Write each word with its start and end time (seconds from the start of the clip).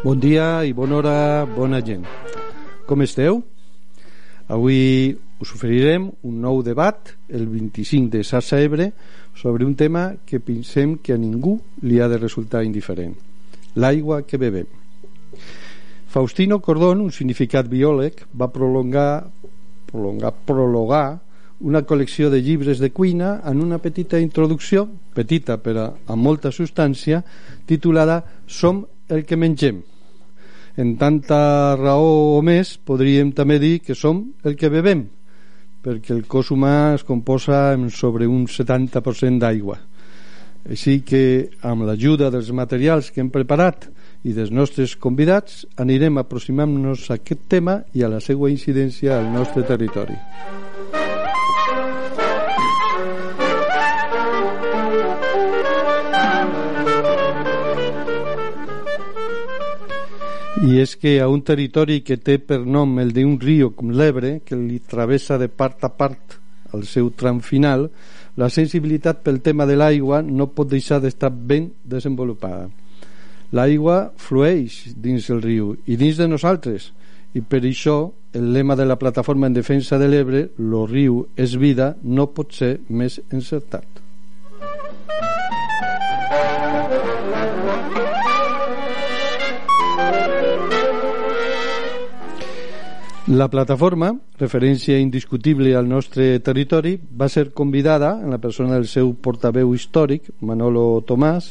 Bon 0.00 0.16
dia 0.16 0.64
i 0.64 0.72
bona 0.72 0.96
hora, 0.96 1.44
bona 1.44 1.82
gent. 1.84 2.06
Com 2.88 3.02
esteu? 3.04 3.42
Avui 4.48 5.12
us 5.44 5.50
oferirem 5.52 6.06
un 6.24 6.38
nou 6.40 6.62
debat 6.64 7.10
el 7.28 7.44
25 7.44 8.08
de 8.14 8.22
Sassa 8.24 8.62
Ebre 8.64 8.86
sobre 9.36 9.66
un 9.68 9.74
tema 9.76 10.14
que 10.24 10.40
pensem 10.40 10.94
que 11.04 11.12
a 11.12 11.18
ningú 11.20 11.58
li 11.84 12.00
ha 12.00 12.08
de 12.08 12.16
resultar 12.16 12.64
indiferent 12.64 13.12
l'aigua 13.76 14.22
que 14.24 14.40
bebem 14.40 14.72
Faustino 16.08 16.62
Cordón, 16.64 17.04
un 17.04 17.12
significat 17.12 17.68
biòleg 17.68 18.24
va 18.32 18.48
prolongar 18.48 19.28
prolongar, 19.92 20.32
prologar 20.48 21.20
una 21.60 21.84
col·lecció 21.84 22.32
de 22.32 22.40
llibres 22.40 22.80
de 22.80 22.88
cuina 22.88 23.42
en 23.44 23.60
una 23.60 23.78
petita 23.84 24.16
introducció, 24.18 24.88
petita 25.12 25.60
però 25.60 25.90
amb 26.08 26.24
molta 26.24 26.48
substància, 26.48 27.20
titulada 27.68 28.22
Som 28.48 28.86
el 29.12 29.26
que 29.28 29.36
mengem 29.36 29.89
en 30.80 30.96
tanta 30.96 31.76
raó 31.76 32.38
o 32.38 32.42
més 32.42 32.74
podríem 32.88 33.34
també 33.36 33.58
dir 33.60 33.78
que 33.84 33.94
som 33.94 34.24
el 34.44 34.56
que 34.56 34.72
bebem 34.72 35.06
perquè 35.84 36.14
el 36.16 36.26
cos 36.28 36.50
humà 36.54 36.96
es 36.96 37.04
composa 37.04 37.76
sobre 37.92 38.28
un 38.28 38.46
70% 38.48 39.40
d'aigua 39.40 39.78
així 40.68 41.00
que 41.04 41.22
amb 41.64 41.86
l'ajuda 41.88 42.30
dels 42.32 42.50
materials 42.56 43.10
que 43.12 43.22
hem 43.22 43.30
preparat 43.32 43.88
i 44.24 44.34
dels 44.36 44.52
nostres 44.52 44.96
convidats 45.00 45.64
anirem 45.80 46.20
aproximant-nos 46.20 47.08
a 47.08 47.16
aquest 47.16 47.48
tema 47.48 47.80
i 47.96 48.04
a 48.04 48.12
la 48.12 48.20
seva 48.20 48.50
incidència 48.52 49.16
al 49.16 49.32
nostre 49.32 49.64
territori. 49.64 50.18
I 60.60 60.76
és 60.76 60.92
que 61.00 61.14
a 61.24 61.28
un 61.32 61.40
territori 61.40 62.02
que 62.04 62.18
té 62.20 62.34
per 62.36 62.58
nom 62.68 62.98
el 63.00 63.14
d'un 63.16 63.38
riu 63.40 63.70
com 63.72 63.94
l'Ebre, 63.96 64.42
que 64.44 64.58
li 64.58 64.76
travessa 64.84 65.38
de 65.40 65.48
part 65.48 65.86
a 65.88 65.88
part 65.88 66.36
el 66.76 66.84
seu 66.84 67.08
tram 67.16 67.40
final, 67.40 67.86
la 68.36 68.50
sensibilitat 68.52 69.22
pel 69.24 69.40
tema 69.40 69.64
de 69.66 69.78
l'aigua 69.80 70.20
no 70.20 70.50
pot 70.52 70.68
deixar 70.68 71.00
d'estar 71.00 71.30
ben 71.32 71.70
desenvolupada. 71.82 72.68
L'aigua 73.56 74.12
flueix 74.20 74.92
dins 75.00 75.30
el 75.32 75.40
riu 75.42 75.72
i 75.86 75.96
dins 75.96 76.20
de 76.20 76.28
nosaltres, 76.28 76.90
i 77.32 77.40
per 77.40 77.62
això 77.64 77.96
el 78.36 78.52
lema 78.52 78.76
de 78.76 78.84
la 78.84 78.98
plataforma 79.00 79.48
en 79.48 79.56
defensa 79.56 79.96
de 79.98 80.12
l'Ebre, 80.12 80.44
lo 80.58 80.84
riu 80.84 81.24
és 81.40 81.56
vida, 81.56 81.94
no 82.04 82.28
pot 82.36 82.52
ser 82.52 82.76
més 82.88 83.16
encertat. 83.32 84.09
La 93.28 93.50
plataforma, 93.52 94.14
referència 94.40 94.96
indiscutible 94.96 95.74
al 95.76 95.84
nostre 95.84 96.38
territori, 96.40 96.94
va 96.96 97.28
ser 97.28 97.50
convidada 97.52 98.14
en 98.16 98.30
la 98.32 98.38
persona 98.40 98.78
del 98.78 98.86
seu 98.88 99.12
portaveu 99.12 99.74
històric, 99.76 100.30
Manolo 100.40 101.02
Tomàs, 101.04 101.50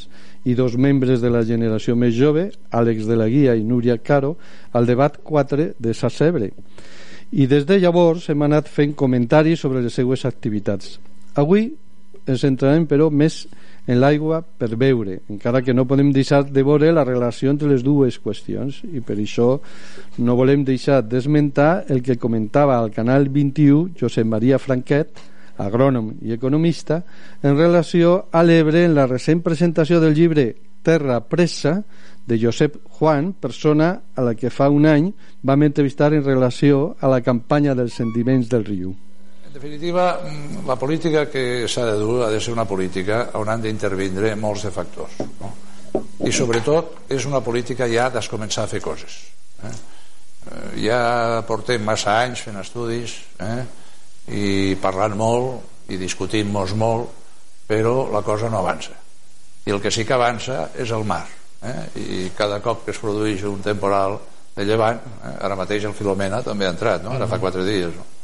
i 0.49 0.55
dos 0.57 0.73
membres 0.81 1.21
de 1.21 1.29
la 1.29 1.43
generació 1.45 1.93
més 1.95 2.15
jove, 2.17 2.47
Àlex 2.73 3.05
de 3.05 3.15
la 3.19 3.27
Guia 3.29 3.53
i 3.53 3.61
Núria 3.63 3.99
Caro, 4.01 4.35
al 4.73 4.89
debat 4.89 5.21
4 5.21 5.75
de 5.77 5.93
Sassebre. 5.93 6.49
I 7.37 7.45
des 7.45 7.69
de 7.69 7.77
llavors 7.77 8.25
hem 8.33 8.41
anat 8.49 8.65
fent 8.65 8.95
comentaris 8.97 9.61
sobre 9.61 9.83
les 9.85 9.93
seues 9.93 10.25
activitats. 10.25 10.97
Avui 11.37 11.69
ens 12.25 12.41
centrarem, 12.41 12.89
però, 12.89 13.11
més 13.13 13.43
en 13.45 13.68
l'aigua 13.97 14.43
per 14.43 14.75
beure, 14.77 15.15
encara 15.33 15.63
que 15.65 15.73
no 15.73 15.87
podem 15.89 16.11
deixar 16.13 16.43
de 16.45 16.61
veure 16.61 16.91
la 16.93 17.05
relació 17.07 17.49
entre 17.49 17.71
les 17.71 17.81
dues 17.81 18.19
qüestions 18.21 18.83
i 18.85 19.01
per 19.01 19.17
això 19.17 19.55
no 20.21 20.35
volem 20.37 20.61
deixar 20.67 21.01
d'esmentar 21.01 21.85
el 21.89 22.03
que 22.05 22.19
comentava 22.21 22.77
al 22.77 22.91
canal 22.93 23.25
21 23.33 23.97
Josep 23.97 24.29
Maria 24.29 24.61
Franquet, 24.61 25.09
agrònom 25.57 26.13
i 26.21 26.37
economista, 26.37 27.01
en 27.41 27.57
relació 27.57 28.29
a 28.31 28.45
l'Ebre 28.45 28.85
en 28.85 28.93
la 28.93 29.07
recent 29.09 29.41
presentació 29.41 29.99
del 29.99 30.13
llibre 30.13 30.53
Terra 30.85 31.19
Pressa 31.25 31.79
de 32.29 32.37
Josep 32.39 32.77
Juan, 32.99 33.33
persona 33.33 33.91
a 34.15 34.21
la 34.21 34.35
que 34.37 34.53
fa 34.53 34.69
un 34.69 34.85
any 34.85 35.09
vam 35.41 35.65
entrevistar 35.65 36.13
en 36.13 36.23
relació 36.23 36.95
a 37.01 37.09
la 37.09 37.23
campanya 37.25 37.73
dels 37.73 37.97
sentiments 37.97 38.53
del 38.53 38.67
riu. 38.69 38.93
En 39.49 39.53
definitiva, 39.53 40.21
mm, 40.21 40.67
la 40.67 40.75
política 40.75 41.25
que 41.25 41.65
s'ha 41.67 41.81
de 41.89 41.97
dur 41.97 42.21
ha 42.21 42.29
de 42.29 42.39
ser 42.39 42.53
una 42.53 42.67
política 42.69 43.31
on 43.33 43.49
han 43.49 43.63
d'intervindre 43.63 44.35
molts 44.37 44.61
de 44.67 44.69
factors. 44.69 45.15
No? 45.41 45.49
I 46.21 46.29
sobretot 46.31 47.09
és 47.09 47.25
una 47.25 47.41
política 47.41 47.87
ja 47.89 48.11
de 48.13 48.21
començar 48.29 48.67
a 48.67 48.69
fer 48.69 48.79
coses. 48.79 49.15
Eh? 49.65 49.71
eh? 49.73 50.67
Ja 50.85 51.41
portem 51.47 51.81
massa 51.81 52.19
anys 52.27 52.43
fent 52.45 52.59
estudis 52.61 53.15
eh? 53.41 53.65
i 54.37 54.77
parlant 54.77 55.17
molt 55.17 55.89
i 55.89 55.97
discutint-nos 55.97 56.77
molt, 56.77 57.09
però 57.65 58.05
la 58.13 58.21
cosa 58.21 58.53
no 58.53 58.61
avança. 58.61 58.93
I 59.65 59.73
el 59.73 59.81
que 59.81 59.89
sí 59.89 60.05
que 60.05 60.13
avança 60.13 60.69
és 60.77 60.93
el 60.93 61.09
mar. 61.09 61.25
Eh? 61.65 61.81
I 61.97 62.29
cada 62.37 62.61
cop 62.61 62.85
que 62.85 62.93
es 62.93 63.01
produeix 63.01 63.49
un 63.49 63.65
temporal 63.65 64.19
de 64.53 64.69
llevant, 64.69 65.01
eh? 65.25 65.35
ara 65.41 65.57
mateix 65.57 65.89
el 65.89 65.97
Filomena 65.97 66.45
també 66.45 66.69
ha 66.69 66.77
entrat, 66.77 67.01
no? 67.01 67.17
ara 67.17 67.25
fa 67.25 67.41
quatre 67.41 67.65
dies, 67.65 67.97
no? 67.97 68.18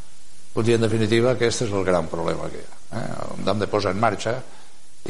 Vull 0.56 0.64
dir, 0.64 0.78
en 0.78 0.86
definitiva, 0.86 1.34
aquest 1.36 1.66
és 1.66 1.74
el 1.76 1.84
gran 1.84 2.08
problema 2.08 2.48
que 2.52 2.62
hi 2.62 2.64
ha. 2.64 3.02
Eh? 3.02 3.08
Hem 3.44 3.60
de 3.60 3.68
posar 3.68 3.92
en 3.92 4.00
marxa 4.00 4.38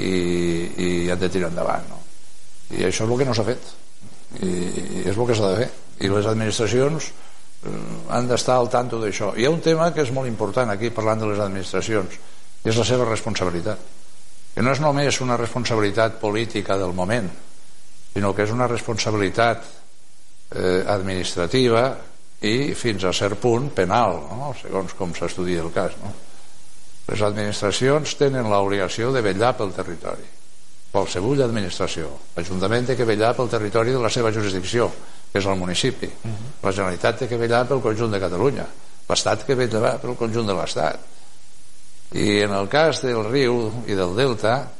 i, 0.02 0.10
i 0.10 0.88
hem 1.14 1.20
de 1.22 1.30
tirar 1.30 1.52
endavant. 1.54 1.86
No? 1.92 2.00
I 2.74 2.88
això 2.88 3.06
és 3.06 3.12
el 3.12 3.20
que 3.20 3.28
no 3.30 3.36
s'ha 3.38 3.46
fet. 3.46 3.68
I, 4.42 4.50
I 4.50 5.04
és 5.06 5.14
el 5.14 5.28
que 5.30 5.38
s'ha 5.38 5.52
de 5.54 5.60
fer. 5.62 5.70
I 6.02 6.10
les 6.12 6.30
administracions 6.32 7.12
eh, 7.12 7.76
han 8.18 8.32
d'estar 8.32 8.58
al 8.58 8.72
tanto 8.74 8.98
d'això. 9.02 9.36
Hi 9.38 9.46
ha 9.46 9.54
un 9.54 9.62
tema 9.62 9.92
que 9.94 10.02
és 10.02 10.14
molt 10.16 10.32
important 10.32 10.74
aquí, 10.74 10.90
parlant 10.90 11.22
de 11.22 11.30
les 11.30 11.44
administracions, 11.46 12.18
i 12.66 12.74
és 12.74 12.82
la 12.82 12.88
seva 12.88 13.06
responsabilitat. 13.06 13.94
Que 14.56 14.64
no 14.66 14.74
és 14.74 14.82
només 14.82 15.22
una 15.22 15.38
responsabilitat 15.38 16.18
política 16.18 16.80
del 16.82 16.98
moment, 16.98 17.30
sinó 18.16 18.34
que 18.34 18.48
és 18.48 18.52
una 18.56 18.68
responsabilitat 18.72 19.62
eh, 20.56 20.82
administrativa 20.90 21.86
i 22.42 22.74
fins 22.76 23.04
a 23.04 23.14
cert 23.16 23.40
punt 23.40 23.70
penal, 23.76 24.20
no? 24.32 24.54
segons 24.60 24.94
com 24.98 25.14
s'estudia 25.16 25.64
el 25.64 25.72
cas. 25.74 25.96
No? 26.02 26.12
Les 27.06 27.22
administracions 27.22 28.16
tenen 28.18 28.50
l'obligació 28.50 29.12
de 29.14 29.22
vetllar 29.22 29.54
pel 29.58 29.74
territori. 29.76 30.26
Qualsevol 30.92 31.44
administració. 31.46 32.10
L'Ajuntament 32.36 32.88
té 32.90 32.96
que 32.98 33.08
vetllar 33.08 33.34
pel 33.38 33.52
territori 33.52 33.94
de 33.94 34.02
la 34.02 34.10
seva 34.10 34.32
jurisdicció, 34.34 34.90
que 35.32 35.40
és 35.40 35.46
el 35.46 35.60
municipi. 35.60 36.08
Uh 36.08 36.32
-huh. 36.32 36.52
La 36.64 36.72
Generalitat 36.72 37.20
té 37.20 37.28
que 37.28 37.38
vetllar 37.38 37.68
pel 37.68 37.82
conjunt 37.82 38.12
de 38.12 38.20
Catalunya. 38.20 38.66
L'Estat 39.10 39.46
que 39.46 39.56
vetllar 39.56 40.00
pel 40.02 40.16
conjunt 40.16 40.48
de 40.48 40.54
l'Estat. 40.54 41.00
I 42.14 42.42
en 42.42 42.52
el 42.52 42.68
cas 42.68 43.02
del 43.02 43.24
riu 43.30 43.72
i 43.88 43.94
del 43.94 44.16
delta 44.16 44.72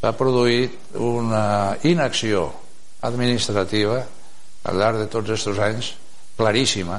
s'ha 0.00 0.12
produït 0.12 0.72
una 0.94 1.76
inacció 1.82 2.52
administrativa 3.00 4.06
al 4.64 4.76
llarg 4.76 4.98
de 4.98 5.06
tots 5.06 5.30
aquests 5.30 5.58
anys 5.58 5.94
claríssima, 6.42 6.98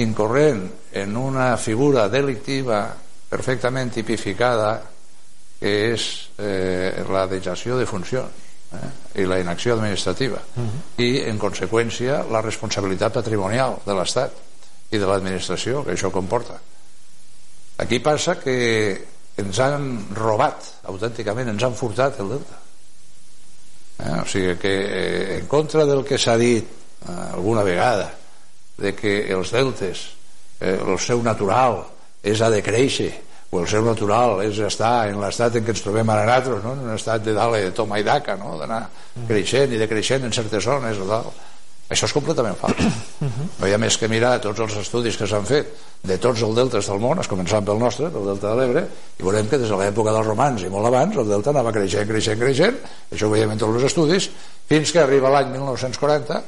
incorrent 0.00 0.64
en 0.92 1.16
una 1.16 1.56
figura 1.56 2.08
delictiva 2.08 2.88
perfectament 3.28 3.92
tipificada 3.94 4.80
que 5.60 5.74
és 5.92 6.06
eh, 6.38 7.04
la 7.08 7.26
dejació 7.30 7.78
de 7.78 7.86
funcions 7.86 8.42
eh, 8.74 9.22
i 9.22 9.26
la 9.28 9.38
inacció 9.40 9.74
administrativa 9.74 10.40
uh 10.40 10.62
-huh. 10.62 11.04
i 11.04 11.22
en 11.28 11.38
conseqüència 11.38 12.24
la 12.30 12.42
responsabilitat 12.42 13.12
patrimonial 13.12 13.78
de 13.86 13.94
l'Estat 13.94 14.32
i 14.90 14.98
de 14.98 15.06
l'administració 15.06 15.84
que 15.84 15.94
això 15.94 16.10
comporta 16.10 16.60
aquí 17.78 17.98
passa 18.00 18.38
que 18.38 19.06
ens 19.36 19.58
han 19.58 20.14
robat 20.14 20.84
autènticament, 20.84 21.48
ens 21.48 21.62
han 21.62 21.74
furtat 21.74 22.20
el 22.20 22.28
deute 22.28 22.54
eh? 23.98 24.20
o 24.22 24.26
sigui 24.26 24.56
que 24.58 24.74
eh, 24.74 25.38
en 25.38 25.46
contra 25.46 25.86
del 25.86 26.04
que 26.04 26.18
s'ha 26.18 26.36
dit 26.36 26.83
alguna 27.06 27.62
vegada 27.62 28.10
de 28.78 28.94
que 28.96 29.16
els 29.32 29.52
deltes 29.54 30.08
eh, 30.60 30.78
el 30.78 30.98
seu 30.98 31.22
natural 31.22 31.82
és 32.24 32.40
a 32.40 32.50
de 32.50 32.62
créixer 32.64 33.12
o 33.54 33.60
el 33.62 33.68
seu 33.70 33.84
natural 33.86 34.40
és 34.42 34.58
estar 34.66 35.06
en 35.10 35.20
l'estat 35.22 35.54
en 35.54 35.64
què 35.66 35.74
ens 35.74 35.82
trobem 35.84 36.10
ara 36.10 36.24
nosaltres, 36.26 36.62
no? 36.64 36.74
en 36.74 36.86
un 36.88 36.94
estat 36.96 37.22
de 37.22 37.34
dalt 37.36 37.54
de 37.60 37.72
toma 37.76 38.00
i 38.00 38.06
daca, 38.06 38.34
no? 38.40 38.56
d'anar 38.58 38.82
creixent 39.28 39.74
i 39.74 39.80
decreixent 39.80 40.26
en 40.26 40.34
certes 40.34 40.64
zones 40.64 40.98
o 40.98 41.06
tal. 41.10 41.28
Això 41.94 42.08
és 42.08 42.14
completament 42.16 42.56
fals. 42.56 42.80
No 43.60 43.68
hi 43.68 43.74
ha 43.76 43.78
més 43.78 43.98
que 44.00 44.08
mirar 44.08 44.38
tots 44.42 44.62
els 44.64 44.74
estudis 44.80 45.18
que 45.20 45.28
s'han 45.28 45.44
fet 45.46 45.68
de 46.02 46.16
tots 46.18 46.40
els 46.42 46.56
deltes 46.56 46.88
del 46.88 46.98
món, 47.00 47.20
es 47.20 47.28
començant 47.30 47.64
pel 47.64 47.78
nostre, 47.78 48.08
pel 48.10 48.24
delta 48.32 48.50
de 48.50 48.56
l'Ebre, 48.58 48.82
i 49.20 49.22
veurem 49.22 49.46
que 49.50 49.60
des 49.60 49.68
de 49.70 49.78
l'època 49.78 50.12
dels 50.16 50.26
romans 50.26 50.64
i 50.64 50.72
molt 50.72 50.88
abans 50.88 51.20
el 51.20 51.28
delta 51.28 51.52
anava 51.52 51.72
creixent, 51.76 52.08
creixent, 52.08 52.40
creixent, 52.40 52.80
això 53.12 53.28
ho 53.28 53.34
veiem 53.36 53.52
en 53.52 53.60
tots 53.60 53.76
els 53.78 53.86
estudis, 53.92 54.30
fins 54.68 54.96
que 54.96 55.04
arriba 55.04 55.30
l'any 55.36 55.52
1940 55.52 56.40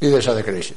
i 0.00 0.12
deixa 0.12 0.34
de 0.36 0.44
créixer. 0.44 0.76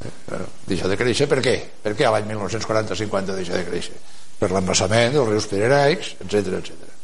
Eh, 0.00 0.44
deixa 0.66 0.88
de 0.88 0.96
créixer 0.96 1.28
per 1.30 1.40
què? 1.44 1.56
Per 1.84 1.94
què 1.98 2.10
l'any 2.10 2.28
1940-50 2.32 3.36
deixa 3.36 3.58
de 3.58 3.66
créixer? 3.68 3.98
Per 4.40 4.50
l'embassament 4.50 5.12
dels 5.14 5.28
rius 5.28 5.48
pirenaics, 5.50 6.14
etc 6.24 6.54
etc. 6.60 6.94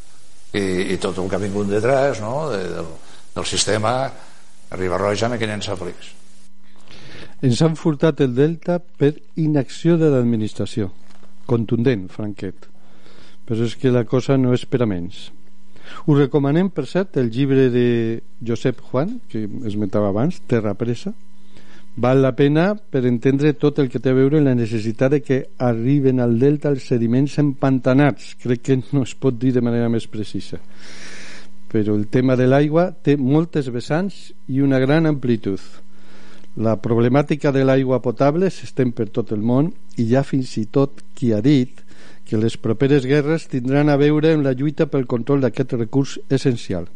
I, 0.56 0.94
I 0.94 0.96
tot 1.02 1.18
el 1.20 1.28
que 1.28 1.36
ha 1.36 1.42
vingut 1.42 1.68
detrás 1.68 2.22
no? 2.24 2.48
de, 2.50 2.62
del, 2.72 2.88
del 3.36 3.48
sistema 3.48 3.96
Ribarroja 4.72 5.28
aquells 5.30 5.68
aflics. 5.70 6.12
Ens 7.44 7.60
han 7.62 7.76
furtat 7.76 8.22
el 8.24 8.32
delta 8.34 8.78
per 8.80 9.12
inacció 9.36 9.98
de 10.00 10.08
l'administració. 10.10 10.90
Contundent, 11.46 12.08
franquet. 12.10 12.66
Però 13.46 13.66
és 13.68 13.76
que 13.78 13.92
la 13.92 14.06
cosa 14.08 14.38
no 14.40 14.54
és 14.56 14.64
per 14.66 14.80
a 14.82 14.88
menys. 14.90 15.28
Us 16.06 16.18
recomanem, 16.18 16.72
per 16.74 16.86
cert, 16.90 17.16
el 17.20 17.30
llibre 17.30 17.68
de 17.70 17.86
Josep 18.42 18.80
Juan, 18.88 19.20
que 19.30 19.44
esmentava 19.68 20.08
abans, 20.10 20.40
Terra 20.50 20.74
Presa. 20.74 21.12
Val 21.96 22.20
la 22.20 22.34
pena 22.36 22.74
per 22.76 23.06
entendre 23.08 23.54
tot 23.56 23.78
el 23.80 23.88
que 23.88 24.02
té 24.04 24.12
a 24.12 24.18
veure 24.18 24.42
la 24.44 24.54
necessitat 24.54 25.16
de 25.16 25.22
que 25.24 25.38
arriben 25.64 26.20
al 26.20 26.36
delta 26.38 26.68
els 26.68 26.90
sediments 26.90 27.38
empantanats. 27.40 28.34
Crec 28.42 28.62
que 28.68 28.78
no 28.92 29.06
es 29.06 29.14
pot 29.16 29.38
dir 29.40 29.54
de 29.56 29.64
manera 29.64 29.88
més 29.88 30.04
precisa. 30.06 30.60
Però 31.72 31.96
el 31.96 32.06
tema 32.12 32.36
de 32.36 32.46
l'aigua 32.46 32.90
té 32.92 33.16
moltes 33.16 33.72
vessants 33.72 34.30
i 34.52 34.60
una 34.60 34.78
gran 34.82 35.08
amplitud 35.08 35.60
la 36.56 36.78
problemàtica 36.80 37.50
de 37.52 37.66
l'aigua 37.68 38.00
potable 38.00 38.48
s'estén 38.48 38.92
per 38.96 39.10
tot 39.12 39.32
el 39.36 39.42
món 39.44 39.68
i 40.00 40.06
ha 40.16 40.22
fins 40.24 40.54
i 40.56 40.64
tot 40.72 41.02
qui 41.14 41.34
ha 41.36 41.42
dit 41.44 41.82
que 42.26 42.40
les 42.40 42.56
properes 42.56 43.04
guerres 43.04 43.44
tindran 43.52 43.92
a 43.92 43.98
veure 44.00 44.32
amb 44.32 44.46
la 44.46 44.54
lluita 44.56 44.86
pel 44.88 45.04
control 45.06 45.44
d'aquest 45.44 45.76
recurs 45.76 46.16
essencial. 46.32 46.88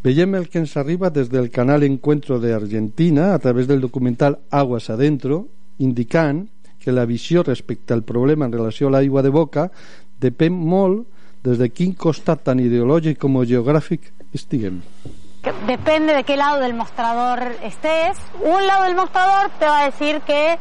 Veiem 0.00 0.32
el 0.34 0.48
que 0.48 0.56
ens 0.62 0.78
arriba 0.80 1.10
des 1.12 1.28
del 1.28 1.50
canal 1.52 1.82
Encuentro 1.84 2.38
de 2.40 2.54
Argentina 2.54 3.34
a 3.34 3.38
través 3.38 3.66
del 3.68 3.82
documental 3.82 4.38
Aguas 4.48 4.88
Adentro, 4.88 5.48
indicant 5.76 6.46
que 6.80 6.90
la 6.90 7.04
visió 7.04 7.42
respecte 7.42 7.92
al 7.92 8.02
problema 8.02 8.46
en 8.46 8.52
relació 8.52 8.88
a 8.88 8.94
l'aigua 8.94 9.20
de 9.20 9.28
boca 9.28 9.66
depèn 10.24 10.56
molt 10.56 11.04
des 11.44 11.60
de 11.60 11.68
quin 11.68 11.92
tan 12.40 12.60
ideològic 12.64 13.18
com 13.20 13.36
geogràfic 13.44 14.08
estiguem. 14.32 14.80
Depende 15.68 16.14
de 16.16 16.24
qué 16.24 16.36
lado 16.36 16.60
del 16.60 16.72
mostrador 16.72 17.44
estés. 17.62 18.16
Un 18.40 18.66
lado 18.66 18.84
del 18.84 18.96
mostrador 18.96 19.50
te 19.58 19.66
va 19.66 19.82
a 19.82 19.90
decir 19.90 20.22
que 20.24 20.56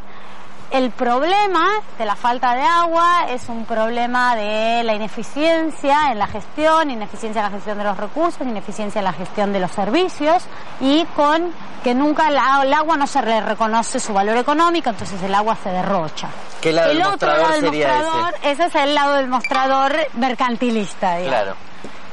el 0.72 0.92
problema 0.92 1.68
de 1.98 2.06
la 2.06 2.16
falta 2.16 2.54
de 2.54 2.62
agua 2.62 3.26
es 3.30 3.50
un 3.50 3.66
problema 3.66 4.36
de 4.36 4.84
la 4.84 4.94
ineficiencia 4.94 6.12
en 6.12 6.20
la 6.20 6.28
gestión, 6.28 6.92
ineficiencia 6.92 7.40
en 7.40 7.52
la 7.52 7.58
gestión 7.58 7.78
de 7.78 7.84
los 7.84 7.98
recursos, 7.98 8.48
ineficiencia 8.48 9.00
en 9.00 9.06
la 9.06 9.14
gestión 9.14 9.52
de 9.52 9.60
los 9.60 9.72
servicios 9.72 10.44
y 10.80 11.06
con 11.16 11.52
que 11.84 11.96
nunca 11.96 12.28
el 12.28 12.38
agua 12.38 12.98
no 12.98 13.08
se 13.08 13.22
le 13.22 13.42
reconoce 13.42 14.00
su 14.00 14.14
valor 14.14 14.38
económico, 14.38 14.90
entonces 14.90 15.22
el 15.24 15.34
agua 15.34 15.58
se 15.64 15.70
derrocha. 15.70 16.30
¿Qué 16.62 16.72
lado 16.72 16.92
el 16.92 16.98
del 16.98 17.08
otro 17.08 17.28
lado 17.30 17.50
del 17.54 17.62
sería 17.62 17.88
mostrador, 17.88 18.36
ese? 18.44 18.66
es 18.66 18.76
el 18.76 18.96
lado 18.96 19.14
del 19.16 19.28
mostrador 19.28 19.96
mercantilista. 20.14 21.18
Digamos. 21.18 21.42
Claro. 21.42 21.70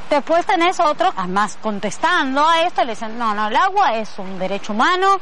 Después 0.09 0.47
tenés 0.47 0.79
otros, 0.79 1.13
además 1.17 1.59
contestando 1.61 2.49
a 2.49 2.63
esto, 2.63 2.85
le 2.85 2.93
dicen, 2.93 3.19
no, 3.19 3.35
no, 3.35 3.49
el 3.49 3.57
agua 3.57 3.95
es 3.95 4.17
un 4.19 4.39
derecho 4.39 4.73
humano, 4.73 5.19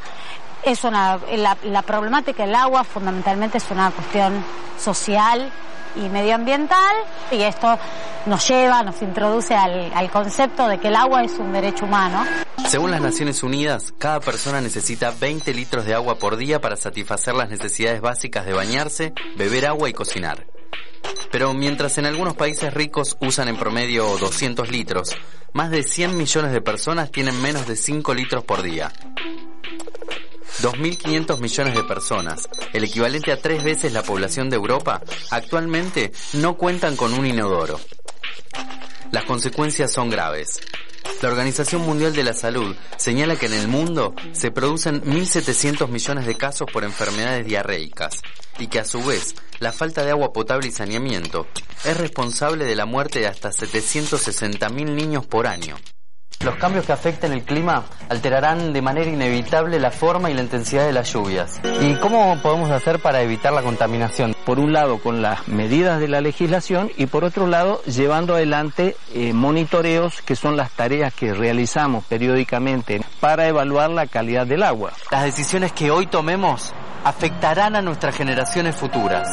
es 0.64 0.84
una, 0.84 1.18
la, 1.36 1.82
problemática 1.82 2.44
del 2.44 2.54
agua 2.54 2.84
fundamentalmente 2.84 3.58
es 3.58 3.70
una 3.70 3.90
cuestión 3.90 4.44
social 4.78 5.50
y 5.96 6.08
medioambiental 6.08 6.96
y 7.30 7.42
esto 7.42 7.78
nos 8.26 8.48
lleva, 8.48 8.82
nos 8.82 9.00
introduce 9.02 9.54
al, 9.54 9.92
al, 9.94 10.10
concepto 10.10 10.66
de 10.66 10.78
que 10.78 10.88
el 10.88 10.96
agua 10.96 11.22
es 11.22 11.32
un 11.38 11.52
derecho 11.52 11.84
humano. 11.84 12.24
Según 12.66 12.90
las 12.90 13.00
Naciones 13.00 13.42
Unidas, 13.42 13.92
cada 13.98 14.20
persona 14.20 14.60
necesita 14.60 15.12
20 15.12 15.52
litros 15.52 15.84
de 15.84 15.94
agua 15.94 16.18
por 16.18 16.36
día 16.36 16.60
para 16.60 16.76
satisfacer 16.76 17.34
las 17.34 17.50
necesidades 17.50 18.00
básicas 18.00 18.46
de 18.46 18.54
bañarse, 18.54 19.12
beber 19.36 19.66
agua 19.66 19.88
y 19.88 19.92
cocinar. 19.92 20.46
Pero 21.30 21.52
mientras 21.52 21.98
en 21.98 22.06
algunos 22.06 22.34
países 22.34 22.72
ricos 22.72 23.16
usan 23.20 23.48
en 23.48 23.56
promedio 23.56 24.16
200 24.18 24.70
litros, 24.70 25.10
más 25.52 25.70
de 25.70 25.82
100 25.82 26.16
millones 26.16 26.52
de 26.52 26.60
personas 26.60 27.10
tienen 27.10 27.40
menos 27.42 27.66
de 27.66 27.76
5 27.76 28.14
litros 28.14 28.44
por 28.44 28.62
día. 28.62 28.90
2.500 30.64 31.40
millones 31.40 31.74
de 31.74 31.84
personas, 31.84 32.48
el 32.72 32.84
equivalente 32.84 33.30
a 33.32 33.38
tres 33.38 33.62
veces 33.62 33.92
la 33.92 34.02
población 34.02 34.48
de 34.48 34.56
Europa, 34.56 35.02
actualmente 35.30 36.10
no 36.32 36.56
cuentan 36.56 36.96
con 36.96 37.12
un 37.12 37.26
inodoro. 37.26 37.78
Las 39.12 39.26
consecuencias 39.26 39.92
son 39.92 40.08
graves. 40.08 40.62
La 41.20 41.28
Organización 41.28 41.82
Mundial 41.82 42.14
de 42.14 42.24
la 42.24 42.32
Salud 42.32 42.74
señala 42.96 43.36
que 43.36 43.44
en 43.44 43.52
el 43.52 43.68
mundo 43.68 44.14
se 44.32 44.50
producen 44.50 45.02
1.700 45.02 45.86
millones 45.88 46.24
de 46.24 46.34
casos 46.34 46.66
por 46.72 46.82
enfermedades 46.82 47.44
diarreicas 47.44 48.22
y 48.58 48.68
que 48.68 48.80
a 48.80 48.86
su 48.86 49.04
vez 49.04 49.34
la 49.60 49.70
falta 49.70 50.02
de 50.02 50.12
agua 50.12 50.32
potable 50.32 50.68
y 50.68 50.70
saneamiento 50.70 51.46
es 51.84 51.94
responsable 51.94 52.64
de 52.64 52.74
la 52.74 52.86
muerte 52.86 53.18
de 53.18 53.26
hasta 53.26 53.50
760.000 53.50 54.94
niños 54.94 55.26
por 55.26 55.46
año. 55.46 55.76
Los 56.44 56.56
cambios 56.56 56.84
que 56.84 56.92
afecten 56.92 57.32
el 57.32 57.42
clima 57.42 57.84
alterarán 58.10 58.74
de 58.74 58.82
manera 58.82 59.08
inevitable 59.10 59.80
la 59.80 59.90
forma 59.90 60.30
y 60.30 60.34
la 60.34 60.42
intensidad 60.42 60.84
de 60.84 60.92
las 60.92 61.10
lluvias. 61.10 61.58
¿Y 61.80 61.94
cómo 61.94 62.36
podemos 62.42 62.70
hacer 62.70 62.98
para 62.98 63.22
evitar 63.22 63.54
la 63.54 63.62
contaminación? 63.62 64.34
Por 64.44 64.58
un 64.58 64.74
lado, 64.74 64.98
con 64.98 65.22
las 65.22 65.48
medidas 65.48 66.00
de 66.00 66.08
la 66.08 66.20
legislación 66.20 66.90
y 66.98 67.06
por 67.06 67.24
otro 67.24 67.46
lado, 67.46 67.82
llevando 67.84 68.34
adelante 68.34 68.94
eh, 69.14 69.32
monitoreos 69.32 70.20
que 70.20 70.36
son 70.36 70.58
las 70.58 70.70
tareas 70.72 71.14
que 71.14 71.32
realizamos 71.32 72.04
periódicamente 72.04 73.00
para 73.20 73.48
evaluar 73.48 73.88
la 73.88 74.06
calidad 74.06 74.46
del 74.46 74.64
agua. 74.64 74.92
Las 75.10 75.24
decisiones 75.24 75.72
que 75.72 75.90
hoy 75.90 76.06
tomemos 76.08 76.74
afectarán 77.04 77.74
a 77.74 77.80
nuestras 77.80 78.14
generaciones 78.14 78.76
futuras. 78.76 79.28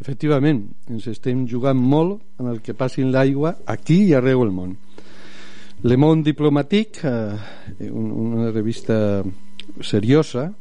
Efectivament, 0.00 0.62
ens 0.88 1.04
estem 1.10 1.42
jugant 1.44 1.76
molt 1.76 2.22
en 2.40 2.46
el 2.48 2.62
que 2.64 2.72
passi 2.72 3.02
en 3.04 3.10
l'aigua 3.12 3.58
aquí 3.68 3.98
i 4.08 4.14
arreu 4.16 4.40
el 4.46 4.52
món. 4.56 4.78
Le 5.82 5.96
Monde 5.96 6.22
Diplomatique, 6.22 7.00
eh, 7.04 7.90
una 7.90 8.50
revista 8.50 9.22
seriosa, 9.80 10.52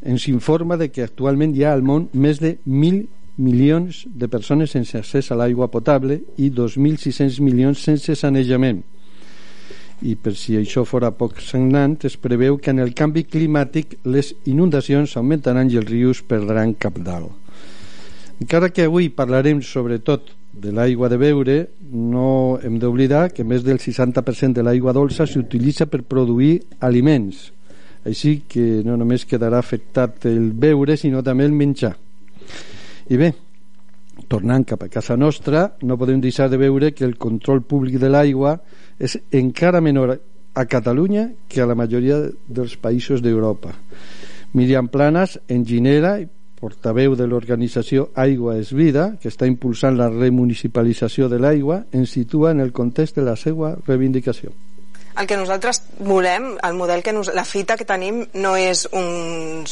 ens 0.00 0.24
informa 0.28 0.78
de 0.80 0.88
que 0.88 1.04
actualment 1.04 1.52
hi 1.52 1.66
ha 1.66 1.74
al 1.76 1.82
món 1.84 2.06
més 2.16 2.40
de 2.40 2.54
1.000 2.64 3.02
milions 3.44 3.98
de 4.08 4.28
persones 4.32 4.72
sense 4.72 4.96
accés 4.96 5.28
a 5.28 5.36
l'aigua 5.36 5.68
potable 5.68 6.16
i 6.40 6.48
2.600 6.48 7.42
milions 7.44 7.82
sense 7.84 8.16
sanejament. 8.16 8.80
I 10.00 10.14
per 10.16 10.32
si 10.32 10.56
això 10.56 10.86
fora 10.88 11.12
poc 11.12 11.42
sagnant, 11.44 11.98
es 12.08 12.16
preveu 12.16 12.56
que 12.56 12.72
en 12.72 12.80
el 12.80 12.94
canvi 12.96 13.26
climàtic 13.28 13.98
les 14.08 14.32
inundacions 14.48 15.18
augmentaran 15.20 15.68
i 15.68 15.76
els 15.76 15.90
rius 15.90 16.24
perdran 16.24 16.72
cap 16.72 16.96
dalt. 17.04 17.36
Encara 18.40 18.72
que 18.72 18.88
avui 18.88 19.12
parlarem 19.12 19.60
sobretot 19.60 20.32
de 20.54 20.70
l'aigua 20.72 21.08
de 21.10 21.18
beure, 21.18 21.56
no 21.90 22.58
hem 22.62 22.78
d'oblidar 22.78 23.28
que 23.34 23.44
més 23.44 23.64
del 23.66 23.80
60% 23.82 24.54
de 24.54 24.62
l'aigua 24.62 24.94
dolça 24.94 25.26
s'utilitza 25.26 25.86
per 25.90 26.04
produir 26.06 26.60
aliments. 26.80 27.50
Així 28.06 28.42
que 28.48 28.82
no 28.84 28.98
només 29.00 29.24
quedarà 29.26 29.58
afectat 29.58 30.28
el 30.30 30.52
beure, 30.52 30.96
sinó 31.00 31.22
també 31.24 31.48
el 31.48 31.56
menjar. 31.56 31.94
I 33.10 33.18
bé, 33.20 33.32
tornant 34.28 34.64
cap 34.68 34.84
a 34.84 34.90
casa 34.92 35.16
nostra, 35.16 35.72
no 35.82 35.98
podem 35.98 36.20
deixar 36.22 36.48
de 36.52 36.60
veure 36.60 36.92
que 36.92 37.04
el 37.04 37.16
control 37.18 37.64
públic 37.66 37.98
de 37.98 38.12
l'aigua 38.12 38.58
és 38.98 39.18
encara 39.32 39.82
menor 39.82 40.14
a 40.54 40.64
Catalunya 40.70 41.32
que 41.48 41.60
a 41.60 41.66
la 41.66 41.74
majoria 41.74 42.20
dels 42.46 42.76
països 42.78 43.24
d'Europa. 43.24 43.74
Miriam 44.54 44.86
Planas, 44.88 45.40
enginera 45.50 46.20
i 46.22 46.28
portaveu 46.64 47.16
de 47.20 47.28
l'organització 47.28 48.08
Aigua 48.26 48.58
és 48.60 48.72
Vida, 48.72 49.10
que 49.20 49.28
està 49.32 49.48
impulsant 49.50 49.98
la 50.00 50.10
remunicipalització 50.12 51.28
de 51.28 51.40
l'aigua, 51.44 51.82
ens 51.92 52.16
situa 52.16 52.54
en 52.56 52.64
el 52.64 52.72
context 52.72 53.20
de 53.20 53.26
la 53.28 53.36
seva 53.36 53.76
reivindicació. 53.86 54.54
el 55.16 55.26
que 55.28 55.36
nosaltres 55.36 55.82
volem, 56.02 56.56
el 56.62 56.74
model 56.74 57.02
que 57.02 57.12
nos, 57.12 57.30
la 57.34 57.44
fita 57.44 57.76
que 57.78 57.86
tenim 57.86 58.24
no 58.42 58.54
és 58.58 58.82
un, 58.90 59.62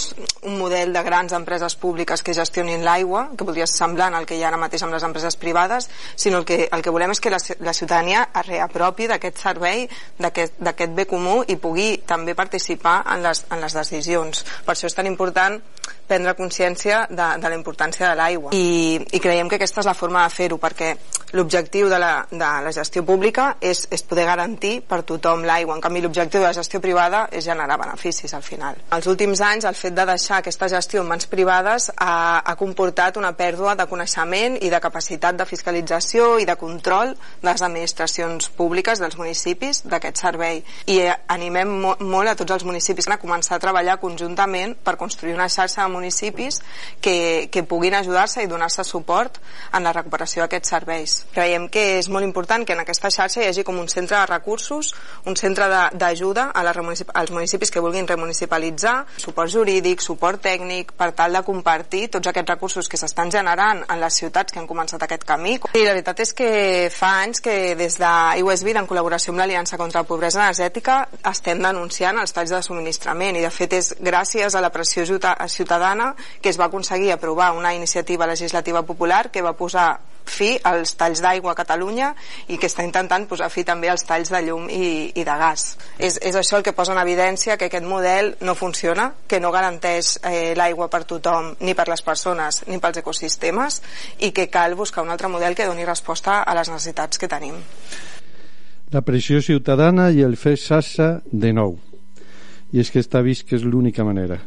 un 0.47 0.59
model 0.59 0.93
de 0.95 1.03
grans 1.03 1.35
empreses 1.35 1.75
públiques 1.75 2.23
que 2.23 2.35
gestionin 2.37 2.85
l'aigua, 2.87 3.25
que 3.37 3.47
podria 3.47 3.67
ser 3.67 3.81
semblant 3.83 4.15
al 4.15 4.27
que 4.29 4.39
hi 4.39 4.45
ha 4.45 4.53
ara 4.53 4.61
mateix 4.61 4.85
amb 4.87 4.95
les 4.95 5.03
empreses 5.03 5.37
privades, 5.37 5.91
sinó 6.15 6.39
el 6.39 6.47
que, 6.47 6.69
el 6.71 6.85
que 6.85 6.95
volem 6.95 7.15
és 7.15 7.21
que 7.21 7.33
la, 7.35 7.41
la 7.61 7.75
ciutadania 7.75 8.29
es 8.31 8.47
reapropi 8.47 9.11
d'aquest 9.11 9.43
servei, 9.43 9.89
d'aquest 10.23 10.95
bé 10.95 11.09
comú 11.11 11.41
i 11.43 11.59
pugui 11.59 11.97
també 12.07 12.37
participar 12.39 13.01
en 13.11 13.27
les, 13.27 13.43
en 13.51 13.67
les 13.67 13.75
decisions. 13.75 14.47
Per 14.63 14.77
això 14.77 14.87
és 14.87 14.95
tan 14.95 15.11
important 15.11 15.59
prendre 16.13 16.37
consciència 16.37 17.07
de, 17.09 17.33
de 17.41 17.49
la 17.49 17.57
importància 17.57 18.11
de 18.11 18.21
l'aigua. 18.21 18.53
I, 18.53 19.01
i 19.01 19.21
creiem 19.23 19.49
que 19.49 19.57
aquesta 19.61 19.81
és 19.81 19.89
la 19.89 19.97
forma 19.97 20.27
de 20.27 20.37
fer-ho 20.37 20.61
perquè 20.61 20.93
l'objectiu 21.33 21.89
de, 21.89 21.99
la, 21.99 22.27
de 22.31 22.39
la 22.39 22.73
gestió 22.73 23.03
pública 23.09 23.57
és, 23.61 23.87
és 23.91 24.03
poder 24.05 24.27
garantir 24.29 24.83
per 24.89 25.01
tothom 25.09 25.47
l'aigua, 25.49 25.75
en 25.77 25.81
canvi 25.81 26.03
l'objectiu 26.05 26.43
de 26.43 26.47
la 26.51 26.57
gestió 26.57 26.81
privada 26.85 27.25
és 27.33 27.45
generar 27.47 27.79
beneficis 27.81 28.35
al 28.37 28.45
final. 28.45 28.77
Els 28.93 29.09
últims 29.09 29.41
anys 29.41 29.65
el 29.69 29.79
fet 29.79 29.97
de 29.97 30.05
deixar 30.13 30.43
aquesta 30.43 30.69
gestió 30.69 31.03
en 31.03 31.09
mans 31.09 31.27
privades 31.33 31.89
ha, 31.97 32.43
ha 32.45 32.55
comportat 32.61 33.17
una 33.17 33.33
pèrdua 33.39 33.75
de 33.79 33.89
coneixement 33.89 34.59
i 34.61 34.71
de 34.71 34.81
capacitat 34.85 35.39
de 35.39 35.49
fiscalització 35.49 36.37
i 36.43 36.49
de 36.49 36.59
control 36.61 37.15
de 37.17 37.49
les 37.49 37.65
administracions 37.65 38.51
públiques 38.57 39.01
dels 39.01 39.17
municipis 39.17 39.83
d'aquest 39.89 40.21
servei. 40.21 40.61
I 40.93 41.01
animem 41.33 41.73
mo 41.87 41.97
molt 42.03 42.29
a 42.29 42.37
tots 42.37 42.59
els 42.59 42.69
municipis 42.69 43.09
a 43.09 43.19
començar 43.21 43.57
a 43.57 43.63
treballar 43.63 43.97
conjuntament 44.03 44.77
per 44.85 44.99
construir 45.01 45.35
una 45.35 45.49
xarxa 45.49 45.87
de 45.87 45.89
municipis 45.89 46.02
que, 47.01 47.49
que 47.53 47.63
puguin 47.63 47.95
ajudar-se 47.95 48.43
i 48.43 48.51
donar-se 48.51 48.85
suport 48.85 49.39
en 49.73 49.85
la 49.85 49.93
recuperació 49.93 50.43
d'aquests 50.43 50.75
serveis. 50.75 51.17
Creiem 51.35 51.69
que 51.73 51.99
és 51.99 52.09
molt 52.13 52.27
important 52.27 52.67
que 52.67 52.77
en 52.77 52.83
aquesta 52.83 53.11
xarxa 53.11 53.43
hi 53.43 53.51
hagi 53.51 53.65
com 53.67 53.79
un 53.79 53.89
centre 53.89 54.19
de 54.19 54.27
recursos, 54.27 54.93
un 55.27 55.37
centre 55.37 55.69
d'ajuda 55.95 56.51
als 56.55 57.31
municipis 57.31 57.71
que 57.71 57.81
vulguin 57.81 58.09
remunicipalitzar, 58.09 59.07
suport 59.17 59.51
jurídic, 59.53 60.01
suport 60.01 60.43
tècnic, 60.43 60.93
per 60.97 61.13
tal 61.17 61.37
de 61.37 61.43
compartir 61.47 62.09
tots 62.13 62.31
aquests 62.31 62.55
recursos 62.55 62.89
que 62.89 63.01
s'estan 63.01 63.31
generant 63.31 63.85
en 63.89 64.01
les 64.01 64.21
ciutats 64.23 64.53
que 64.53 64.61
han 64.61 64.69
començat 64.69 65.03
aquest 65.03 65.27
camí. 65.29 65.59
I 65.75 65.85
la 65.85 65.95
veritat 65.95 66.23
és 66.25 66.35
que 66.37 66.51
fa 66.93 67.15
anys 67.23 67.43
que 67.45 67.75
des 67.79 67.99
de 68.01 68.13
IUSB, 68.43 68.73
en 68.77 68.89
col·laboració 68.89 69.33
amb 69.33 69.43
l'Aliança 69.43 69.79
contra 69.81 70.03
la 70.03 70.09
Pobresa 70.09 70.41
Energètica, 70.43 71.03
estem 71.31 71.63
denunciant 71.63 72.19
els 72.19 72.33
talls 72.33 72.53
de 72.53 72.63
subministrament 72.65 73.37
i 73.39 73.45
de 73.45 73.51
fet 73.53 73.77
és 73.79 73.93
gràcies 74.01 74.55
a 74.55 74.63
la 74.65 74.73
pressió 74.73 75.05
ciutadana 75.07 75.82
ciutadana 75.83 76.15
que 76.41 76.49
es 76.49 76.59
va 76.59 76.67
aconseguir 76.67 77.13
aprovar 77.13 77.53
una 77.53 77.75
iniciativa 77.75 78.27
legislativa 78.27 78.83
popular 78.83 79.31
que 79.31 79.43
va 79.43 79.57
posar 79.57 80.01
fi 80.25 80.57
als 80.63 80.95
talls 80.95 81.21
d'aigua 81.21 81.51
a 81.51 81.59
Catalunya 81.59 82.13
i 82.47 82.57
que 82.57 82.69
està 82.69 82.85
intentant 82.87 83.27
posar 83.27 83.49
fi 83.51 83.65
també 83.65 83.89
als 83.91 84.05
talls 84.07 84.31
de 84.31 84.39
llum 84.47 84.69
i, 84.71 85.11
i 85.19 85.25
de 85.25 85.35
gas. 85.37 85.77
És, 85.99 86.21
és 86.23 86.37
això 86.39 86.61
el 86.61 86.63
que 86.63 86.73
posa 86.73 86.95
en 86.95 87.01
evidència 87.03 87.57
que 87.59 87.67
aquest 87.67 87.85
model 87.85 88.37
no 88.41 88.55
funciona, 88.55 89.13
que 89.27 89.41
no 89.41 89.51
garanteix 89.51 90.21
eh, 90.23 90.55
l'aigua 90.55 90.89
per 90.89 91.03
tothom, 91.05 91.57
ni 91.61 91.75
per 91.75 91.89
les 91.91 92.03
persones, 92.07 92.63
ni 92.69 92.79
pels 92.79 93.03
ecosistemes, 93.03 93.83
i 94.21 94.31
que 94.31 94.47
cal 94.47 94.79
buscar 94.79 95.03
un 95.03 95.11
altre 95.11 95.29
model 95.29 95.59
que 95.59 95.67
doni 95.67 95.85
resposta 95.85 96.43
a 96.43 96.55
les 96.55 96.71
necessitats 96.71 97.19
que 97.19 97.29
tenim. 97.29 97.59
La 98.93 99.03
pressió 99.03 99.43
ciutadana 99.43 100.13
i 100.13 100.23
el 100.23 100.39
fer 100.39 100.55
xarxa 100.55 101.17
de 101.27 101.53
nou. 101.53 101.81
I 102.73 102.79
és 102.79 102.95
que 102.95 103.03
està 103.03 103.27
vist 103.27 103.43
que 103.49 103.59
és 103.59 103.67
l'única 103.67 104.07
manera. 104.07 104.39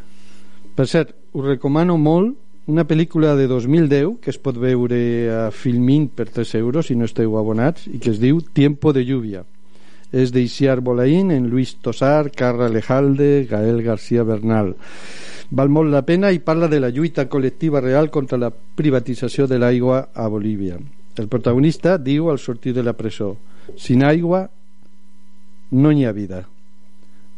Per 0.75 0.89
cert, 0.91 1.13
us 1.31 1.45
recomano 1.45 1.95
molt 1.95 2.33
una 2.67 2.83
pel·lícula 2.83 3.31
de 3.39 3.45
2010 3.47 4.17
que 4.19 4.31
es 4.33 4.39
pot 4.43 4.57
veure 4.59 4.97
a 5.31 5.43
Filmin 5.55 6.09
per 6.11 6.25
3 6.27 6.51
euros 6.59 6.89
si 6.89 6.97
no 6.99 7.07
esteu 7.07 7.37
abonats 7.39 7.85
i 7.87 7.99
que 8.03 8.11
es 8.11 8.19
diu 8.19 8.41
Tiempo 8.43 8.91
de 8.91 9.05
lluvia. 9.07 9.45
És 10.11 10.33
d'Ixiar 10.35 10.81
Bolaín 10.83 11.31
en 11.31 11.47
Luis 11.47 11.77
Tosar, 11.79 12.27
Carra 12.35 12.67
Lejalde 12.67 13.45
Gael 13.47 13.79
García 13.87 14.25
Bernal. 14.27 14.73
Val 15.55 15.71
molt 15.71 15.93
la 15.93 16.03
pena 16.03 16.33
i 16.35 16.43
parla 16.43 16.67
de 16.67 16.81
la 16.83 16.91
lluita 16.91 17.29
col·lectiva 17.31 17.79
real 17.79 18.11
contra 18.11 18.41
la 18.41 18.51
privatització 18.51 19.47
de 19.47 19.61
l'aigua 19.61 20.09
a 20.11 20.27
Bolívia. 20.27 20.81
El 21.15 21.31
protagonista 21.31 21.95
diu 21.95 22.27
al 22.33 22.43
sortir 22.43 22.75
de 22.75 22.83
la 22.83 22.97
presó 22.99 23.37
sin 23.79 24.03
aigua 24.03 24.49
no 25.71 25.95
hi 25.95 26.03
ha 26.03 26.11
vida. 26.11 26.43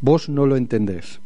Vos 0.01 0.27
no 0.27 0.49
lo 0.49 0.57
entendés 0.57 1.19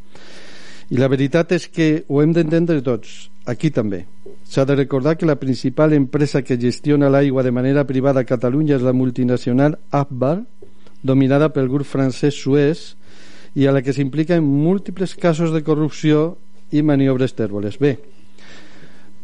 i 0.91 0.99
la 0.99 1.07
veritat 1.07 1.53
és 1.55 1.69
que 1.71 2.03
ho 2.11 2.19
hem 2.21 2.33
d'entendre 2.35 2.81
tots, 2.83 3.29
aquí 3.47 3.71
també. 3.71 4.03
S'ha 4.43 4.65
de 4.67 4.75
recordar 4.75 5.15
que 5.15 5.29
la 5.29 5.39
principal 5.39 5.93
empresa 5.95 6.41
que 6.43 6.59
gestiona 6.59 7.09
l'aigua 7.09 7.45
de 7.47 7.53
manera 7.55 7.85
privada 7.87 8.21
a 8.21 8.27
Catalunya 8.27 8.75
és 8.75 8.83
la 8.83 8.91
multinacional 8.91 9.77
Abbar, 9.89 10.41
dominada 11.01 11.47
pel 11.55 11.69
grup 11.71 11.87
francès 11.87 12.35
Suez 12.35 12.81
i 13.55 13.67
a 13.67 13.71
la 13.71 13.81
que 13.81 13.95
s'implica 13.95 14.35
en 14.35 14.43
múltiples 14.43 15.15
casos 15.15 15.55
de 15.55 15.63
corrupció 15.63 16.35
i 16.71 16.83
maniobres 16.83 17.37
tèrboles. 17.39 17.79
Bé, 17.79 17.95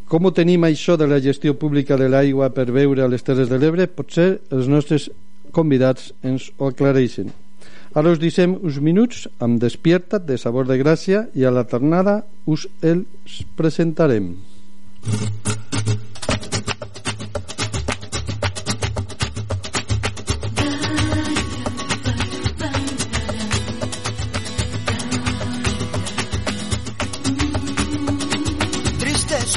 com 0.07 0.23
ho 0.23 0.31
tenim 0.31 0.63
això 0.63 0.95
de 0.95 1.07
la 1.11 1.19
gestió 1.19 1.57
pública 1.59 1.97
de 1.99 2.07
l'aigua 2.07 2.47
per 2.55 2.69
veure 2.71 3.03
a 3.03 3.09
les 3.11 3.27
Terres 3.27 3.51
de 3.51 3.59
l'Ebre? 3.59 3.89
Potser 3.91 4.37
els 4.55 4.71
nostres 4.71 5.09
convidats 5.51 6.13
ens 6.23 6.47
ho 6.55 6.71
aclareixen. 6.71 7.27
Ara 7.93 8.11
us 8.11 8.19
deixem 8.19 8.57
uns 8.61 8.77
minuts 8.83 9.27
amb 9.39 9.61
Despierta't 9.61 10.27
de 10.27 10.37
Sabor 10.37 10.67
de 10.67 10.77
Gràcia 10.81 11.27
i 11.33 11.45
a 11.47 11.53
la 11.53 11.63
tornada 11.63 12.21
us 12.45 12.67
els 12.81 13.43
presentarem. 13.55 14.35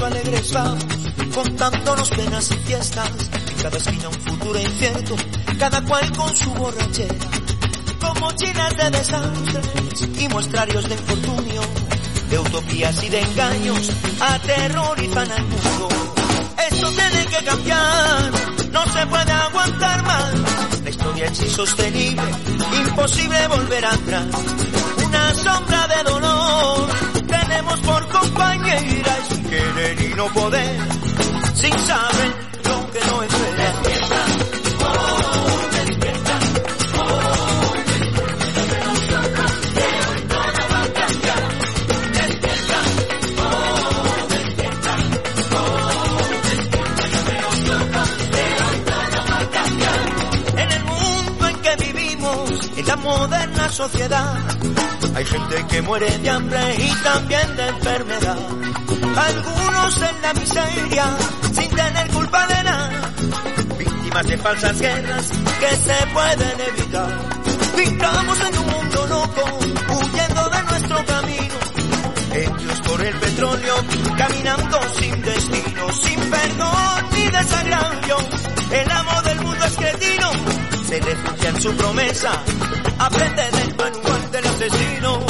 Alegres 0.01 0.53
vamos, 0.55 0.85
contándonos 1.35 2.11
penas 2.11 2.51
y 2.51 2.55
fiestas, 2.67 3.31
en 3.51 3.63
cada 3.63 3.77
esquina 3.77 4.09
un 4.09 4.15
futuro 4.15 4.59
incierto, 4.59 5.15
cada 5.59 5.85
cual 5.85 6.11
con 6.17 6.35
su 6.35 6.51
borrachera 6.55 7.50
mochilas 8.21 8.77
de 8.77 8.91
desastres 8.91 10.09
y 10.19 10.29
muestrarios 10.29 10.89
de 10.89 10.95
infortunio, 10.95 11.63
de 12.31 12.39
utopías 12.39 13.03
y 13.03 13.09
de 13.09 13.21
engaños, 13.21 13.91
aterrorizan 14.21 15.31
al 15.31 15.45
mundo. 15.45 15.89
Esto 16.71 16.91
tiene 16.91 17.27
que 17.27 17.45
cambiar, 17.45 18.31
no 18.73 18.85
se 18.87 19.07
puede 19.07 19.33
aguantar 19.33 20.03
más. 20.05 20.35
La 20.85 20.91
historia 20.91 21.27
es 21.27 21.43
insostenible, 21.43 22.31
imposible 22.87 23.49
volver 23.49 23.85
atrás. 23.85 24.27
Una 25.07 25.35
sombra 25.35 25.89
de 25.89 26.11
dolor 26.11 26.89
tenemos 27.27 27.81
por 27.81 28.09
compañera, 28.09 29.19
sin 29.29 29.45
querer 29.45 30.03
y 30.03 30.15
no 30.15 30.27
poder, 30.29 30.79
sin 31.55 31.79
saber 31.81 32.20
muere 55.91 56.19
de 56.19 56.31
hambre 56.31 56.61
y 56.79 56.95
también 57.03 57.57
de 57.57 57.67
enfermedad. 57.67 58.39
Algunos 59.27 60.03
en 60.03 60.23
la 60.23 60.35
miseria, 60.35 61.05
sin 61.53 61.69
tener 61.69 62.09
culpa 62.11 62.47
de 62.47 62.63
nada. 62.63 63.13
Víctimas 63.77 64.27
de 64.29 64.39
falsas 64.39 64.81
guerras 64.81 65.31
que 65.59 65.77
se 65.87 66.07
pueden 66.15 66.61
evitar. 66.61 67.11
Vivamos 67.77 68.41
en 68.41 68.59
un 68.59 68.67
mundo 68.69 69.07
loco, 69.09 69.59
huyendo 69.97 70.51
de 70.51 70.63
nuestro 70.63 71.07
camino. 71.07 71.55
Hechos 72.35 72.81
por 72.83 73.05
el 73.05 73.15
petróleo, 73.17 73.75
caminando 74.17 74.79
sin 74.97 75.23
destino, 75.23 75.93
sin 75.93 76.21
perdón 76.31 77.09
ni 77.15 77.25
desagravio. 77.31 78.17
El 78.71 78.91
amo 78.93 79.23
del 79.23 79.41
mundo 79.41 79.65
es 79.65 79.77
cretino, 79.77 80.31
se 80.87 81.01
refugia 81.01 81.49
en 81.49 81.61
su 81.61 81.75
promesa 81.75 82.31
aprende 83.01 83.43
del 83.51 83.75
manual 83.77 84.31
del 84.31 84.47
asesino. 84.47 85.30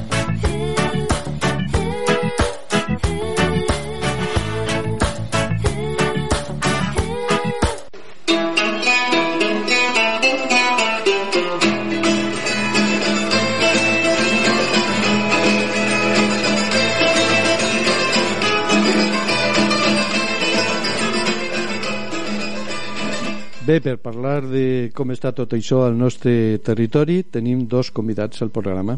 Bé, 23.71 23.77
per 23.79 24.01
parlar 24.03 24.41
de 24.51 24.89
com 24.91 25.13
està 25.13 25.29
tot 25.31 25.53
això 25.55 25.85
al 25.85 25.93
nostre 25.95 26.57
territori, 26.59 27.21
tenim 27.23 27.61
dos 27.71 27.87
convidats 27.95 28.41
al 28.43 28.49
programa. 28.51 28.97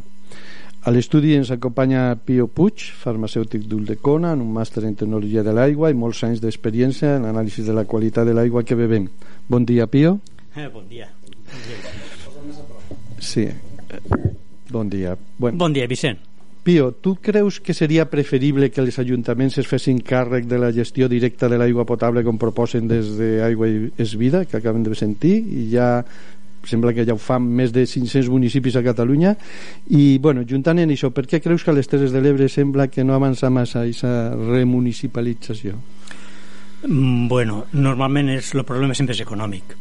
A 0.81 0.93
l'estudi 0.95 1.35
ens 1.37 1.51
acompanya 1.53 2.15
Pio 2.17 2.47
Puig, 2.49 2.87
farmacèutic 3.03 3.67
d'Uldecona, 3.69 4.31
en 4.33 4.41
un 4.41 4.49
màster 4.55 4.81
en 4.87 4.97
tecnologia 4.97 5.43
de 5.45 5.53
l'aigua 5.53 5.91
i 5.93 5.99
molts 5.99 6.23
anys 6.25 6.41
d'experiència 6.41 7.19
en 7.19 7.27
l'anàlisi 7.27 7.67
de 7.67 7.77
la 7.77 7.85
qualitat 7.85 8.25
de 8.25 8.33
l'aigua 8.33 8.65
que 8.65 8.79
bevem. 8.79 9.05
Bon 9.45 9.61
dia, 9.61 9.85
Pio. 9.85 10.15
Eh, 10.57 10.65
bon 10.73 10.89
dia. 10.89 11.11
Sí. 13.19 13.45
eh, 13.45 14.01
Bon 14.73 14.89
dia. 14.89 15.13
Bueno, 15.37 15.59
Bon 15.59 15.73
dia, 15.77 15.85
Vicent. 15.85 16.17
Pio, 16.63 16.93
tu 16.95 17.17
creus 17.19 17.59
que 17.59 17.73
seria 17.75 18.05
preferible 18.07 18.69
que 18.71 18.79
els 18.79 18.95
ajuntaments 19.01 19.57
es 19.59 19.67
fessin 19.67 19.97
càrrec 19.99 20.45
de 20.47 20.59
la 20.61 20.71
gestió 20.71 21.09
directa 21.11 21.49
de 21.51 21.57
l'aigua 21.59 21.83
potable 21.83 22.23
com 22.23 22.39
proposen 22.39 22.87
des 22.87 23.17
d'Aigua 23.17 23.67
i 23.67 23.89
és 23.99 24.15
Vida, 24.15 24.45
que 24.47 24.61
acabem 24.61 24.85
de 24.85 24.95
sentir, 24.95 25.35
i 25.43 25.67
ja 25.73 26.05
sembla 26.63 26.93
que 26.95 27.03
ja 27.03 27.17
ho 27.17 27.19
fan 27.19 27.43
més 27.43 27.73
de 27.75 27.83
500 27.83 28.29
municipis 28.31 28.77
a 28.79 28.83
Catalunya 28.85 29.35
i, 29.91 30.17
bueno, 30.23 30.45
juntant 30.47 30.79
en 30.79 30.93
això, 30.95 31.11
per 31.11 31.25
què 31.27 31.41
creus 31.43 31.67
que 31.67 31.73
a 31.73 31.75
les 31.75 31.91
Terres 31.91 32.15
de 32.15 32.21
l'Ebre 32.23 32.47
sembla 32.47 32.87
que 32.87 33.03
no 33.03 33.17
avança 33.17 33.51
massa 33.51 33.83
aquesta 33.83 34.31
remunicipalització? 34.31 35.75
Mm, 36.87 37.27
Bueno, 37.27 37.65
normalment 37.73 38.31
és, 38.37 38.53
el 38.55 38.63
problema 38.63 38.95
sempre 38.95 39.15
és 39.15 39.21
econòmic. 39.23 39.75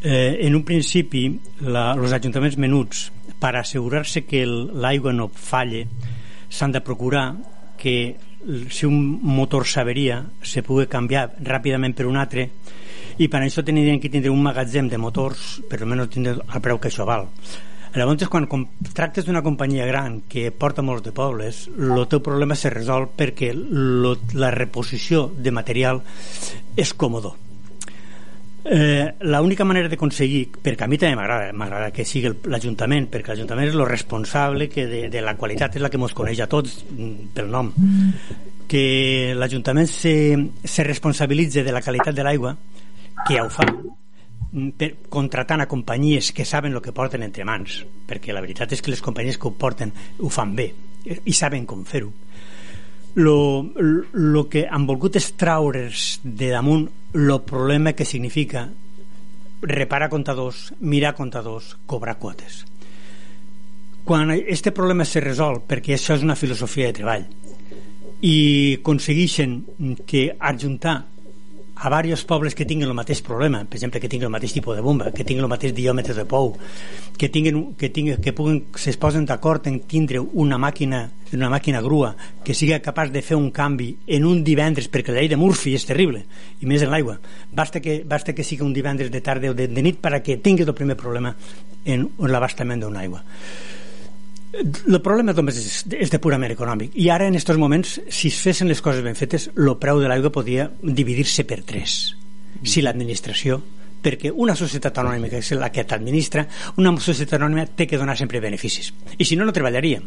Eh, 0.00 0.46
en 0.46 0.54
un 0.54 0.64
principi, 0.64 1.28
la, 1.66 1.92
els 1.98 2.12
ajuntaments 2.14 2.56
menuts, 2.56 3.08
per 3.40 3.54
assegurar-se 3.56 4.24
que 4.26 4.44
l'aigua 4.46 5.12
no 5.12 5.28
falle, 5.28 5.86
s'han 6.48 6.72
de 6.72 6.82
procurar 6.82 7.36
que 7.78 8.16
si 8.70 8.86
un 8.86 8.98
motor 9.22 9.66
s'averia 9.66 10.22
se 10.42 10.62
pugui 10.66 10.88
canviar 10.90 11.28
ràpidament 11.42 11.94
per 11.94 12.06
un 12.06 12.18
altre 12.18 12.48
i 13.18 13.28
per 13.28 13.42
això 13.42 13.64
tindrien 13.66 14.00
que 14.00 14.10
tindre 14.10 14.30
un 14.30 14.42
magatzem 14.42 14.88
de 14.88 14.98
motors 14.98 15.58
per 15.70 15.80
almenys 15.82 16.12
tindre 16.14 16.36
el 16.38 16.62
preu 16.62 16.78
que 16.78 16.90
això 16.90 17.06
val 17.06 17.26
Llavors, 17.96 18.28
quan 18.28 18.44
tractes 18.94 19.24
d'una 19.24 19.40
companyia 19.42 19.86
gran 19.88 20.20
que 20.28 20.50
porta 20.52 20.84
molts 20.84 21.06
de 21.06 21.12
pobles, 21.16 21.64
el 21.72 22.04
teu 22.12 22.20
problema 22.20 22.54
se 22.54 22.70
resol 22.70 23.08
perquè 23.16 23.48
lo, 23.56 24.12
la 24.36 24.52
reposició 24.52 25.24
de 25.32 25.54
material 25.56 26.02
és 26.76 26.92
còmodo. 26.92 27.32
Eh, 28.70 29.14
l'única 29.24 29.64
manera 29.64 29.88
d'aconseguir, 29.88 30.42
perquè 30.60 30.84
a 30.84 30.88
mi 30.92 30.98
també 31.00 31.16
m'agrada 31.16 31.54
m'agrada 31.56 31.88
que 31.94 32.04
sigui 32.04 32.28
l'Ajuntament 32.52 33.06
perquè 33.08 33.32
l'Ajuntament 33.32 33.70
és 33.70 33.78
el 33.78 33.86
responsable 33.88 34.66
que 34.68 34.84
de, 34.90 35.00
de 35.08 35.22
la 35.24 35.38
qualitat 35.40 35.78
és 35.78 35.84
la 35.84 35.88
que 35.88 35.96
ens 35.96 36.12
coneix 36.12 36.42
a 36.44 36.48
tots 36.52 36.82
mm, 36.84 37.30
pel 37.32 37.48
nom. 37.48 37.70
Que 38.68 39.32
l'Ajuntament 39.32 39.88
se, 39.88 40.12
se 40.60 40.84
responsabilitze 40.84 41.64
de 41.64 41.72
la 41.72 41.80
qualitat 41.80 42.12
de 42.12 42.26
l'aigua 42.28 42.52
que 43.24 43.38
ja 43.38 43.46
ho 43.46 43.48
fa 43.48 43.64
mm, 43.64 44.68
per, 44.76 44.90
contratant 45.08 45.64
a 45.64 45.70
companyies 45.70 46.34
que 46.36 46.44
saben 46.44 46.76
el 46.76 46.84
que 46.84 46.92
porten 46.92 47.24
entre 47.24 47.48
mans 47.48 47.80
perquè 48.04 48.36
la 48.36 48.44
veritat 48.44 48.76
és 48.76 48.84
que 48.84 48.92
les 48.92 49.00
companyies 49.00 49.40
que 49.40 49.48
ho 49.48 49.56
porten 49.56 49.96
ho 50.20 50.28
fan 50.28 50.52
bé 50.52 50.74
i 51.08 51.32
saben 51.32 51.64
com 51.64 51.88
fer-ho 51.88 52.12
lo, 53.14 53.66
lo 54.12 54.48
que 54.48 54.66
han 54.68 54.86
volgut 54.86 55.16
és 55.18 55.32
traure's 55.38 56.20
de 56.22 56.50
damunt 56.52 56.88
el 57.14 57.40
problema 57.46 57.94
que 57.96 58.04
significa 58.04 58.68
reparar 59.62 60.08
comptadors, 60.08 60.72
mirar 60.80 61.14
comptadors, 61.14 61.76
cobrar 61.86 62.18
quotes. 62.18 62.64
Quan 64.04 64.30
este 64.30 64.72
problema 64.72 65.04
se 65.04 65.20
resol, 65.20 65.60
perquè 65.68 65.96
això 65.96 66.14
és 66.16 66.24
una 66.24 66.38
filosofia 66.38 66.88
de 66.88 66.96
treball, 66.96 67.26
i 68.24 68.78
aconsegueixen 68.80 69.60
que 70.06 70.30
adjuntar 70.38 71.02
a 71.80 72.02
diversos 72.02 72.26
pobles 72.26 72.54
que 72.54 72.66
tinguin 72.66 72.88
el 72.88 72.96
mateix 72.96 73.20
problema, 73.22 73.62
per 73.64 73.78
exemple, 73.78 74.00
que 74.00 74.08
tinguin 74.08 74.26
el 74.26 74.34
mateix 74.34 74.52
tipus 74.52 74.76
de 74.76 74.82
bomba, 74.82 75.12
que 75.14 75.24
tinguin 75.24 75.44
el 75.44 75.50
mateix 75.50 75.74
diòmetre 75.74 76.14
de 76.14 76.24
pou, 76.26 76.56
que, 77.16 77.28
tinguin, 77.28 77.74
que, 77.78 77.90
tinguin, 77.94 78.18
que 78.22 78.32
puguen, 78.34 78.64
se 78.74 78.94
posen 78.98 79.28
d'acord 79.28 79.66
en 79.70 79.78
tindre 79.86 80.18
una 80.18 80.58
màquina 80.58 81.08
una 81.28 81.50
màquina 81.52 81.82
grua 81.84 82.14
que 82.42 82.54
sigui 82.56 82.78
capaç 82.80 83.10
de 83.12 83.20
fer 83.20 83.36
un 83.36 83.50
canvi 83.52 83.90
en 84.16 84.24
un 84.24 84.40
divendres, 84.44 84.88
perquè 84.88 85.12
la 85.12 85.20
llei 85.20 85.28
de 85.28 85.36
Murphy 85.36 85.74
és 85.76 85.84
terrible, 85.84 86.22
i 86.60 86.66
més 86.66 86.82
en 86.82 86.90
l'aigua. 86.90 87.18
Basta 87.52 87.82
que, 87.84 88.00
basta 88.00 88.32
que 88.32 88.46
sigui 88.46 88.64
un 88.64 88.72
divendres 88.72 89.12
de 89.12 89.20
tarda 89.20 89.52
o 89.52 89.54
de, 89.54 89.68
de 89.68 89.84
nit 89.84 90.00
perquè 90.00 90.38
tinguis 90.40 90.66
el 90.66 90.74
primer 90.74 90.96
problema 90.96 91.34
en, 91.84 92.08
en 92.08 92.32
l'abastament 92.32 92.80
d'una 92.80 93.04
aigua 93.04 93.22
el 94.52 95.00
problema 95.04 95.34
només 95.36 95.58
és, 95.60 95.80
és 95.92 96.12
de 96.12 96.20
purament 96.22 96.52
econòmic. 96.54 96.94
I 96.96 97.10
ara 97.12 97.28
en 97.28 97.36
aquests 97.36 97.60
moments 97.60 97.98
si 98.08 98.30
es 98.32 98.38
fessin 98.42 98.70
les 98.70 98.80
coses 98.84 99.04
ben 99.04 99.18
fetes 99.18 99.50
el 99.54 99.74
preu 99.80 100.00
de 100.00 100.08
l'aigua 100.08 100.32
podria 100.34 100.70
dividir-se 100.82 101.44
per 101.48 101.62
tres. 101.68 101.98
Si 102.64 102.82
l'administració 102.82 103.60
perquè 104.02 104.30
una 104.30 104.54
societat 104.56 105.00
anònima 105.02 105.28
que 105.28 105.40
és 105.42 105.50
la 105.58 105.72
que 105.74 105.84
t'administra 105.84 106.44
una 106.78 106.94
societat 107.02 107.40
anònima 107.40 107.66
té 107.74 107.86
que 107.90 107.98
donar 107.98 108.16
sempre 108.16 108.40
beneficis. 108.40 108.92
I 109.18 109.26
si 109.26 109.36
no, 109.36 109.44
no 109.44 109.52
treballaria 109.52 110.00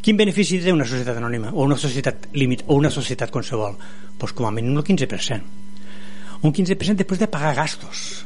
quin 0.00 0.16
benefici 0.16 0.60
té 0.60 0.72
una 0.72 0.86
societat 0.88 1.16
anònima 1.20 1.54
o 1.54 1.64
una 1.64 1.76
societat 1.80 2.30
límit 2.36 2.66
o 2.68 2.76
una 2.76 2.92
societat 2.92 3.32
qualsevol 3.32 3.76
pues 4.20 4.36
com 4.36 4.46
a 4.46 4.52
mínim 4.52 4.76
el 4.76 4.84
15% 4.84 5.68
un 6.42 6.52
15% 6.52 6.96
després 6.96 7.20
de 7.20 7.28
pagar 7.28 7.54
gastos. 7.54 8.24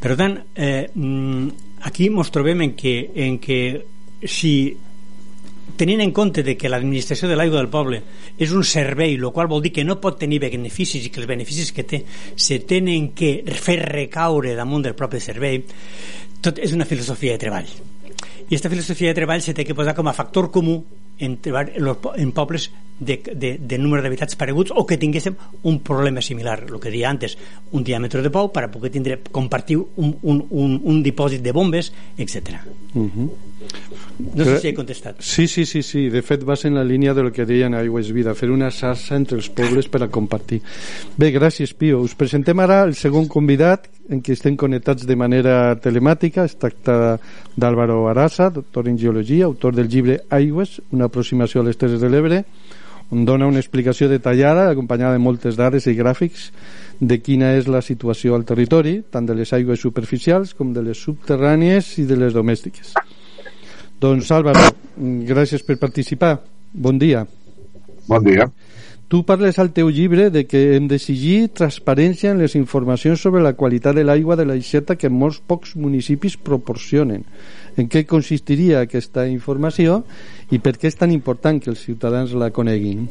Per 0.00 0.16
tant 0.16 0.38
eh, 0.54 0.88
mm, 0.94 1.48
aquí 1.86 2.08
ens 2.08 2.32
trobem 2.32 2.64
en 2.64 2.72
que, 2.76 2.94
en 3.14 3.38
que 3.38 3.60
si 4.24 4.76
tenint 5.76 6.02
en 6.04 6.12
compte 6.12 6.42
de 6.42 6.56
que 6.58 6.68
l'administració 6.68 7.28
de 7.30 7.36
l'aigua 7.38 7.60
del 7.60 7.70
poble 7.72 8.02
és 8.36 8.52
un 8.52 8.64
servei, 8.66 9.14
el 9.16 9.30
qual 9.32 9.48
vol 9.48 9.62
dir 9.64 9.72
que 9.72 9.84
no 9.86 10.00
pot 10.02 10.18
tenir 10.20 10.40
beneficis 10.42 11.06
i 11.06 11.12
que 11.12 11.22
els 11.22 11.30
beneficis 11.30 11.72
que 11.72 11.86
té 11.88 12.02
se 12.36 12.60
tenen 12.68 13.12
que 13.16 13.38
fer 13.56 13.78
recaure 13.86 14.56
damunt 14.58 14.84
del 14.84 14.98
propi 14.98 15.22
servei, 15.24 15.62
tot 16.40 16.60
és 16.60 16.74
una 16.76 16.88
filosofia 16.88 17.36
de 17.36 17.44
treball. 17.46 17.70
I 17.70 18.48
aquesta 18.50 18.72
filosofia 18.72 19.12
de 19.12 19.20
treball 19.20 19.44
se 19.44 19.54
té 19.54 19.64
que 19.64 19.76
posar 19.78 19.94
com 19.96 20.08
a 20.10 20.16
factor 20.16 20.50
comú 20.50 20.80
en, 21.20 21.38
en 21.44 22.32
pobles 22.32 22.70
de, 22.98 23.22
de, 23.34 23.58
de 23.60 23.78
número 23.78 24.02
d'habitats 24.02 24.36
pareguts 24.40 24.72
o 24.74 24.84
que 24.88 24.98
tinguéssim 25.00 25.36
un 25.68 25.78
problema 25.84 26.20
similar, 26.24 26.64
el 26.68 26.80
que 26.80 26.92
deia 26.92 27.08
antes, 27.12 27.36
un 27.76 27.84
diàmetre 27.84 28.24
de 28.24 28.32
pou 28.32 28.50
per 28.52 28.66
poder 28.72 28.92
tindre, 28.92 29.20
compartir 29.30 29.78
un, 29.80 30.16
un, 30.22 30.42
un, 30.50 30.76
un 30.82 31.02
dipòsit 31.04 31.44
de 31.44 31.52
bombes, 31.56 31.92
etc. 32.18 32.60
Uh 32.94 33.06
-huh. 33.06 33.30
No 34.20 34.44
sé 34.44 34.58
si 34.60 34.68
he 34.68 34.74
contestat. 34.74 35.20
Sí, 35.20 35.46
sí, 35.48 35.64
sí, 35.66 35.82
sí. 35.82 36.08
De 36.12 36.22
fet, 36.22 36.44
vas 36.44 36.64
en 36.64 36.74
la 36.74 36.84
línia 36.84 37.14
del 37.14 37.30
que 37.32 37.46
deien 37.46 37.74
a 37.74 37.80
Aigües 37.80 38.10
Vida, 38.12 38.34
fer 38.34 38.50
una 38.52 38.70
xarxa 38.70 39.16
entre 39.16 39.38
els 39.38 39.48
pobles 39.48 39.88
per 39.88 40.02
a 40.04 40.10
compartir. 40.12 40.60
Bé, 41.16 41.30
gràcies, 41.34 41.72
Pio. 41.76 42.00
Us 42.04 42.16
presentem 42.18 42.60
ara 42.60 42.82
el 42.84 42.94
segon 42.98 43.28
convidat, 43.28 43.88
en 44.10 44.22
què 44.24 44.34
estem 44.34 44.56
connectats 44.60 45.06
de 45.06 45.16
manera 45.16 45.76
telemàtica. 45.80 46.44
Es 46.44 46.58
tracta 46.60 47.16
d'Àlvaro 47.56 48.02
Arasa, 48.10 48.50
doctor 48.50 48.88
en 48.88 48.98
Geologia, 48.98 49.46
autor 49.46 49.76
del 49.76 49.88
llibre 49.88 50.20
Aigües, 50.30 50.80
una 50.90 51.08
aproximació 51.10 51.62
a 51.62 51.68
les 51.68 51.80
Terres 51.80 52.00
de 52.00 52.10
l'Ebre, 52.10 52.44
on 53.10 53.24
dona 53.26 53.48
una 53.50 53.58
explicació 53.58 54.08
detallada, 54.08 54.68
acompanyada 54.70 55.16
de 55.16 55.22
moltes 55.22 55.56
dades 55.58 55.88
i 55.90 55.96
gràfics, 55.98 56.50
de 57.00 57.18
quina 57.18 57.54
és 57.58 57.66
la 57.66 57.80
situació 57.82 58.36
al 58.36 58.44
territori, 58.46 59.00
tant 59.10 59.26
de 59.26 59.34
les 59.34 59.52
aigües 59.56 59.80
superficials 59.80 60.54
com 60.54 60.74
de 60.76 60.84
les 60.84 61.00
subterrànies 61.00 61.96
i 61.98 62.06
de 62.06 62.18
les 62.20 62.36
domèstiques. 62.36 62.94
Doncs 64.00 64.30
Álvaro, 64.32 64.62
gràcies 65.28 65.60
per 65.66 65.76
participar. 65.76 66.38
Bon 66.72 66.96
dia. 66.98 67.26
Bon 68.08 68.24
dia. 68.24 68.46
Tu 69.10 69.24
parles 69.26 69.58
al 69.58 69.72
teu 69.76 69.90
llibre 69.90 70.28
de 70.30 70.44
que 70.46 70.60
hem 70.76 70.86
d'exigir 70.88 71.50
transparència 71.58 72.30
en 72.30 72.38
les 72.40 72.54
informacions 72.56 73.20
sobre 73.20 73.42
la 73.42 73.56
qualitat 73.58 73.98
de 73.98 74.04
l'aigua 74.06 74.36
de 74.38 74.46
l'aixeta 74.46 74.94
que 74.96 75.10
molts 75.10 75.40
pocs 75.42 75.74
municipis 75.76 76.38
proporcionen. 76.38 77.26
En 77.76 77.90
què 77.90 78.06
consistiria 78.06 78.84
aquesta 78.86 79.26
informació 79.26 80.04
i 80.54 80.62
per 80.62 80.78
què 80.78 80.88
és 80.88 80.96
tan 80.96 81.12
important 81.12 81.58
que 81.60 81.72
els 81.74 81.82
ciutadans 81.82 82.32
la 82.32 82.52
coneguin? 82.54 83.08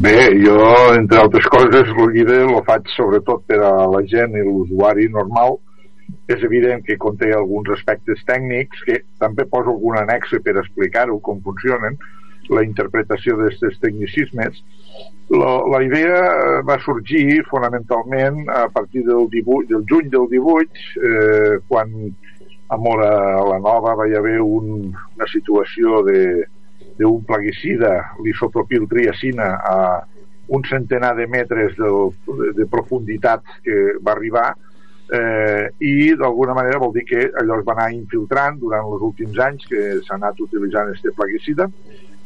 Bé, 0.00 0.16
jo, 0.40 0.56
entre 0.96 1.20
altres 1.20 1.46
coses, 1.52 1.92
el 1.92 2.16
llibre 2.16 2.40
el 2.48 2.62
faig 2.64 2.88
sobretot 2.96 3.44
per 3.46 3.60
a 3.60 3.74
la 3.92 4.00
gent 4.08 4.34
i 4.40 4.46
l'usuari 4.46 5.10
normal. 5.12 5.60
És 6.32 6.42
evident 6.46 6.84
que 6.86 6.98
conté 7.00 7.32
alguns 7.32 7.70
aspectes 7.74 8.22
tècnics 8.28 8.82
que 8.86 9.00
també 9.22 9.46
poso 9.50 9.74
algun 9.74 9.98
annex 10.00 10.34
per 10.44 10.58
explicar-ho, 10.60 11.18
com 11.20 11.40
funcionen, 11.44 11.98
la 12.50 12.64
interpretació 12.66 13.36
d'aquests 13.38 13.80
tecnicismes. 13.82 14.62
La, 15.32 15.52
la 15.72 15.80
idea 15.84 16.16
eh, 16.18 16.60
va 16.66 16.78
sorgir 16.82 17.42
fonamentalment 17.48 18.42
a 18.50 18.66
partir 18.72 19.04
del, 19.06 19.28
18, 19.30 19.68
del 19.70 19.84
juny 19.88 20.10
del 20.12 20.28
18, 20.32 20.86
eh, 20.98 21.58
quan 21.68 21.94
a 22.72 22.78
Mora 22.80 23.12
la 23.44 23.58
Nova 23.60 23.94
va 24.00 24.08
hi 24.08 24.16
haver 24.16 24.40
un, 24.40 24.90
una 24.92 25.28
situació 25.28 26.00
d'un 26.06 27.22
plaguicida, 27.28 27.92
l'isopropil 28.24 28.88
triacina, 28.88 29.48
a 29.60 29.76
un 30.52 30.64
centenar 30.68 31.14
de 31.16 31.26
metres 31.30 31.76
de, 31.78 31.90
de, 32.26 32.52
de 32.56 32.66
profunditat 32.68 33.44
que 33.64 33.96
va 34.04 34.16
arribar 34.16 34.50
eh, 35.10 35.66
i 35.80 36.14
d'alguna 36.14 36.54
manera 36.54 36.78
vol 36.78 36.92
dir 36.94 37.04
que 37.08 37.26
allò 37.40 37.58
es 37.58 37.66
va 37.66 37.74
anar 37.76 37.90
infiltrant 37.96 38.58
durant 38.60 38.86
els 38.86 39.02
últims 39.10 39.38
anys 39.38 39.66
que 39.68 39.82
s'ha 40.06 40.16
anat 40.20 40.40
utilitzant 40.40 40.92
aquest 40.92 41.14
plaguicida 41.16 41.68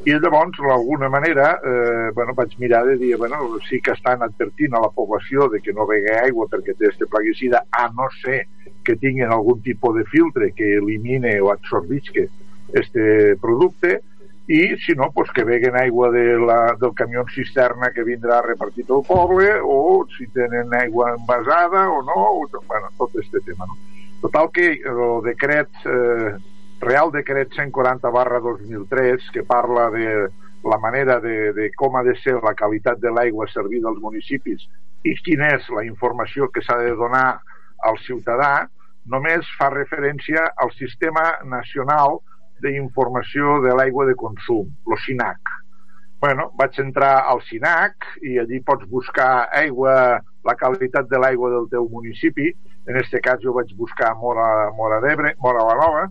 i 0.06 0.12
llavors, 0.12 0.58
d'alguna 0.60 1.08
manera, 1.08 1.58
eh, 1.64 2.10
bueno, 2.14 2.34
vaig 2.34 2.52
mirar 2.58 2.84
de 2.86 2.96
dir, 2.96 3.16
bueno, 3.16 3.58
sí 3.68 3.80
que 3.80 3.90
estan 3.90 4.22
advertint 4.22 4.74
a 4.74 4.80
la 4.84 4.90
població 4.94 5.48
de 5.48 5.60
que 5.60 5.72
no 5.72 5.86
begui 5.88 6.12
aigua 6.20 6.46
perquè 6.52 6.76
té 6.78 6.90
este 6.92 7.08
plaguicida, 7.10 7.64
a 7.72 7.88
no 7.90 8.06
ser 8.20 8.44
que 8.84 8.94
tinguin 8.94 9.32
algun 9.34 9.62
tipus 9.64 9.96
de 9.96 10.04
filtre 10.12 10.52
que 10.52 10.76
elimine 10.76 11.40
o 11.40 11.50
absorbisque 11.50 12.28
este 12.72 13.34
producte, 13.42 14.02
i 14.48 14.76
si 14.78 14.94
no, 14.94 15.11
pues 15.12 15.30
que 15.35 15.44
beguen 15.44 15.76
aigua 15.76 16.11
de 16.11 16.38
la, 16.38 16.76
del 16.80 16.94
camió 16.94 17.24
cisterna 17.35 17.90
que 17.90 18.04
vindrà 18.06 18.40
repartit 18.44 18.90
al 18.90 19.02
poble 19.06 19.48
o 19.62 20.06
si 20.16 20.28
tenen 20.30 20.70
aigua 20.74 21.14
envasada 21.16 21.88
o 21.90 22.02
no, 22.06 22.20
o, 22.42 22.48
bueno, 22.66 22.92
tot 22.98 23.16
este 23.18 23.40
tema. 23.40 23.66
No? 23.66 23.74
Total 24.22 24.50
que 24.52 24.68
el 24.87 25.22
decret 25.24 25.68
eh, 25.85 26.37
Real 26.80 27.11
Decret 27.11 27.52
140 27.54 28.09
barra 28.11 28.38
2003 28.38 29.30
que 29.32 29.42
parla 29.42 29.90
de 29.90 30.28
la 30.62 30.78
manera 30.78 31.20
de, 31.20 31.52
de 31.52 31.70
com 31.74 31.96
ha 31.96 32.02
de 32.04 32.14
ser 32.20 32.38
la 32.42 32.54
qualitat 32.54 33.00
de 33.00 33.11
l'aigua 33.11 33.48
servida 33.48 33.88
als 33.88 34.00
municipis 34.02 34.66
i 35.06 35.14
quina 35.24 35.52
és 35.56 35.68
la 35.74 35.85
informació 35.87 36.50
que 36.50 36.62
s'ha 36.62 36.78
de 36.82 36.94
donar 36.98 37.40
al 37.87 37.98
ciutadà, 38.02 38.66
només 39.06 39.46
fa 39.59 39.70
referència 39.70 40.42
al 40.56 40.72
Sistema 40.74 41.26
Nacional 41.44 42.18
d'Informació 42.64 43.60
de 43.64 43.74
l'Aigua 43.76 44.06
de 44.08 44.16
Consum, 44.18 44.68
el 44.90 45.00
SINAC. 45.04 45.54
Bueno, 46.20 46.48
vaig 46.56 46.78
entrar 46.80 47.12
al 47.30 47.42
SINAC 47.44 48.06
i 48.24 48.38
allí 48.40 48.62
pots 48.64 48.88
buscar 48.88 49.48
aigua, 49.60 50.20
la 50.46 50.54
qualitat 50.56 51.10
de 51.10 51.20
l'aigua 51.20 51.50
del 51.52 51.68
teu 51.72 51.88
municipi. 51.92 52.48
En 52.86 52.96
aquest 52.96 53.20
cas 53.24 53.42
jo 53.42 53.52
vaig 53.56 53.74
buscar 53.76 54.14
Mora, 54.16 54.70
Mora 54.78 55.02
d'Ebre, 55.04 55.34
Mora 55.44 55.66
la 55.68 55.76
Nova, 55.82 56.06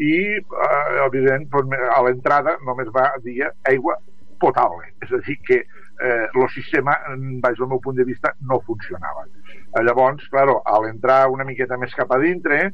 i 0.00 0.14
eh, 0.40 1.04
evident 1.04 1.46
a 1.92 2.00
l'entrada 2.06 2.56
només 2.64 2.88
va 2.94 3.10
dir 3.24 3.42
aigua 3.68 3.98
potable, 4.40 4.90
és 5.04 5.12
a 5.12 5.20
dir 5.26 5.38
que 5.46 5.60
eh, 6.00 6.48
sistema, 6.54 6.96
baix 7.42 7.58
del 7.58 7.68
meu 7.68 7.80
punt 7.80 7.96
de 7.96 8.04
vista, 8.04 8.32
no 8.40 8.60
funcionava. 8.66 9.26
Eh, 9.26 9.82
llavors, 9.84 10.26
claro, 10.32 10.60
a 10.64 10.80
l'entrar 10.80 11.28
una 11.28 11.44
miqueta 11.44 11.76
més 11.78 11.92
cap 11.94 12.10
a 12.12 12.18
dintre, 12.18 12.72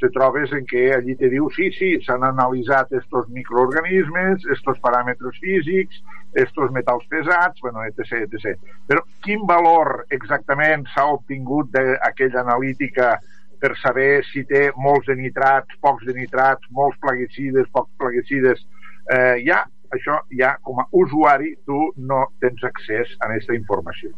te 0.00 0.10
trobes 0.14 0.52
en 0.56 0.64
què 0.70 0.86
allí 0.94 1.16
te 1.18 1.28
diu 1.28 1.50
sí, 1.56 1.70
sí, 1.76 1.90
s'han 2.06 2.24
analitzat 2.24 2.92
estos 2.96 3.28
microorganismes, 3.28 4.46
estos 4.54 4.78
paràmetres 4.80 5.40
físics, 5.42 5.98
estos 6.32 6.70
metalls 6.70 7.06
pesats, 7.10 7.60
bueno, 7.60 7.82
etc, 7.84 8.22
etc. 8.28 8.54
Però 8.86 9.02
quin 9.24 9.44
valor 9.50 10.06
exactament 10.10 10.86
s'ha 10.94 11.08
obtingut 11.10 11.74
d'aquella 11.74 12.44
analítica 12.46 13.16
per 13.60 13.74
saber 13.76 14.22
si 14.30 14.46
té 14.48 14.70
molts 14.76 15.10
de 15.10 15.18
nitrats, 15.18 15.76
pocs 15.84 16.06
de 16.06 16.14
nitrats, 16.16 16.70
molts 16.72 16.96
plaguicides, 17.02 17.68
pocs 17.74 17.92
plaguicides. 18.00 18.62
Eh, 19.10 19.42
ja, 19.44 19.66
això 19.94 20.20
ja 20.38 20.54
com 20.62 20.80
a 20.80 20.88
usuari 20.92 21.54
tu 21.66 21.90
no 21.96 22.26
tens 22.40 22.64
accés 22.64 23.14
a 23.20 23.28
aquesta 23.28 23.56
informació. 23.56 24.10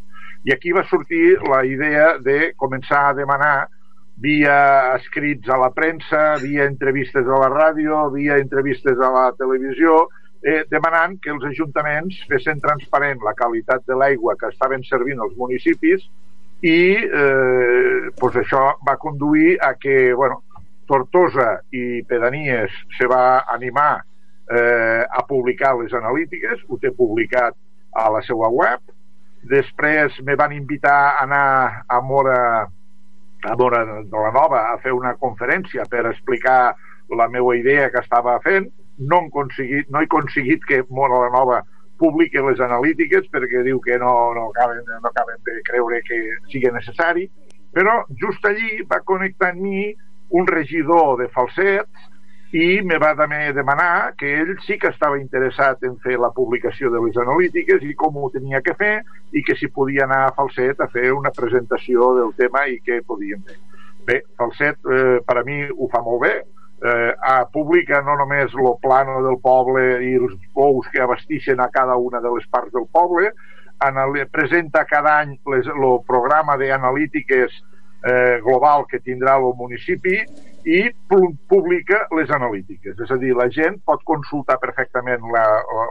I 0.44 0.52
aquí 0.52 0.72
va 0.74 0.86
sortir 0.90 1.38
la 1.46 1.62
idea 1.64 2.16
de 2.18 2.52
començar 2.58 3.08
a 3.08 3.14
demanar 3.14 3.68
via 4.22 4.94
escrits 4.96 5.48
a 5.48 5.58
la 5.58 5.70
premsa, 5.74 6.36
via 6.42 6.66
entrevistes 6.68 7.26
a 7.26 7.38
la 7.44 7.48
ràdio, 7.50 8.08
via 8.12 8.38
entrevistes 8.38 8.98
a 8.98 9.10
la 9.10 9.30
televisió, 9.38 10.08
eh, 10.42 10.64
demanant 10.70 11.16
que 11.22 11.30
els 11.30 11.44
ajuntaments 11.46 12.18
fessin 12.28 12.60
transparent 12.60 13.22
la 13.22 13.34
qualitat 13.38 13.86
de 13.86 13.96
l'aigua 13.98 14.36
que 14.38 14.50
estaven 14.50 14.82
servint 14.88 15.22
els 15.22 15.36
municipis 15.38 16.08
i 16.62 16.78
eh, 16.98 18.10
pues 18.18 18.38
això 18.38 18.64
va 18.86 18.98
conduir 18.98 19.56
a 19.62 19.74
que 19.78 20.12
bueno, 20.14 20.42
Tortosa 20.86 21.62
i 21.70 22.02
Pedanies 22.06 22.74
se 22.98 23.06
va 23.10 23.44
animar 23.54 24.02
eh, 24.50 25.04
a 25.08 25.24
publicar 25.26 25.74
les 25.78 25.92
analítiques, 25.94 26.64
ho 26.68 26.78
té 26.82 26.92
publicat 26.96 27.56
a 27.92 28.08
la 28.10 28.22
seva 28.26 28.48
web, 28.48 28.80
després 29.48 30.18
me 30.26 30.36
van 30.38 30.54
invitar 30.54 30.96
a 31.12 31.24
anar 31.24 31.84
a 31.88 32.00
Mora, 32.00 32.38
a 33.42 33.56
Mora 33.58 33.82
de 33.84 34.18
la 34.24 34.30
Nova 34.34 34.62
a 34.70 34.78
fer 34.82 34.92
una 34.94 35.14
conferència 35.18 35.86
per 35.90 36.06
explicar 36.10 36.74
la 37.12 37.28
meva 37.28 37.56
idea 37.56 37.90
que 37.90 38.00
estava 38.00 38.38
fent, 38.44 38.70
no, 38.98 39.20
he 39.20 39.28
aconseguit, 39.28 39.90
no 39.90 40.00
he 40.00 40.08
aconseguit 40.08 40.64
que 40.64 40.82
Mora 40.90 41.20
la 41.24 41.32
Nova 41.34 41.62
publica 42.02 42.42
les 42.46 42.60
analítiques 42.60 43.28
perquè 43.32 43.62
diu 43.66 43.80
que 43.82 43.98
no, 43.98 44.12
no, 44.34 44.48
acaben, 44.50 44.82
no 44.86 45.10
acaben 45.10 45.42
de 45.46 45.58
creure 45.68 46.00
que 46.06 46.18
sigui 46.50 46.72
necessari, 46.74 47.28
però 47.72 48.02
just 48.20 48.44
allí 48.46 48.82
va 48.88 49.02
connectar 49.06 49.52
amb 49.52 49.62
mi 49.62 49.92
un 50.32 50.48
regidor 50.48 51.18
de 51.20 51.28
Falset 51.34 51.88
i 52.52 52.82
me 52.84 52.98
va 53.00 53.14
també 53.16 53.46
demanar 53.56 54.12
que 54.20 54.28
ell 54.42 54.50
sí 54.66 54.76
que 54.80 54.90
estava 54.92 55.16
interessat 55.16 55.80
en 55.88 55.94
fer 56.04 56.18
la 56.20 56.28
publicació 56.36 56.90
de 56.92 57.00
les 57.00 57.16
analítiques 57.16 57.84
i 57.88 57.94
com 57.96 58.18
ho 58.20 58.28
tenia 58.34 58.60
que 58.60 58.74
fer 58.76 58.98
i 59.32 59.42
que 59.46 59.56
si 59.56 59.70
podia 59.72 60.04
anar 60.04 60.26
a 60.26 60.34
Falset 60.36 60.82
a 60.84 60.88
fer 60.92 61.14
una 61.16 61.32
presentació 61.32 62.10
del 62.18 62.34
tema 62.36 62.66
i 62.68 62.76
què 62.84 63.00
podíem 63.08 63.40
fer. 63.48 63.56
Bé, 64.04 64.18
Falset 64.36 64.84
eh, 64.84 65.22
per 65.24 65.38
a 65.40 65.46
mi 65.48 65.62
ho 65.64 65.88
fa 65.88 66.02
molt 66.04 66.26
bé, 66.26 66.34
eh, 66.84 67.14
a, 67.16 67.38
publica 67.56 68.02
no 68.04 68.18
només 68.20 68.52
el 68.52 68.70
plano 68.84 69.22
del 69.24 69.40
poble 69.40 69.88
i 70.04 70.14
els 70.20 70.36
pous 70.52 70.92
que 70.92 71.00
abastixen 71.00 71.60
a 71.60 71.70
cada 71.72 71.96
una 71.96 72.20
de 72.20 72.36
les 72.36 72.44
parts 72.52 72.74
del 72.76 72.84
poble, 72.92 73.32
anal 73.80 74.12
presenta 74.30 74.84
cada 74.84 75.18
any 75.24 75.38
el 75.56 75.86
programa 76.06 76.58
d'analítiques 76.60 77.62
eh, 78.04 78.40
global 78.44 78.84
que 78.90 79.00
tindrà 79.00 79.40
el 79.40 79.54
municipi 79.56 80.20
i 80.64 80.80
publica 81.50 82.04
les 82.16 82.30
analítiques. 82.30 82.98
És 82.98 83.10
a 83.10 83.18
dir, 83.18 83.34
la 83.38 83.48
gent 83.50 83.80
pot 83.88 84.02
consultar 84.08 84.58
perfectament 84.62 85.24
la, 85.34 85.44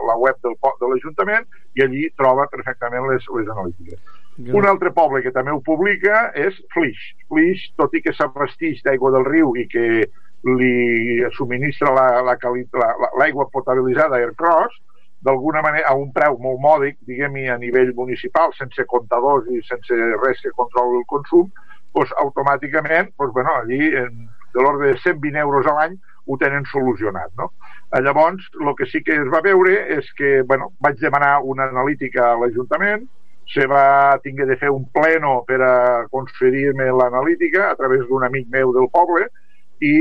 la 0.08 0.16
web 0.20 0.38
del, 0.44 0.56
de 0.80 0.90
l'Ajuntament 0.90 1.46
i 1.78 1.84
allí 1.84 2.08
troba 2.16 2.48
perfectament 2.52 3.08
les, 3.10 3.26
les 3.36 3.50
analítiques. 3.52 4.00
Gràcies. 4.32 4.54
Un 4.56 4.66
altre 4.66 4.92
poble 4.96 5.20
que 5.22 5.32
també 5.34 5.52
ho 5.52 5.60
publica 5.64 6.30
és 6.38 6.56
Flix. 6.72 7.00
Flix, 7.28 7.66
tot 7.76 7.92
i 7.92 8.00
que 8.04 8.14
s'abastix 8.16 8.80
d'aigua 8.86 9.12
del 9.12 9.26
riu 9.28 9.52
i 9.60 9.66
que 9.68 10.06
li 10.56 11.20
subministra 11.36 11.92
l'aigua 11.92 12.32
la, 12.80 12.88
la, 13.12 13.28
la, 13.28 13.50
potabilitzada 13.52 14.18
Aircross, 14.18 14.80
d'alguna 15.22 15.60
manera 15.62 15.92
a 15.92 15.94
un 15.94 16.10
preu 16.16 16.38
molt 16.42 16.58
mòdic, 16.64 16.96
diguem-hi, 17.06 17.46
a 17.52 17.58
nivell 17.60 17.92
municipal, 17.94 18.50
sense 18.58 18.86
comptadors 18.90 19.46
i 19.52 19.60
sense 19.68 19.98
res 20.24 20.40
que 20.42 20.50
controli 20.56 20.98
el 20.98 21.06
consum, 21.12 21.52
doncs 21.94 22.14
automàticament, 22.24 23.12
doncs, 23.20 23.34
bueno, 23.36 23.54
allí 23.60 23.92
en, 24.00 24.24
de 24.54 24.62
l'ordre 24.62 24.92
de 24.92 24.98
120 25.00 25.38
euros 25.40 25.66
a 25.66 25.76
l'any 25.78 25.96
ho 26.26 26.36
tenen 26.38 26.64
solucionat. 26.70 27.32
No? 27.38 27.52
Eh, 27.92 28.02
llavors, 28.02 28.46
el 28.60 28.74
que 28.78 28.86
sí 28.86 29.02
que 29.02 29.16
es 29.18 29.28
va 29.32 29.42
veure 29.44 29.74
és 29.96 30.12
que 30.18 30.42
bueno, 30.42 30.72
vaig 30.80 31.00
demanar 31.00 31.40
una 31.42 31.68
analítica 31.70 32.30
a 32.30 32.38
l'Ajuntament, 32.40 33.08
se 33.52 33.66
va 33.66 34.18
tingué 34.22 34.46
de 34.46 34.56
fer 34.56 34.70
un 34.70 34.86
pleno 34.94 35.42
per 35.48 35.58
a 35.66 35.74
concedir-me 36.10 36.86
l'analítica 36.94 37.70
a 37.70 37.76
través 37.76 38.06
d'un 38.08 38.24
amic 38.24 38.46
meu 38.48 38.72
del 38.72 38.88
poble 38.92 39.26
i 39.82 39.96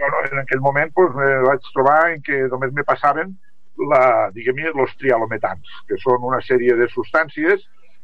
bueno, 0.00 0.24
en 0.32 0.42
aquell 0.42 0.60
moment 0.60 0.90
pues, 0.92 1.14
me 1.14 1.28
vaig 1.46 1.68
trobar 1.72 2.00
en 2.10 2.24
què 2.26 2.42
només 2.50 2.72
me 2.74 2.84
passaven 2.84 3.36
la, 3.88 4.30
diguem 4.34 4.58
els 4.66 4.96
trialometans, 4.98 5.68
que 5.88 5.96
són 6.02 6.26
una 6.26 6.42
sèrie 6.44 6.74
de 6.76 6.88
substàncies 6.92 7.62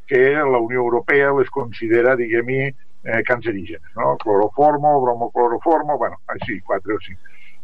que 0.09 0.23
la 0.39 0.61
Unió 0.65 0.81
Europea 0.81 1.35
les 1.37 1.51
considera, 1.53 2.17
diguem-hi, 2.17 2.71
eh, 3.05 3.23
cancerígenes, 3.27 3.91
no? 3.97 4.17
cloroformo, 4.17 5.01
bromocloroformo, 5.01 5.99
bueno, 5.99 6.21
així, 6.27 6.61
quatre 6.61 6.95
o 6.95 7.01
cinc. 7.05 7.19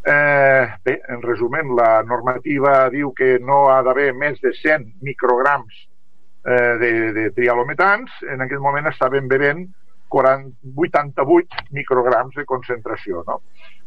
Eh, 0.04 0.66
bé, 0.84 0.98
en 1.08 1.22
resumint, 1.22 1.72
la 1.78 2.02
normativa 2.04 2.90
diu 2.92 3.14
que 3.16 3.38
no 3.40 3.68
ha 3.72 3.80
d'haver 3.82 4.12
més 4.14 4.40
de 4.42 4.52
100 4.52 5.00
micrograms 5.02 5.78
eh, 6.44 6.74
de, 6.80 6.90
de 7.16 7.30
trialometans, 7.36 8.12
en 8.28 8.44
aquest 8.44 8.60
moment 8.60 8.90
estaven 8.90 9.28
bevent 9.28 9.64
40, 10.14 10.52
88 10.76 11.72
micrograms 11.72 12.36
de 12.36 12.44
concentració, 12.44 13.24
no? 13.26 13.40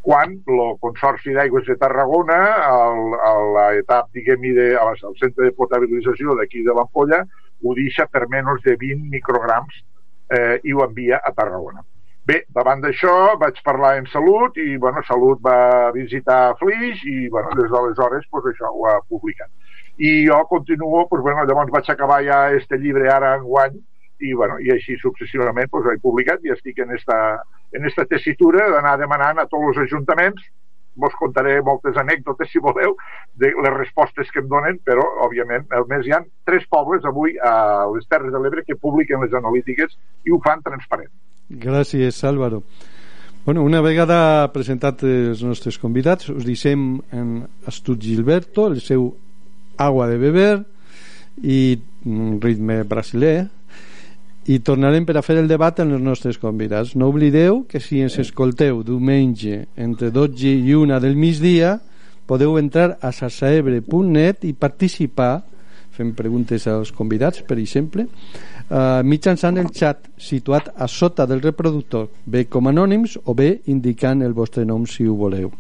quan 0.07 0.37
el 0.47 0.61
Consorci 0.79 1.33
d'Aigües 1.35 1.67
de 1.67 1.75
Tarragona, 1.79 2.37
al, 2.63 3.13
a 3.19 3.31
l'etapa, 3.75 4.09
diguem-hi, 4.15 4.53
al 4.79 4.95
centre 5.19 5.49
de 5.49 5.53
potabilització 5.55 6.35
d'aquí 6.37 6.63
de 6.63 6.75
l'Ampolla, 6.75 7.21
ho 7.63 7.73
deixa 7.75 8.05
per 8.07 8.27
menys 8.31 8.63
de 8.65 8.77
20 8.79 9.09
micrograms 9.11 9.81
eh, 10.29 10.59
i 10.63 10.73
ho 10.73 10.83
envia 10.85 11.21
a 11.23 11.31
Tarragona. 11.35 11.83
Bé, 12.27 12.41
davant 12.51 12.81
d'això 12.83 13.37
vaig 13.39 13.61
parlar 13.63 13.93
en 14.01 14.07
Salut 14.11 14.57
i 14.59 14.75
bueno, 14.75 14.99
Salut 15.07 15.39
va 15.43 15.91
visitar 15.95 16.57
Flix 16.59 17.05
i 17.07 17.29
bueno, 17.31 17.53
des 17.55 17.69
d'aleshores 17.71 18.25
pues, 18.29 18.49
això 18.51 18.71
ho 18.73 18.89
ha 18.89 18.97
publicat. 19.07 19.47
I 19.97 20.27
jo 20.27 20.41
continuo, 20.49 21.07
pues, 21.09 21.23
bueno, 21.23 21.45
llavors 21.47 21.71
vaig 21.71 21.87
acabar 21.89 22.19
ja 22.25 22.41
este 22.53 22.77
llibre 22.77 23.07
ara 23.09 23.33
en 23.37 23.47
guany 23.47 23.79
i, 24.19 24.33
bueno, 24.33 24.59
i 24.59 24.73
així 24.75 24.97
successivament 24.99 25.71
pues, 25.71 25.87
ho 25.87 25.93
he 25.93 26.03
publicat 26.03 26.43
i 26.43 26.51
estic 26.51 26.83
en 26.83 26.91
esta, 26.97 27.17
en 27.71 27.87
esta 27.87 28.05
tessitura 28.05 28.67
d'anar 28.75 28.97
demanant 28.99 29.39
a 29.39 29.47
tots 29.47 29.71
els 29.71 29.85
ajuntaments 29.87 30.43
vos 30.97 31.15
contaré 31.19 31.59
moltes 31.61 31.97
anècdotes, 32.01 32.49
si 32.51 32.59
voleu, 32.63 32.97
de 33.37 33.53
les 33.53 33.75
respostes 33.77 34.29
que 34.33 34.41
em 34.43 34.49
donen, 34.51 34.79
però, 34.85 35.05
òbviament, 35.27 35.67
més 35.89 36.05
hi 36.05 36.13
ha 36.15 36.23
tres 36.47 36.65
pobles 36.69 37.05
avui 37.05 37.37
a 37.37 37.85
les 37.93 38.09
Terres 38.09 38.33
de 38.33 38.41
l'Ebre 38.41 38.65
que 38.65 38.79
publiquen 38.81 39.23
les 39.23 39.33
analítiques 39.37 39.93
i 40.25 40.33
ho 40.33 40.41
fan 40.43 40.65
transparent. 40.65 41.11
Gràcies, 41.47 42.23
Álvaro. 42.27 42.63
Bueno, 43.47 43.63
una 43.63 43.79
vegada 43.79 44.49
presentat 44.51 45.05
els 45.07 45.39
nostres 45.45 45.77
convidats, 45.79 46.27
us 46.33 46.43
deixem 46.43 46.97
en 47.15 47.45
Astut 47.69 48.01
Gilberto, 48.03 48.67
el 48.67 48.81
seu 48.83 49.13
Agua 49.77 50.09
de 50.09 50.17
beber 50.17 50.65
i 51.45 51.77
un 52.09 52.41
ritme 52.41 52.81
brasiler 52.83 53.45
i 54.47 54.59
tornarem 54.63 55.05
per 55.05 55.17
a 55.19 55.23
fer 55.25 55.35
el 55.41 55.49
debat 55.51 55.79
amb 55.83 55.97
els 55.97 56.03
nostres 56.03 56.39
convidats. 56.39 56.95
No 56.95 57.09
oblideu 57.11 57.65
que 57.67 57.81
si 57.83 57.99
ens 58.01 58.15
escolteu 58.23 58.79
diumenge 58.87 59.65
entre 59.75 60.09
12 60.15 60.53
i 60.63 60.75
1 60.75 61.01
del 61.03 61.19
migdia 61.19 61.75
podeu 62.27 62.57
entrar 62.59 62.97
a 63.01 63.11
sassaebre.net 63.11 64.47
i 64.47 64.53
participar 64.55 65.43
fent 65.97 66.13
preguntes 66.15 66.67
als 66.69 66.91
convidats, 66.93 67.41
per 67.41 67.57
exemple, 67.57 68.05
eh, 68.07 69.01
mitjançant 69.03 69.57
el 69.57 69.71
xat 69.73 70.11
situat 70.17 70.69
a 70.75 70.87
sota 70.87 71.25
del 71.25 71.41
reproductor, 71.41 72.09
bé 72.25 72.45
com 72.45 72.69
anònims 72.69 73.17
o 73.25 73.33
bé 73.33 73.49
indicant 73.73 74.21
el 74.21 74.37
vostre 74.37 74.65
nom 74.65 74.85
si 74.85 75.07
ho 75.07 75.15
voleu. 75.15 75.51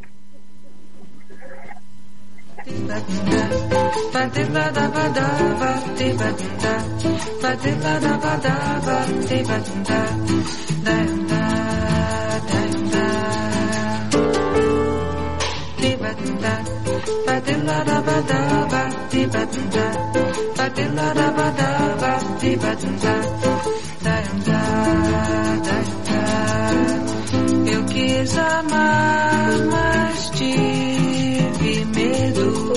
Eu 27.71 27.83
quis 27.85 28.37
amar, 28.37 29.49
mas 29.71 30.29
tive 30.31 31.85
medo 31.85 32.73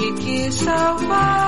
e 0.00 0.12
quis 0.22 0.54
salvar 0.54 1.47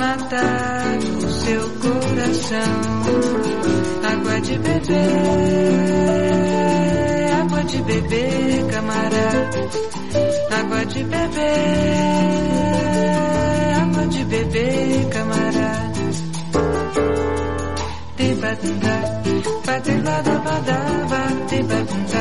matar 0.00 0.98
o 0.98 1.30
seu 1.30 1.62
coração. 1.84 2.80
Água 4.12 4.40
de 4.40 4.58
beber, 4.58 4.96
água 7.40 7.64
de 7.64 7.82
beber, 7.82 8.66
camarada. 8.72 9.60
Água 10.58 10.86
de 10.86 11.04
beber, 11.04 11.50
água 13.82 14.06
de 14.06 14.24
beber, 14.24 15.08
camarada. 15.10 16.00
Tibadunda, 18.16 18.96
badilada 19.66 20.38
badaba, 20.46 21.22
tibadunda, 21.48 21.48
badilada 21.48 22.19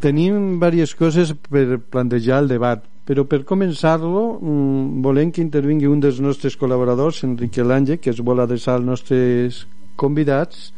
Tenim 0.00 0.54
diverses 0.56 0.94
coses 0.96 1.34
per 1.52 1.76
plantejar 1.92 2.38
el 2.40 2.48
debat, 2.48 2.80
però 3.04 3.26
per 3.28 3.42
començar-lo 3.44 4.38
mmm, 4.38 5.02
volem 5.04 5.28
que 5.28 5.42
intervingui 5.44 5.90
un 5.92 6.00
dels 6.00 6.22
nostres 6.24 6.56
col·laboradors, 6.56 7.20
Enrique 7.26 7.64
Lange, 7.66 7.98
que 8.00 8.08
es 8.14 8.22
vol 8.24 8.40
adreçar 8.40 8.78
als 8.78 8.86
nostres 8.86 9.66
convidats, 10.00 10.70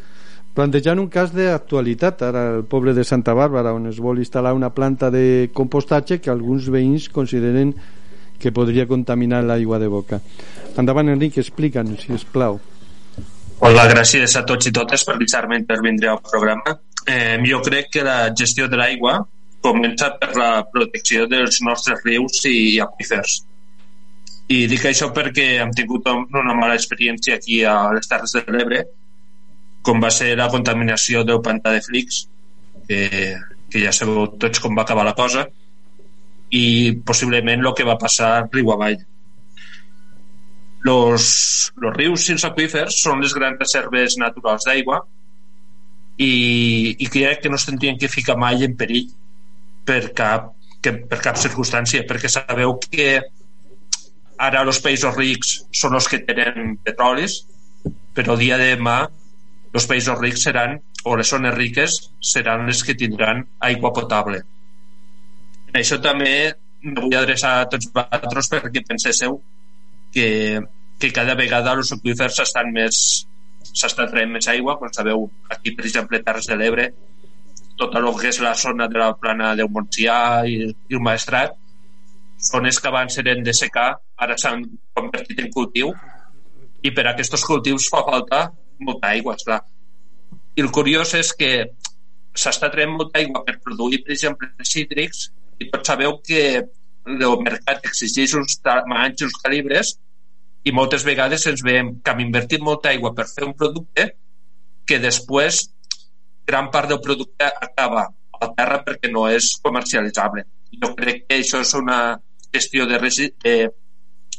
plantejant 0.58 0.98
un 0.98 1.06
cas 1.06 1.30
d'actualitat 1.36 2.26
ara 2.26 2.44
al 2.56 2.66
poble 2.66 2.96
de 2.98 3.06
Santa 3.06 3.36
Bàrbara 3.38 3.76
on 3.78 3.86
es 3.92 4.02
vol 4.02 4.18
instal·lar 4.18 4.56
una 4.58 4.72
planta 4.74 5.12
de 5.14 5.50
compostatge 5.54 6.18
que 6.18 6.34
alguns 6.34 6.66
veïns 6.66 7.06
consideren 7.08 7.72
que 8.42 8.50
podria 8.50 8.88
contaminar 8.90 9.44
l'aigua 9.46 9.78
de 9.78 9.88
boca. 9.88 10.18
Endavant 10.74 11.14
Enric, 11.14 11.38
explica'ns 11.38 12.08
si 12.08 12.18
es 12.18 12.26
plau. 12.26 12.58
Hola, 13.62 13.86
gràcies 13.86 14.34
a 14.34 14.42
tots 14.42 14.66
i 14.66 14.74
totes 14.74 15.06
per 15.06 15.14
deixar-me 15.20 15.54
intervindre 15.62 16.10
al 16.10 16.18
programa 16.26 16.74
eh, 17.06 17.38
jo 17.48 17.60
crec 17.62 17.90
que 17.92 18.04
la 18.06 18.32
gestió 18.38 18.68
de 18.68 18.78
l'aigua 18.80 19.20
comença 19.62 20.10
per 20.18 20.34
la 20.36 20.50
protecció 20.72 21.28
dels 21.30 21.60
nostres 21.62 22.02
rius 22.04 22.42
i 22.50 22.80
aqüífers. 22.82 23.38
I 24.52 24.66
dic 24.68 24.84
això 24.88 25.08
perquè 25.14 25.46
hem 25.62 25.70
tingut 25.76 26.08
una 26.10 26.56
mala 26.58 26.74
experiència 26.74 27.38
aquí 27.38 27.62
a 27.64 27.76
les 27.94 28.10
Terres 28.10 28.34
de 28.34 28.42
l'Ebre, 28.52 28.82
com 29.86 30.02
va 30.02 30.10
ser 30.14 30.34
la 30.38 30.50
contaminació 30.50 31.22
del 31.26 31.40
pantà 31.46 31.72
de 31.74 31.82
Flix, 31.82 32.26
que, 32.88 33.00
que 33.70 33.84
ja 33.84 33.94
sabeu 33.94 34.26
tots 34.42 34.60
com 34.62 34.76
va 34.78 34.84
acabar 34.84 35.06
la 35.06 35.16
cosa, 35.18 35.46
i 36.52 36.92
possiblement 37.06 37.64
el 37.64 37.72
que 37.78 37.86
va 37.88 37.96
passar 37.98 38.48
riu 38.52 38.74
avall. 38.74 39.00
Los, 40.82 41.24
los 41.78 41.94
rius 41.96 42.26
i 42.28 42.34
els 42.34 42.44
aqüífers 42.44 42.98
són 43.04 43.22
les 43.22 43.34
grans 43.38 43.60
reserves 43.62 44.18
naturals 44.18 44.66
d'aigua 44.66 45.04
i, 46.18 46.96
i 46.98 47.06
crec 47.08 47.42
que 47.42 47.50
no 47.50 47.56
es 47.56 47.66
que 47.98 48.08
ficar 48.08 48.36
mai 48.36 48.64
en 48.64 48.76
perill 48.76 49.08
per 49.84 50.12
cap, 50.12 50.52
que, 50.82 50.92
per 50.92 51.20
cap 51.20 51.38
circumstància, 51.40 52.04
perquè 52.08 52.28
sabeu 52.28 52.76
que 52.84 53.08
ara 54.38 54.62
els 54.66 54.80
països 54.82 55.16
rics 55.16 55.54
són 55.72 55.94
els 55.94 56.08
que 56.08 56.22
tenen 56.26 56.76
petrolis, 56.84 57.42
però 58.14 58.36
dia 58.36 58.58
de 58.58 58.74
demà 58.76 59.08
els 59.72 59.86
països 59.88 60.18
rics 60.20 60.44
seran, 60.44 60.76
o 61.04 61.16
les 61.16 61.30
zones 61.32 61.54
riques, 61.56 61.96
seran 62.20 62.66
les 62.68 62.82
que 62.84 62.94
tindran 62.94 63.40
aigua 63.68 63.92
potable. 63.96 64.42
En 65.72 65.80
això 65.80 65.98
també 66.02 66.52
me 66.82 67.00
vull 67.00 67.16
adreçar 67.16 67.54
a 67.60 67.66
tots 67.72 67.88
vosaltres 67.94 68.50
perquè 68.52 68.82
penséssiu 68.86 69.38
que, 70.12 70.60
que 71.00 71.10
cada 71.14 71.34
vegada 71.38 71.72
els 71.78 71.94
aqüífers 71.96 72.42
estan 72.44 72.72
més 72.74 72.98
s'està 73.72 74.06
traient 74.10 74.30
més 74.32 74.48
aigua, 74.52 74.76
com 74.78 74.92
sabeu 74.92 75.26
aquí 75.50 75.74
per 75.76 75.86
exemple 75.88 76.22
Terres 76.22 76.48
de 76.50 76.58
l'Ebre 76.60 76.90
tota 77.80 77.98
el 77.98 78.08
que 78.18 78.30
és 78.30 78.40
la 78.44 78.54
zona 78.54 78.88
de 78.88 79.00
la 79.00 79.12
plana 79.18 79.54
del 79.58 79.70
Montsià 79.72 80.16
i, 80.48 80.56
el 80.70 81.00
Maestrat 81.00 81.56
zones 82.42 82.80
que 82.82 82.90
abans 82.90 83.18
eren 83.22 83.44
de 83.46 83.54
secar 83.54 83.88
ara 84.26 84.36
s'han 84.38 84.64
convertit 84.98 85.40
en 85.44 85.50
cultiu 85.54 85.92
i 86.82 86.90
per 86.90 87.06
a 87.06 87.12
aquests 87.12 87.46
cultius 87.46 87.88
fa 87.90 88.02
falta 88.06 88.48
molta 88.82 89.12
aigua, 89.14 89.36
esclar. 89.38 89.60
I 90.58 90.62
el 90.64 90.70
curiós 90.74 91.14
és 91.14 91.30
que 91.38 91.50
s'està 92.34 92.70
traient 92.72 92.90
molta 92.90 93.20
aigua 93.20 93.44
per 93.46 93.60
produir, 93.62 94.02
per 94.02 94.14
exemple, 94.16 94.48
cítrics 94.66 95.28
i 95.62 95.68
tots 95.70 95.92
sabeu 95.92 96.16
que 96.26 96.42
el 97.06 97.36
mercat 97.46 97.86
exigeix 97.86 98.34
uns 98.38 98.58
tamanys, 98.64 99.22
uns 99.22 99.38
calibres 99.44 99.94
i 100.64 100.72
moltes 100.72 101.04
vegades 101.06 101.46
ens 101.50 101.62
veiem 101.66 101.96
que 102.02 102.12
hem 102.12 102.24
invertit 102.26 102.62
molta 102.62 102.90
aigua 102.92 103.12
per 103.14 103.26
fer 103.30 103.46
un 103.48 103.54
producte 103.58 104.08
que 104.86 104.98
després 105.02 105.62
gran 106.46 106.70
part 106.74 106.90
del 106.90 107.00
producte 107.02 107.48
acaba 107.48 108.06
a 108.42 108.48
terra 108.56 108.82
perquè 108.86 109.10
no 109.10 109.26
és 109.30 109.52
comercialitzable. 109.62 110.44
Jo 110.82 110.94
crec 110.98 111.26
que 111.28 111.38
això 111.38 111.60
és 111.62 111.74
una 111.78 111.98
gestió 112.52 112.86
de, 112.90 112.98
de, 113.44 113.54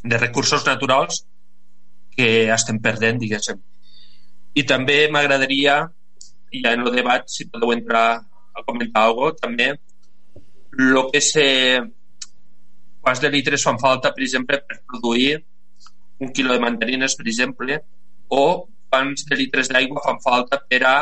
de 0.03 0.17
recursos 0.17 0.65
naturals 0.67 1.23
que 2.15 2.49
estem 2.53 2.79
perdent, 2.83 3.19
diguéssim. 3.19 3.59
I 4.53 4.63
també 4.69 5.07
m'agradaria, 5.09 5.79
ja 6.53 6.73
en 6.75 6.83
el 6.85 6.91
debat, 6.93 7.25
si 7.27 7.47
podeu 7.49 7.73
entrar 7.73 8.07
a 8.53 8.63
comentar 8.67 9.07
alguna 9.07 9.31
cosa, 9.31 9.47
també 9.47 9.71
el 10.73 10.99
que 11.11 11.21
se 11.21 11.45
quants 13.03 13.21
de 13.21 13.31
litres 13.33 13.65
fan 13.65 13.79
falta, 13.81 14.13
per 14.13 14.23
exemple, 14.23 14.59
per 14.67 14.79
produir 14.87 15.41
un 16.23 16.31
quilo 16.35 16.53
de 16.53 16.63
mandarines, 16.63 17.15
per 17.19 17.27
exemple, 17.27 17.79
o 18.29 18.43
quants 18.89 19.25
de 19.29 19.37
litres 19.39 19.69
d'aigua 19.71 20.03
fan 20.05 20.19
falta 20.23 20.59
per 20.69 20.81
a 20.87 20.95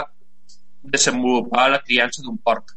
desenvolupar 0.93 1.69
la 1.71 1.81
criança 1.83 2.23
d'un 2.25 2.37
porc. 2.37 2.73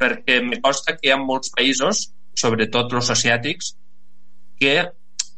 Perquè 0.00 0.40
me 0.44 0.60
costa 0.64 0.94
que 0.96 1.08
hi 1.08 1.14
ha 1.14 1.20
molts 1.20 1.52
països, 1.56 2.06
sobretot 2.36 2.92
els 2.98 3.10
asiàtics, 3.14 3.72
que 4.60 4.76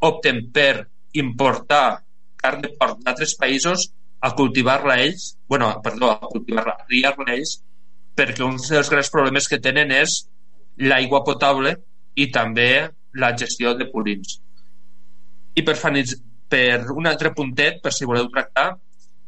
opten 0.09 0.45
per 0.55 0.89
importar 1.23 2.03
carn 2.43 2.63
de 2.63 2.73
porc 2.81 3.01
d'altres 3.05 3.35
països 3.39 3.89
a 4.21 4.33
cultivar-la 4.39 4.99
ells, 5.05 5.33
bueno, 5.49 5.71
perdó, 5.83 6.11
a 6.11 6.31
cultivar-la, 6.31 6.75
a 6.75 6.87
criar-la 6.91 7.35
ells, 7.35 7.59
perquè 8.19 8.43
un 8.47 8.59
dels 8.59 8.91
grans 8.91 9.11
problemes 9.15 9.47
que 9.51 9.61
tenen 9.63 9.95
és 9.95 10.25
l'aigua 10.91 11.23
potable 11.27 11.77
i 12.19 12.29
també 12.35 12.71
la 13.15 13.33
gestió 13.39 13.75
de 13.79 13.87
purins. 13.91 14.41
I 15.59 15.65
per, 15.67 15.75
per 16.49 16.91
un 16.95 17.09
altre 17.11 17.33
puntet, 17.35 17.81
per 17.83 17.93
si 17.95 18.07
voleu 18.09 18.29
tractar, 18.33 18.71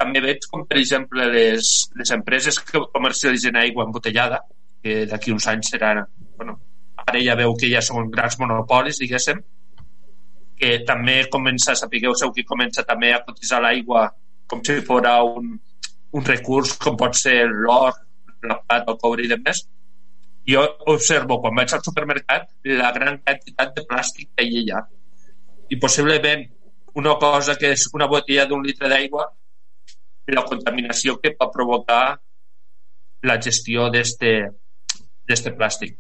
també 0.01 0.23
veig 0.25 0.47
com, 0.49 0.65
per 0.69 0.79
exemple, 0.81 1.27
les, 1.35 1.71
les 1.99 2.13
empreses 2.17 2.59
que 2.65 2.83
comercialitzen 2.95 3.59
aigua 3.61 3.87
embotellada, 3.89 4.41
que 4.83 5.05
d'aquí 5.11 5.35
uns 5.35 5.49
anys 5.53 5.73
seran... 5.75 6.05
Bueno, 6.37 6.57
ara 7.05 7.21
ja 7.25 7.37
veu 7.37 7.57
que 7.59 7.69
ja 7.73 7.83
són 7.85 8.09
grans 8.13 8.39
monopolis, 8.41 9.01
diguéssim, 9.03 9.43
que 10.61 10.71
també 10.89 11.23
comença, 11.33 11.77
sapigueu 11.77 12.15
seu 12.17 12.33
que 12.37 12.47
comença 12.49 12.85
també 12.89 13.13
a 13.15 13.23
cotitzar 13.25 13.63
l'aigua 13.65 14.07
com 14.51 14.63
si 14.67 14.81
fos 14.87 15.07
un, 15.41 15.53
un 16.19 16.25
recurs 16.27 16.75
com 16.85 16.97
pot 17.01 17.17
ser 17.17 17.45
l'or, 17.49 17.95
la 18.43 18.59
plata, 18.61 18.93
el 18.93 18.99
coure 19.01 19.25
i 19.25 19.31
demés, 19.31 19.63
jo 20.51 20.65
observo 20.93 21.39
quan 21.41 21.55
vaig 21.57 21.73
al 21.77 21.85
supermercat 21.87 22.49
la 22.81 22.91
gran 22.97 23.21
quantitat 23.25 23.77
de 23.77 23.85
plàstic 23.89 24.33
que 24.37 24.47
hi 24.49 24.65
ha 24.73 24.81
i 25.71 25.79
possiblement 25.79 26.47
una 27.01 27.15
cosa 27.23 27.55
que 27.57 27.71
és 27.77 27.87
una 27.95 28.09
botella 28.11 28.47
d'un 28.51 28.65
litre 28.67 28.91
d'aigua 28.91 29.29
la 30.31 30.45
contaminació 30.47 31.17
que 31.19 31.35
pot 31.39 31.53
provocar 31.53 32.21
la 33.27 33.37
gestió 33.43 33.89
d'este 33.93 35.55
plàstic. 35.59 35.97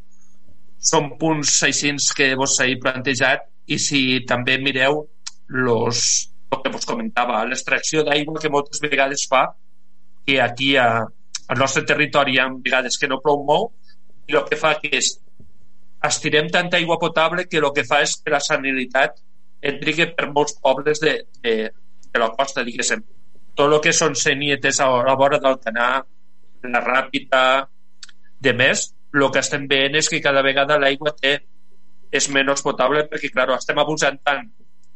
Són 0.80 1.14
punts 1.20 1.62
així 1.66 1.92
que 2.16 2.32
vos 2.38 2.58
he 2.64 2.76
plantejat 2.80 3.48
i 3.66 3.78
si 3.78 4.02
també 4.26 4.56
mireu 4.58 5.02
los, 5.48 6.30
el 6.50 6.62
que 6.62 6.72
vos 6.72 6.86
comentava, 6.86 7.44
l'extracció 7.44 8.04
d'aigua 8.06 8.40
que 8.40 8.52
moltes 8.52 8.80
vegades 8.80 9.26
fa 9.28 9.48
que 10.26 10.40
aquí 10.40 10.76
a, 10.76 11.02
al 11.48 11.58
nostre 11.58 11.84
territori 11.84 12.36
hi 12.36 12.40
ha 12.40 12.48
vegades 12.54 12.98
que 12.98 13.08
no 13.10 13.20
plou 13.20 13.44
molt 13.44 13.74
i 14.30 14.36
el 14.38 14.46
que 14.48 14.56
fa 14.56 14.76
que 14.80 14.92
és 14.96 15.16
estirem 16.06 16.48
tanta 16.48 16.78
aigua 16.78 16.98
potable 16.98 17.46
que 17.48 17.58
el 17.58 17.72
que 17.76 17.84
fa 17.84 18.00
és 18.06 18.16
que 18.16 18.32
la 18.32 18.40
sanilitat 18.40 19.18
entri 19.60 20.06
per 20.16 20.30
molts 20.30 20.56
pobles 20.60 21.00
de, 21.00 21.16
de, 21.42 21.54
de 22.12 22.22
la 22.22 22.30
costa, 22.36 22.64
diguéssim. 22.64 23.02
Tot 23.54 23.68
el 23.68 23.80
que 23.84 23.92
són 23.92 24.16
senietes 24.16 24.80
a 24.80 24.88
la 25.04 25.16
vora 25.18 25.40
del 25.42 25.58
canà, 25.60 25.90
la 26.64 26.82
ràpida, 26.84 27.42
de 28.40 28.52
més, 28.56 28.86
el 29.14 29.26
que 29.32 29.42
estem 29.42 29.66
veient 29.68 29.98
és 30.00 30.08
que 30.08 30.22
cada 30.24 30.42
vegada 30.42 30.78
l'aigua 30.80 31.12
té 31.18 31.34
és 32.10 32.28
menys 32.32 32.62
potable 32.66 33.04
perquè, 33.10 33.30
clar, 33.34 33.50
estem 33.56 33.78
abusant 33.78 34.16
tant 34.26 34.46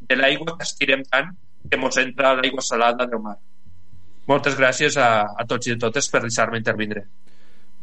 de 0.08 0.16
l'aigua 0.16 0.56
que 0.56 0.66
estirem 0.66 1.04
tant 1.10 1.30
que 1.68 1.78
ens 1.78 1.98
entra 2.02 2.34
l'aigua 2.38 2.64
salada 2.64 3.06
del 3.06 3.22
mar. 3.22 3.36
Moltes 4.30 4.56
gràcies 4.56 4.96
a, 4.96 5.08
a 5.36 5.44
tots 5.48 5.68
i 5.68 5.74
a 5.74 5.78
totes 5.80 6.08
per 6.10 6.22
deixar-me 6.24 6.60
intervindre. 6.60 7.04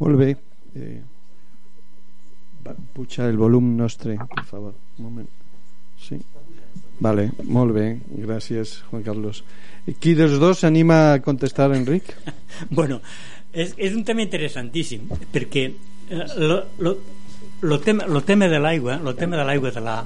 Molt 0.02 0.18
bé. 0.18 0.32
Eh, 0.76 1.02
pujar 2.96 3.30
el 3.30 3.38
volum 3.38 3.76
nostre, 3.78 4.18
per 4.36 4.46
favor. 4.50 4.74
Un 4.98 5.06
moment. 5.06 5.30
Sí. 6.02 6.18
Vale, 7.02 7.32
molt 7.50 7.74
bé. 7.74 7.86
Gràcies, 8.22 8.78
Juan 8.92 9.02
Carlos. 9.04 9.42
Qui 10.00 10.14
dels 10.14 10.38
dos 10.42 10.62
s'anima 10.62 11.00
a 11.14 11.22
contestar, 11.26 11.72
Enric? 11.74 12.14
bueno, 12.78 13.00
és, 13.52 13.74
és 13.78 13.96
un 13.98 14.06
tema 14.06 14.22
interessantíssim, 14.22 15.10
perquè 15.34 15.66
eh, 15.72 16.28
lo, 16.38 16.62
lo, 16.78 16.98
lo, 17.66 17.80
tema, 17.82 18.06
lo 18.06 18.22
tema 18.22 18.52
de 18.52 18.62
l'aigua, 18.62 19.00
lo 19.02 19.16
tema 19.18 19.40
de 19.42 19.48
l'aigua 19.50 19.74
de 19.74 19.82
la, 19.82 19.98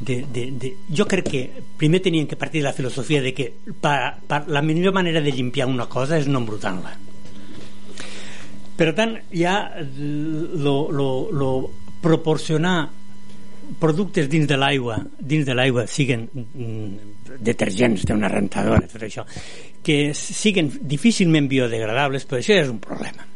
de, 0.00 0.24
de, 0.32 0.50
de, 0.52 0.76
jo 0.88 1.06
crec 1.08 1.28
que 1.28 1.42
primer 1.76 2.00
tenien 2.00 2.26
que 2.26 2.36
partir 2.36 2.60
de 2.62 2.68
la 2.68 2.72
filosofia 2.76 3.20
de 3.22 3.32
que 3.34 3.52
pa, 3.80 4.16
pa, 4.26 4.44
la 4.48 4.62
millor 4.62 4.92
manera 4.92 5.20
de 5.20 5.32
limpiar 5.32 5.68
una 5.68 5.86
cosa 5.88 6.18
és 6.20 6.28
no 6.28 6.42
embrutant-la 6.42 6.92
per 8.76 8.92
tant 8.96 9.16
ja 9.32 9.56
lo, 9.96 10.92
lo, 10.92 11.08
lo 11.32 11.50
proporcionar 12.04 12.90
productes 13.80 14.28
dins 14.30 14.46
de 14.48 14.56
l'aigua 14.56 14.98
dins 15.18 15.46
de 15.46 15.54
l'aigua 15.54 15.86
siguen 15.90 16.26
mm, 16.32 17.38
detergents 17.44 18.06
d'una 18.08 18.30
rentadora 18.32 18.86
tot 18.86 19.02
això 19.06 19.24
que 19.82 20.12
siguen 20.14 20.70
difícilment 20.82 21.48
biodegradables 21.48 22.26
però 22.26 22.40
això 22.40 22.56
és 22.58 22.70
un 22.72 22.80
problema. 22.82 23.26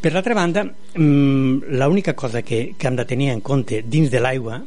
Per 0.00 0.12
l'altra 0.12 0.36
banda 0.36 0.64
mm, 0.66 1.76
l'única 1.80 2.14
cosa 2.14 2.42
que, 2.42 2.74
que 2.76 2.88
hem 2.88 2.96
de 2.96 3.06
tenir 3.08 3.30
en 3.32 3.40
compte 3.40 3.82
dins 3.82 4.10
de 4.12 4.20
l'aigua 4.20 4.60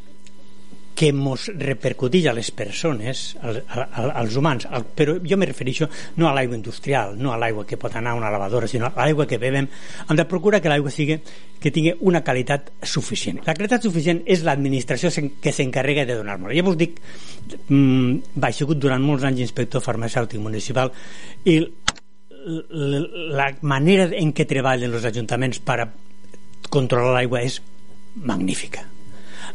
que 1.00 1.14
mos 1.16 1.46
repercuteix 1.56 2.26
a 2.28 2.34
les 2.36 2.50
persones, 2.52 3.38
als, 3.40 3.62
als 3.72 4.36
humans, 4.36 4.66
al, 4.68 4.84
però 4.84 5.14
jo 5.24 5.38
me 5.40 5.48
refereixo 5.48 5.88
no 6.20 6.28
a 6.28 6.34
l'aigua 6.36 6.58
industrial, 6.58 7.14
no 7.16 7.32
a 7.32 7.38
l'aigua 7.40 7.64
que 7.64 7.80
pot 7.80 7.96
anar 7.96 8.12
a 8.12 8.20
una 8.20 8.32
lavadora, 8.34 8.68
sinó 8.68 8.90
a 8.90 9.06
l'aigua 9.06 9.24
que 9.30 9.40
bebem. 9.40 9.70
Hem 10.10 10.20
de 10.20 10.26
procurar 10.28 10.60
que 10.60 10.68
l'aigua 10.68 10.92
sigui 10.92 11.16
que 11.60 11.72
tingui 11.72 11.96
una 12.04 12.20
qualitat 12.20 12.74
suficient. 12.84 13.40
La 13.48 13.56
qualitat 13.56 13.88
suficient 13.88 14.26
és 14.28 14.44
l'administració 14.44 15.14
que 15.40 15.56
s'encarrega 15.56 16.04
de 16.04 16.20
donar-nos. 16.20 16.52
Ja 16.52 16.68
vos 16.68 16.76
dic, 16.76 17.00
mmm, 17.70 18.36
vaig 18.36 18.60
sigut 18.60 18.84
durant 18.84 19.00
molts 19.00 19.24
anys 19.24 19.48
inspector 19.48 19.80
farmacèutic 19.80 20.44
municipal 20.44 20.92
i 21.48 21.62
la 22.44 23.50
manera 23.62 24.12
en 24.20 24.36
què 24.36 24.44
treballen 24.48 25.00
els 25.00 25.08
ajuntaments 25.08 25.64
per 25.64 25.86
controlar 26.68 27.16
l'aigua 27.16 27.48
és 27.48 27.62
magnífica 28.20 28.99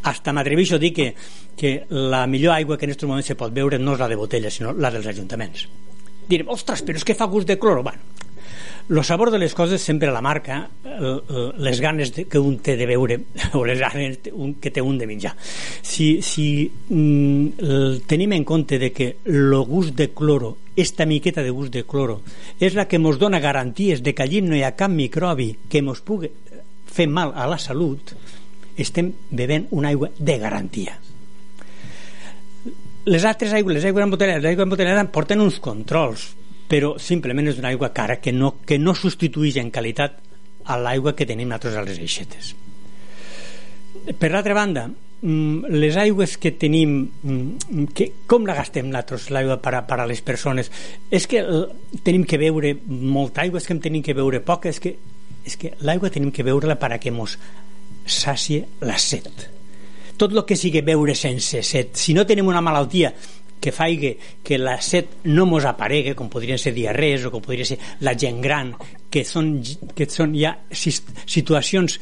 hasta 0.03 0.33
m'atreveixo 0.33 0.75
a 0.75 0.81
dir 0.81 0.93
que, 0.93 1.13
que 1.55 1.85
la 1.89 2.25
millor 2.27 2.55
aigua 2.55 2.77
que 2.77 2.85
en 2.85 2.93
aquests 2.93 3.07
moments 3.07 3.31
se 3.31 3.39
pot 3.39 3.53
veure 3.53 3.79
no 3.79 3.95
és 3.95 4.03
la 4.03 4.11
de 4.11 4.19
botella, 4.19 4.51
sinó 4.51 4.73
la 4.73 4.91
dels 4.91 5.07
ajuntaments. 5.13 5.67
Direm, 6.27 6.49
ostres, 6.49 6.81
però 6.81 6.97
és 6.97 7.05
que 7.05 7.17
fa 7.17 7.29
gust 7.29 7.47
de 7.47 7.59
cloro. 7.61 7.83
Bueno, 7.85 8.01
el 8.89 9.03
sabor 9.03 9.31
de 9.31 9.39
les 9.39 9.53
coses 9.55 9.81
sempre 9.81 10.11
la 10.11 10.21
marca 10.21 10.69
les 11.57 11.81
ganes 11.81 12.11
que 12.11 12.39
un 12.39 12.59
té 12.61 12.75
de 12.77 12.85
veure 12.85 13.17
o 13.57 13.63
les 13.65 13.79
ganes 13.81 14.19
que 14.61 14.71
té 14.71 14.81
un 14.81 14.99
de 14.99 15.07
menjar 15.09 15.33
si, 15.81 16.21
si 16.21 16.69
mm, 16.69 18.05
tenim 18.05 18.35
en 18.37 18.45
compte 18.45 18.77
de 18.79 18.91
que 18.93 19.17
el 19.25 19.55
gust 19.65 19.95
de 19.97 20.11
cloro 20.13 20.57
esta 20.75 21.05
miqueta 21.05 21.41
de 21.41 21.49
gust 21.49 21.73
de 21.73 21.83
cloro 21.83 22.21
és 22.59 22.77
la 22.77 22.85
que 22.85 23.01
ens 23.01 23.17
dona 23.17 23.41
garanties 23.41 24.03
de 24.05 24.13
que 24.13 24.23
allí 24.23 24.43
no 24.45 24.55
hi 24.55 24.61
ha 24.61 24.75
cap 24.77 24.93
microbi 24.93 25.55
que 25.67 25.81
ens 25.81 26.05
pugui 26.05 26.29
fer 26.85 27.09
mal 27.09 27.33
a 27.33 27.49
la 27.49 27.57
salut 27.57 28.13
estem 28.77 29.13
bevent 29.31 29.67
una 29.71 29.91
aigua 29.93 30.11
de 30.17 30.37
garantia 30.39 30.99
les 33.05 33.23
altres 33.23 33.53
aigües, 33.53 33.75
les 33.75 33.85
aigües 33.85 34.03
embotellades, 34.03 34.41
les 34.41 34.51
aigües 34.51 34.65
embotellades 34.65 35.09
porten 35.13 35.41
uns 35.41 35.59
controls, 35.61 36.31
però 36.69 36.95
simplement 37.01 37.47
és 37.51 37.59
una 37.61 37.69
aigua 37.69 37.91
cara 37.93 38.17
que 38.17 38.33
no, 38.33 38.55
que 38.65 38.79
no 38.81 38.95
substitueix 38.97 39.59
en 39.61 39.71
qualitat 39.71 40.17
a 40.65 40.77
l'aigua 40.81 41.13
que 41.13 41.27
tenim 41.29 41.51
nosaltres 41.51 41.77
a 41.77 41.83
les 41.85 41.99
eixetes. 42.01 42.55
Per 44.17 44.29
l'altra 44.31 44.55
banda, 44.57 44.87
mm, 44.89 45.69
les 45.77 45.97
aigües 46.01 46.37
que 46.41 46.55
tenim 46.57 46.95
mm, 47.05 47.85
que, 47.93 48.09
com 48.25 48.49
la 48.49 48.57
gastem 48.57 48.89
nosaltres 48.89 49.29
l'aigua 49.29 49.59
per, 49.61 49.77
per 49.85 49.99
a 50.01 50.07
les 50.09 50.23
persones 50.25 50.71
és 51.11 51.29
que 51.29 51.43
tenim 52.03 52.25
que 52.25 52.41
beure 52.41 52.73
molta 52.89 53.45
aigua 53.45 53.61
és 53.61 53.69
que 53.69 53.77
en 53.77 53.83
tenim 53.85 54.01
que 54.01 54.17
beure 54.17 54.41
poca 54.41 54.73
és 54.73 54.81
que, 54.81 54.97
és 55.45 55.57
que 55.61 55.75
l'aigua 55.85 56.09
tenim 56.09 56.33
que 56.33 56.43
beure-la 56.43 56.79
per 56.81 56.95
a 56.95 56.99
que 56.99 57.13
mos 57.13 57.37
sacie 58.05 58.65
la 58.81 58.97
set. 58.97 59.49
Tot 60.15 60.31
el 60.31 60.45
que 60.47 60.55
sigui 60.55 60.83
beure 60.85 61.15
sense 61.17 61.61
set. 61.65 61.95
Si 61.99 62.13
no 62.15 62.25
tenim 62.25 62.47
una 62.47 62.63
malaltia 62.63 63.11
que 63.59 63.71
faigui 63.73 64.13
que 64.45 64.59
la 64.61 64.77
set 64.81 65.25
no 65.31 65.47
mos 65.49 65.65
aparegui, 65.65 66.13
com 66.15 66.29
podrien 66.29 66.59
ser 66.61 66.75
diarrees 66.75 67.25
o 67.25 67.31
com 67.33 67.43
podria 67.43 67.65
ser 67.65 67.79
la 68.05 68.13
gent 68.17 68.37
gran, 68.43 68.75
que 69.09 69.25
són, 69.25 69.57
que 69.95 70.07
són 70.09 70.35
ja 70.37 70.53
situacions 70.71 71.99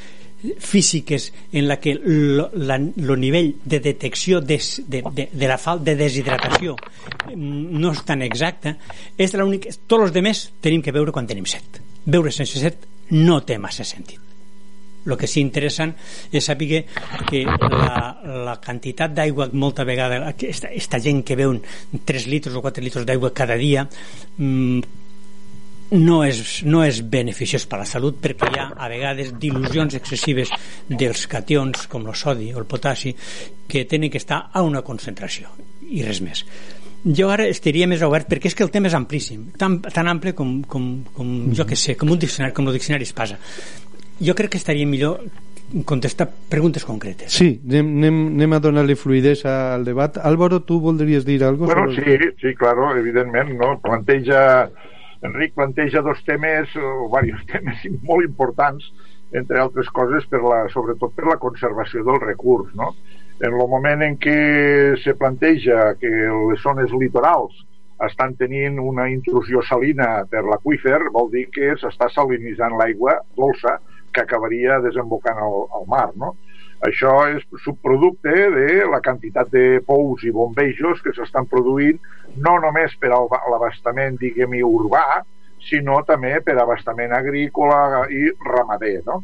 físiques 0.59 1.29
en 1.53 1.69
la 1.69 1.77
que 1.79 1.93
el 1.95 3.19
nivell 3.21 3.53
de 3.63 3.79
detecció 3.79 4.41
de, 4.41 4.59
de, 4.87 5.03
de, 5.13 5.29
de 5.31 5.47
la 5.47 5.57
falta 5.57 5.85
de 5.85 5.95
deshidratació 5.95 6.75
mm, 7.31 7.79
no 7.79 7.93
és 7.95 8.03
tan 8.03 8.25
exacta 8.27 8.75
és 9.15 9.37
l'únic 9.39 9.69
tots 9.87 10.09
els 10.09 10.11
demés 10.11 10.43
tenim 10.59 10.83
que 10.83 10.91
veure 10.91 11.15
quan 11.15 11.31
tenim 11.31 11.47
set. 11.47 11.79
Veure 12.03 12.35
sense 12.35 12.59
set 12.59 12.83
no 13.15 13.39
té 13.47 13.55
massa 13.55 13.87
sentit 13.87 14.32
el 15.05 15.17
que 15.19 15.27
sí 15.27 15.41
interessant 15.43 15.93
és 16.31 16.45
saber 16.45 16.83
que 17.29 17.43
la, 17.45 18.17
la 18.47 18.57
quantitat 18.63 19.13
d'aigua 19.15 19.49
molta 19.53 19.85
vegada 19.87 20.21
aquesta, 20.29 20.71
aquesta 20.71 20.99
gent 21.03 21.23
que 21.27 21.37
veu 21.39 21.55
3 22.05 22.27
litres 22.31 22.55
o 22.55 22.63
4 22.63 22.83
litres 22.83 23.07
d'aigua 23.07 23.33
cada 23.35 23.57
dia 23.59 23.87
mmm, 24.37 25.01
no 25.93 26.23
és, 26.25 26.63
no 26.65 26.81
és 26.83 27.01
beneficiós 27.05 27.67
per 27.69 27.77
a 27.77 27.83
la 27.83 27.89
salut 27.89 28.17
perquè 28.21 28.49
hi 28.49 28.59
ha 28.59 28.69
a 28.73 28.89
vegades 28.89 29.33
dilusions 29.39 29.93
excessives 29.99 30.49
dels 30.89 31.27
cations 31.29 31.85
com 31.91 32.07
el 32.07 32.17
sodi 32.17 32.51
o 32.53 32.61
el 32.61 32.69
potassi 32.69 33.13
que 33.67 33.85
tenen 33.85 34.09
que 34.09 34.21
estar 34.21 34.47
a 34.51 34.63
una 34.65 34.81
concentració 34.81 35.51
i 35.93 36.01
res 36.05 36.23
més. 36.25 36.45
Jo 37.03 37.29
ara 37.29 37.45
estaria 37.51 37.87
més 37.87 38.01
obert 38.01 38.29
perquè 38.31 38.49
és 38.49 38.55
que 38.55 38.63
el 38.65 38.71
tema 38.71 38.89
és 38.89 38.97
amplíssim 38.97 39.51
tan, 39.59 39.81
tan 39.83 40.07
ample 40.07 40.33
com, 40.33 40.61
com, 40.63 41.03
com 41.13 41.33
jo 41.53 41.67
que 41.67 41.77
sé, 41.77 41.97
com 41.99 42.09
un 42.09 42.19
diccionari 42.19 42.55
com 42.55 42.69
el 42.69 42.79
diccionari 42.79 43.05
es 43.05 43.13
passa 43.13 43.37
jo 44.19 44.35
crec 44.35 44.53
que 44.53 44.61
estaria 44.61 44.85
millor 44.85 45.21
contestar 45.85 46.29
preguntes 46.49 46.85
concretes. 46.85 47.33
Sí, 47.33 47.57
anem, 47.65 47.89
anem, 47.97 48.17
anem 48.35 48.53
a 48.53 48.59
donar-li 48.61 48.95
fluidesa 48.99 49.73
al 49.73 49.85
debat. 49.87 50.19
Álvaro, 50.21 50.61
tu 50.61 50.79
voldries 50.81 51.25
dir 51.25 51.43
alguna 51.43 51.73
cosa? 51.73 52.01
Bueno, 52.03 52.19
sí, 52.21 52.35
sí, 52.41 52.53
claro, 52.55 52.95
evidentment, 52.95 53.55
no? 53.57 53.79
Planteja, 53.81 54.69
Enric 55.23 55.55
planteja 55.55 56.01
dos 56.01 56.21
temes, 56.27 56.69
o 56.75 57.09
diversos 57.09 57.47
temes 57.53 57.83
molt 58.03 58.27
importants, 58.27 58.85
entre 59.33 59.59
altres 59.59 59.89
coses, 59.89 60.27
per 60.29 60.43
la, 60.45 60.63
sobretot 60.69 61.15
per 61.15 61.25
la 61.31 61.39
conservació 61.41 62.03
del 62.05 62.21
recurs, 62.21 62.73
no? 62.77 62.93
En 63.41 63.49
el 63.49 63.57
moment 63.57 64.03
en 64.05 64.19
què 64.21 64.93
se 65.01 65.15
planteja 65.17 65.95
que 65.99 66.11
les 66.11 66.61
zones 66.61 66.93
litorals 66.93 67.55
estan 68.05 68.35
tenint 68.37 68.77
una 68.83 69.07
intrusió 69.09 69.63
salina 69.65 70.25
per 70.29 70.43
l'aqüífer, 70.45 70.99
vol 71.15 71.31
dir 71.33 71.47
que 71.55 71.73
s'està 71.81 72.11
salinitzant 72.13 72.77
l'aigua 72.77 73.17
dolça, 73.39 73.79
que 74.13 74.23
acabaria 74.23 74.79
desembocant 74.83 75.39
al, 75.41 75.59
al 75.79 75.87
mar, 75.89 76.09
no? 76.15 76.35
Això 76.83 77.13
és 77.31 77.43
subproducte 77.63 78.33
de 78.51 78.81
la 78.91 78.99
quantitat 79.03 79.51
de 79.53 79.79
pous 79.87 80.25
i 80.27 80.33
bombejos 80.35 80.99
que 81.03 81.13
s'estan 81.15 81.47
produint 81.47 81.99
no 82.43 82.57
només 82.59 82.95
per 82.99 83.13
a 83.15 83.21
l'abastament, 83.53 84.17
diguem 84.19 84.57
urbà, 84.67 85.21
sinó 85.63 86.01
també 86.03 86.35
per 86.43 86.57
abastament 86.59 87.13
agrícola 87.15 88.03
i 88.11 88.27
ramader, 88.49 88.99
no? 89.07 89.21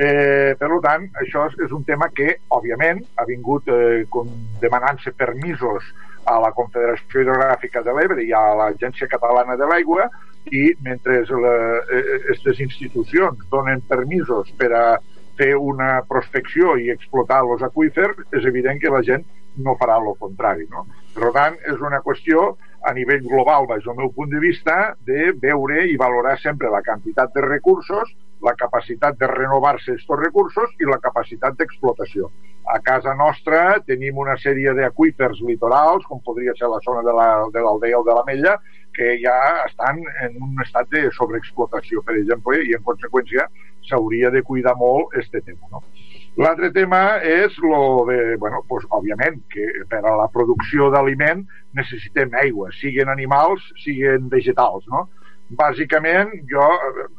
Eh, 0.00 0.54
per 0.56 0.68
tant, 0.84 1.08
això 1.18 1.48
és 1.50 1.72
un 1.74 1.82
tema 1.84 2.08
que, 2.14 2.36
òbviament, 2.56 3.02
ha 3.18 3.26
vingut 3.26 3.66
eh, 3.68 4.06
demanant-se 4.62 5.12
permisos 5.18 5.90
a 6.30 6.38
la 6.40 6.52
Confederació 6.54 7.24
Hidrogràfica 7.24 7.82
de 7.82 7.94
l'Ebre 7.96 8.22
i 8.22 8.30
a 8.32 8.42
l'Agència 8.60 9.08
Catalana 9.10 9.56
de 9.58 9.66
l'Aigua 9.66 10.06
i 10.48 10.70
mentre 10.82 11.20
aquestes 11.20 12.58
eh, 12.58 12.62
institucions 12.64 13.44
donen 13.52 13.82
permisos 13.88 14.50
per 14.58 14.70
a 14.72 14.84
fer 15.40 15.52
una 15.56 16.00
prospecció 16.08 16.76
i 16.76 16.90
explotar 16.92 17.42
els 17.44 17.62
aquífers, 17.64 18.18
és 18.36 18.48
evident 18.48 18.80
que 18.80 18.92
la 18.92 19.02
gent 19.06 19.24
no 19.64 19.76
farà 19.80 19.98
el 20.00 20.12
contrari. 20.18 20.66
No? 20.70 20.86
Per 21.16 21.30
tant, 21.36 21.56
és 21.68 21.80
una 21.80 22.00
qüestió 22.04 22.54
a 22.86 22.92
nivell 22.96 23.22
global, 23.26 23.66
des 23.68 23.84
del 23.84 23.96
meu 23.98 24.10
punt 24.16 24.30
de 24.32 24.40
vista, 24.40 24.94
de 25.06 25.32
veure 25.42 25.84
i 25.88 25.96
valorar 26.00 26.36
sempre 26.40 26.70
la 26.72 26.82
quantitat 26.82 27.32
de 27.34 27.44
recursos, 27.46 28.12
la 28.40 28.54
capacitat 28.56 29.18
de 29.20 29.28
renovar-se 29.28 29.92
aquests 29.92 30.20
recursos 30.20 30.72
i 30.80 30.88
la 30.88 31.00
capacitat 31.02 31.58
d'explotació. 31.58 32.30
A 32.72 32.78
casa 32.84 33.12
nostra 33.18 33.80
tenim 33.86 34.20
una 34.22 34.36
sèrie 34.40 34.72
d'aquífers 34.76 35.42
litorals, 35.44 36.06
com 36.08 36.22
podria 36.24 36.54
ser 36.56 36.70
la 36.72 36.80
zona 36.84 37.02
de 37.04 37.12
l'Aldea 37.12 37.64
la, 37.66 38.00
o 38.00 38.06
de 38.06 38.16
l'Ametlla, 38.16 38.56
que 39.00 39.14
ja 39.22 39.64
estan 39.64 40.02
en 40.26 40.34
un 40.44 40.60
estat 40.60 40.90
de 40.92 41.06
sobreexplotació, 41.16 42.02
per 42.04 42.18
exemple, 42.20 42.58
i 42.68 42.74
en 42.76 42.82
conseqüència 42.84 43.46
s'hauria 43.88 44.28
de 44.34 44.42
cuidar 44.44 44.74
molt 44.76 45.16
este 45.16 45.40
tema. 45.40 45.70
No? 45.72 45.80
L'altre 46.44 46.68
tema 46.74 47.00
és 47.24 47.56
lo 47.64 48.04
de, 48.10 48.36
bueno, 48.42 48.60
pues, 48.68 48.84
òbviament, 48.92 49.40
que 49.54 49.64
per 49.88 50.02
a 50.04 50.12
la 50.20 50.28
producció 50.34 50.90
d'aliment 50.92 51.46
necessitem 51.80 52.36
aigua, 52.42 52.68
siguin 52.76 53.08
animals, 53.08 53.64
siguin 53.80 54.28
vegetals, 54.28 54.84
no? 54.92 55.06
Bàsicament, 55.50 56.30
jo 56.50 56.66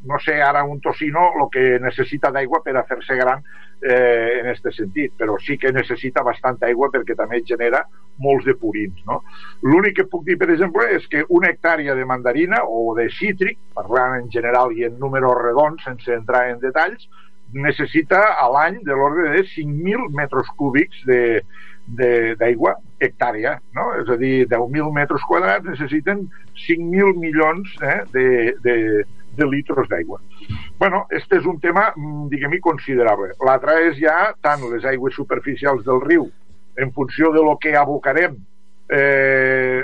no 0.08 0.20
sé 0.24 0.38
ara 0.42 0.64
un 0.64 0.80
tocino 0.80 1.32
el 1.40 1.50
que 1.52 1.80
necessita 1.84 2.32
d'aigua 2.32 2.62
per 2.64 2.78
a 2.80 2.86
fer-se 2.88 3.18
gran 3.20 3.42
eh, 3.82 4.40
en 4.40 4.48
aquest 4.48 4.70
sentit, 4.78 5.14
però 5.20 5.36
sí 5.42 5.58
que 5.60 5.74
necessita 5.76 6.24
bastanta 6.24 6.70
aigua 6.70 6.90
perquè 6.94 7.16
també 7.20 7.42
genera 7.48 7.82
molts 8.24 8.46
de 8.48 8.56
purins. 8.56 9.02
No? 9.08 9.22
L'únic 9.68 9.98
que 10.00 10.08
puc 10.08 10.24
dir, 10.28 10.38
per 10.40 10.50
exemple, 10.54 10.88
és 10.96 11.08
que 11.12 11.26
una 11.30 11.52
hectàrea 11.52 11.96
de 11.98 12.06
mandarina 12.08 12.64
o 12.64 12.94
de 12.96 13.10
cítric, 13.18 13.60
parlant 13.76 14.22
en 14.22 14.32
general 14.32 14.72
i 14.78 14.88
en 14.88 15.00
números 15.00 15.42
redons, 15.42 15.84
sense 15.84 16.14
entrar 16.16 16.48
en 16.52 16.64
detalls, 16.64 17.10
necessita 17.52 18.22
a 18.40 18.48
l'any 18.48 18.80
de 18.88 18.96
l'ordre 18.96 19.34
de 19.34 19.44
5.000 19.44 20.08
metres 20.16 20.48
cúbics 20.56 21.04
de, 21.06 21.42
d'aigua 21.98 22.76
hectàrea, 23.02 23.56
no? 23.76 23.88
és 24.00 24.10
a 24.10 24.18
dir, 24.20 24.46
10.000 24.50 24.92
metres 24.96 25.24
quadrats 25.28 25.68
necessiten 25.68 26.28
5.000 26.68 27.18
milions 27.20 27.74
eh, 27.82 28.02
de, 28.14 28.28
de, 28.64 28.76
de 29.38 29.48
litros 29.50 29.90
d'aigua. 29.90 30.22
bueno, 30.80 31.06
este 31.10 31.38
és 31.38 31.46
un 31.46 31.60
tema, 31.60 31.92
mm, 31.96 32.28
diguem-hi, 32.30 32.60
considerable. 32.60 33.34
L'altre 33.46 33.78
és 33.88 33.98
ja 34.02 34.34
tant 34.42 34.64
les 34.72 34.86
aigües 34.86 35.14
superficials 35.16 35.84
del 35.86 36.02
riu, 36.02 36.30
en 36.78 36.92
funció 36.92 37.32
de 37.32 37.44
lo 37.44 37.58
que 37.58 37.76
abocarem, 37.78 38.38
eh, 38.90 39.84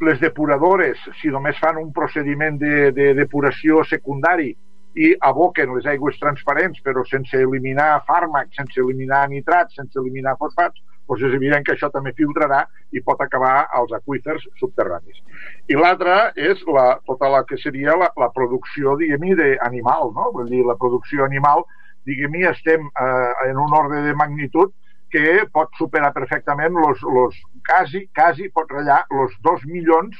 les 0.00 0.20
depuradores, 0.20 0.98
si 1.20 1.28
només 1.28 1.58
fan 1.60 1.76
un 1.76 1.92
procediment 1.92 2.58
de, 2.58 2.90
de 2.96 3.12
depuració 3.14 3.82
secundari 3.84 4.54
i 4.96 5.10
aboquen 5.22 5.74
les 5.76 5.86
aigües 5.86 6.16
transparents 6.18 6.80
però 6.82 7.04
sense 7.06 7.36
eliminar 7.36 8.00
fàrmacs, 8.08 8.56
sense 8.56 8.80
eliminar 8.80 9.26
nitrats, 9.30 9.76
sense 9.76 9.98
eliminar 10.00 10.36
fosfats, 10.40 10.80
doncs 11.10 11.26
és 11.26 11.34
evident 11.34 11.64
que 11.66 11.74
això 11.74 11.90
també 11.90 12.12
filtrarà 12.14 12.60
i 12.94 13.02
pot 13.02 13.20
acabar 13.20 13.66
als 13.74 13.92
aquífers 13.96 14.44
subterranis. 14.60 15.18
I 15.68 15.78
l'altra 15.78 16.30
és 16.38 16.62
la, 16.70 17.00
tota 17.06 17.30
la 17.32 17.42
que 17.48 17.58
seria 17.58 17.96
la, 17.98 18.12
la 18.20 18.30
producció, 18.34 18.94
diguem-hi, 19.00 19.34
d'animal, 19.40 20.12
no? 20.14 20.30
Vull 20.36 20.50
dir, 20.52 20.62
la 20.66 20.78
producció 20.78 21.26
animal, 21.26 21.66
diguem-hi, 22.06 22.46
estem 22.52 22.86
eh, 22.86 23.32
en 23.48 23.58
un 23.58 23.74
ordre 23.74 24.04
de 24.06 24.14
magnitud 24.14 24.72
que 25.10 25.42
pot 25.50 25.74
superar 25.78 26.12
perfectament 26.14 26.78
los, 26.78 27.02
los 27.02 27.34
quasi, 27.66 28.06
quasi 28.14 28.46
pot 28.54 28.70
ratllar 28.70 29.02
els 29.10 29.34
dos 29.42 29.66
milions, 29.66 30.14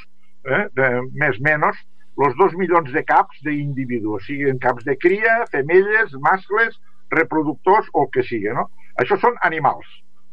eh, 0.51 0.67
de, 0.75 0.91
més 1.23 1.39
menys, 1.47 1.79
els 2.21 2.35
dos 2.37 2.53
milions 2.59 2.91
de 2.93 3.03
caps 3.07 3.39
d'individus, 3.47 4.27
siguin 4.27 4.59
caps 4.61 4.85
de 4.85 4.99
cria, 4.99 5.45
femelles, 5.55 6.13
mascles, 6.27 6.75
reproductors 7.15 7.89
o 7.95 8.05
el 8.05 8.15
que 8.15 8.27
sigui. 8.27 8.51
No? 8.59 8.67
Això 9.01 9.17
són 9.23 9.39
animals. 9.47 9.87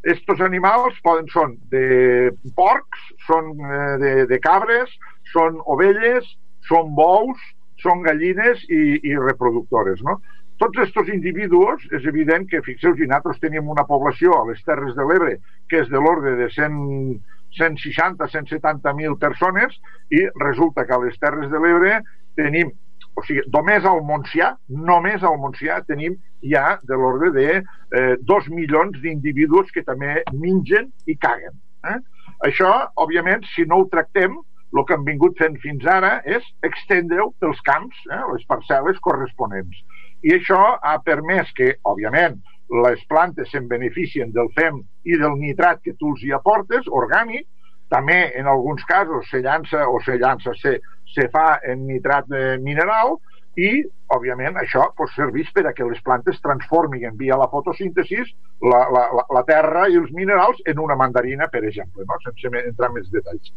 Estos 0.03 0.41
animals 0.45 0.97
poden, 1.03 1.27
són 1.33 1.57
de 1.71 2.31
porcs, 2.55 3.05
són 3.27 3.53
eh, 3.57 3.93
de, 4.01 4.11
de 4.29 4.39
cabres, 4.39 4.91
són 5.33 5.57
ovelles, 5.65 6.27
són 6.67 6.93
bous, 6.95 7.41
són 7.81 8.03
gallines 8.05 8.63
i, 8.69 8.99
i 9.03 9.15
reproductores. 9.17 10.01
No? 10.05 10.19
Tots 10.61 10.79
aquests 10.81 11.13
individus, 11.13 11.83
és 11.93 12.05
evident 12.09 12.47
que, 12.49 12.63
fixeu-vos, 12.65 13.01
nosaltres 13.03 13.41
tenim 13.43 13.67
una 13.69 13.85
població 13.85 14.33
a 14.37 14.45
les 14.49 14.63
Terres 14.65 14.95
de 14.97 15.05
l'Ebre 15.05 15.37
que 15.69 15.83
és 15.83 15.91
de 15.91 16.01
l'ordre 16.01 16.33
de 16.39 16.47
100, 16.53 17.19
160-170.000 17.57 19.17
persones 19.21 19.77
i 20.09 20.25
resulta 20.41 20.85
que 20.87 20.95
a 20.95 21.01
les 21.03 21.17
Terres 21.21 21.51
de 21.51 21.61
l'Ebre 21.61 22.01
tenim 22.39 22.73
o 23.17 23.23
sigui, 23.25 23.41
només 23.53 23.85
al 23.89 24.03
Montsià, 24.05 24.51
només 24.69 25.23
al 25.25 25.39
Montsià 25.41 25.79
tenim 25.87 26.17
ja 26.45 26.77
de 26.85 26.97
l'ordre 26.99 27.31
de 27.33 27.47
eh, 27.57 28.13
dos 28.29 28.45
milions 28.53 28.99
d'individus 29.01 29.73
que 29.73 29.83
també 29.87 30.19
mengen 30.33 30.91
i 31.09 31.17
caguen. 31.17 31.57
Eh? 31.89 31.97
Això, 32.45 32.69
òbviament, 33.01 33.45
si 33.55 33.65
no 33.65 33.81
ho 33.81 33.87
tractem, 33.89 34.37
el 34.75 34.83
que 34.85 34.93
hem 34.93 35.05
vingut 35.07 35.37
fent 35.39 35.55
fins 35.63 35.85
ara 35.89 36.17
és 36.29 36.45
extendre-ho 36.67 37.31
pels 37.41 37.63
camps, 37.65 37.97
eh, 38.11 38.21
les 38.35 38.45
parcel·les 38.51 39.01
corresponents. 39.01 39.81
I 40.27 40.37
això 40.37 40.61
ha 40.77 40.97
permès 41.05 41.49
que, 41.57 41.73
òbviament, 41.89 42.37
les 42.85 43.01
plantes 43.09 43.49
se'n 43.49 43.67
beneficien 43.71 44.33
del 44.35 44.51
fem 44.57 44.81
i 45.07 45.17
del 45.17 45.37
nitrat 45.39 45.81
que 45.81 45.95
tu 45.97 46.13
els 46.13 46.25
hi 46.25 46.33
aportes, 46.35 46.89
orgànic, 47.01 47.47
també 47.89 48.19
en 48.39 48.47
alguns 48.47 48.83
casos 48.85 49.29
se 49.31 49.41
llança 49.41 49.87
o 49.87 49.99
se 50.03 50.17
llança, 50.19 50.53
se, 50.61 50.77
se 51.13 51.27
fa 51.33 51.59
en 51.63 51.85
nitrat 51.87 52.31
eh, 52.35 52.57
mineral 52.63 53.17
i, 53.57 53.81
òbviament, 54.13 54.59
això 54.61 54.83
pues, 54.97 55.15
serveix 55.17 55.47
per 55.53 55.63
a 55.65 55.73
que 55.73 55.85
les 55.87 55.99
plantes 56.05 56.37
transformin 56.43 57.15
via 57.17 57.39
la 57.39 57.47
fotosíntesi 57.49 58.19
la, 58.61 58.83
la, 58.93 59.05
la, 59.17 59.23
la 59.33 59.43
terra 59.47 59.87
i 59.89 59.97
els 59.97 60.11
minerals 60.13 60.61
en 60.69 60.77
una 60.83 60.97
mandarina, 60.99 61.47
per 61.49 61.63
exemple, 61.65 62.05
no? 62.05 62.19
sense 62.25 62.51
entrar 62.61 62.91
en 62.91 62.99
més 62.99 63.09
detalls. 63.13 63.49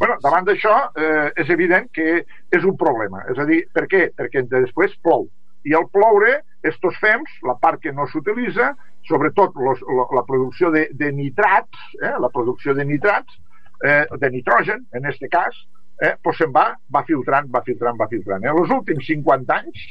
bueno, 0.00 0.18
davant 0.24 0.48
d'això, 0.48 0.74
eh, 0.98 1.30
és 1.44 1.54
evident 1.54 1.86
que 1.94 2.24
és 2.50 2.66
un 2.66 2.76
problema. 2.80 3.22
És 3.30 3.38
a 3.38 3.46
dir, 3.46 3.62
per 3.72 3.86
què? 3.90 4.08
Perquè 4.18 4.42
després 4.50 4.98
plou. 5.06 5.28
I 5.64 5.72
al 5.78 5.86
ploure, 5.94 6.40
estos 6.66 6.98
fems, 7.00 7.38
la 7.46 7.54
part 7.60 7.80
que 7.80 7.92
no 7.94 8.08
s'utilitza, 8.10 8.72
sobretot 9.08 9.54
los, 9.56 9.80
la, 9.86 10.08
la 10.18 10.26
producció 10.26 10.70
de, 10.74 10.88
de 10.92 11.12
nitrats, 11.14 11.88
eh, 12.02 12.16
la 12.20 12.30
producció 12.34 12.74
de 12.74 12.84
nitrats, 12.90 13.38
eh, 13.82 14.04
de 14.20 14.30
nitrogen, 14.30 14.86
en 14.92 15.06
aquest 15.06 15.26
cas, 15.32 15.58
eh, 16.02 16.14
pues 16.22 16.38
se'n 16.38 16.52
va, 16.54 16.70
va 16.94 17.04
filtrant, 17.08 17.50
va 17.50 17.62
filtrant, 17.66 17.98
va 18.00 18.08
filtrant. 18.10 18.44
En 18.44 18.58
els 18.62 18.72
últims 18.74 19.06
50 19.06 19.58
anys, 19.58 19.84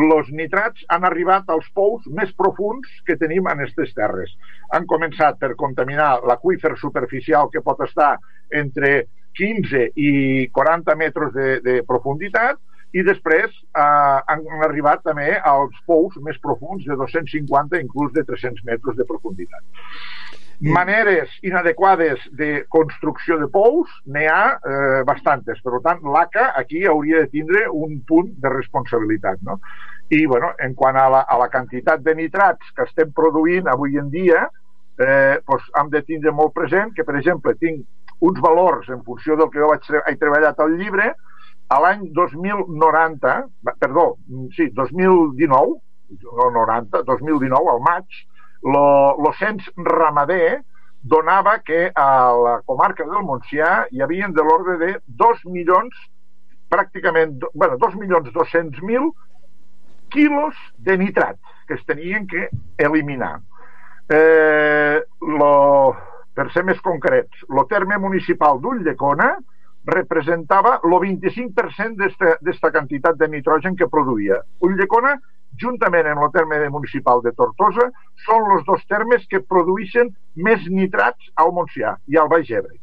els 0.00 0.28
nitrats 0.30 0.84
han 0.94 1.04
arribat 1.04 1.48
als 1.50 1.66
pous 1.74 2.04
més 2.14 2.30
profuns 2.38 2.86
que 3.06 3.18
tenim 3.18 3.48
en 3.50 3.58
aquestes 3.58 3.94
terres. 3.96 4.30
Han 4.72 4.86
començat 4.86 5.38
per 5.40 5.56
contaminar 5.58 6.20
l'aqüífer 6.26 6.76
superficial 6.78 7.50
que 7.50 7.62
pot 7.62 7.80
estar 7.82 8.16
entre 8.54 9.06
15 9.38 9.90
i 9.96 10.10
40 10.54 10.96
metres 10.98 11.32
de, 11.34 11.48
de 11.64 11.80
profunditat 11.86 12.58
i 12.92 13.02
després 13.06 13.50
eh, 13.50 14.18
han 14.26 14.46
arribat 14.66 15.02
també 15.06 15.36
als 15.46 15.74
pous 15.86 16.16
més 16.26 16.38
profuns 16.42 16.86
de 16.86 16.96
250 16.98 17.78
inclús 17.82 18.14
de 18.14 18.24
300 18.26 18.64
metres 18.66 18.98
de 18.98 19.06
profunditat. 19.06 19.62
Maneres 20.60 21.30
inadequades 21.42 22.20
de 22.36 22.66
construcció 22.68 23.38
de 23.40 23.46
pous 23.48 23.88
n'hi 24.12 24.26
ha 24.28 24.58
eh, 24.60 25.02
bastantes. 25.08 25.60
Per 25.64 25.80
tant, 25.84 26.02
l'ACA 26.04 26.50
aquí 26.60 26.84
hauria 26.84 27.22
de 27.24 27.30
tindre 27.32 27.64
un 27.72 28.02
punt 28.06 28.28
de 28.42 28.52
responsabilitat. 28.52 29.40
No? 29.46 29.56
I, 30.12 30.26
bueno, 30.26 30.52
en 30.60 30.74
quant 30.76 30.98
a 31.00 31.06
la, 31.08 31.22
a 31.24 31.38
la 31.40 31.48
quantitat 31.48 32.04
de 32.04 32.14
nitrats 32.18 32.74
que 32.76 32.84
estem 32.84 33.12
produint 33.16 33.70
avui 33.72 33.96
en 33.96 34.10
dia, 34.12 34.44
eh, 35.00 35.40
doncs 35.48 35.70
hem 35.80 35.90
de 35.94 36.04
tindre 36.04 36.34
molt 36.36 36.52
present 36.52 36.92
que, 36.92 37.06
per 37.08 37.16
exemple, 37.16 37.56
tinc 37.56 37.86
uns 38.20 38.40
valors 38.44 38.90
en 38.92 39.00
funció 39.06 39.36
del 39.40 39.48
que 39.48 39.62
jo 39.62 39.70
vaig, 39.70 39.86
he 40.04 40.16
treballat 40.20 40.60
al 40.60 40.76
llibre, 40.76 41.14
a 41.70 41.78
l'any 41.80 42.08
2090, 42.12 43.36
perdó, 43.78 44.10
sí, 44.56 44.68
2019, 44.76 45.78
no 46.36 46.50
90, 46.56 47.04
2019, 47.06 47.70
al 47.70 47.80
maig, 47.86 48.20
el 48.62 49.32
cens 49.38 49.70
ramader 49.76 50.62
donava 51.02 51.58
que 51.64 51.90
a 51.94 52.32
la 52.36 52.60
comarca 52.66 53.04
del 53.04 53.24
Montsià 53.24 53.86
hi 53.90 54.02
havia 54.02 54.28
de 54.28 54.44
l'ordre 54.44 54.76
de 54.78 54.90
2 55.06 55.44
milions, 55.46 55.94
pràcticament, 56.70 57.40
bueno, 57.54 57.78
2 57.78 57.96
milions 57.96 58.32
200 58.32 58.82
mil 58.82 59.10
quilos 60.10 60.54
de 60.76 60.98
nitrat 60.98 61.38
que 61.66 61.74
es 61.74 61.86
tenien 61.86 62.26
que 62.26 62.48
eliminar. 62.76 63.40
Eh, 64.10 65.00
lo, 65.22 65.96
per 66.34 66.50
ser 66.50 66.64
més 66.66 66.80
concrets, 66.82 67.44
el 67.48 67.62
terme 67.70 67.98
municipal 68.02 68.58
d'Ulldecona 68.60 69.36
representava 69.86 70.80
el 70.84 70.96
25% 71.04 72.10
d'esta 72.42 72.72
quantitat 72.74 73.16
de 73.16 73.28
nitrogen 73.30 73.78
que 73.78 73.88
produïa. 73.88 74.40
Ulldecona 74.66 75.14
juntament 75.58 76.06
amb 76.10 76.26
el 76.26 76.32
terme 76.34 76.60
municipal 76.70 77.22
de 77.24 77.32
Tortosa, 77.36 77.88
són 78.26 78.52
els 78.56 78.66
dos 78.68 78.84
termes 78.88 79.26
que 79.30 79.42
produeixen 79.42 80.12
més 80.36 80.66
nitrats 80.68 81.32
al 81.34 81.52
Montsià 81.56 81.96
i 82.06 82.20
al 82.20 82.30
Baix 82.32 82.50
Ebre. 82.50 82.78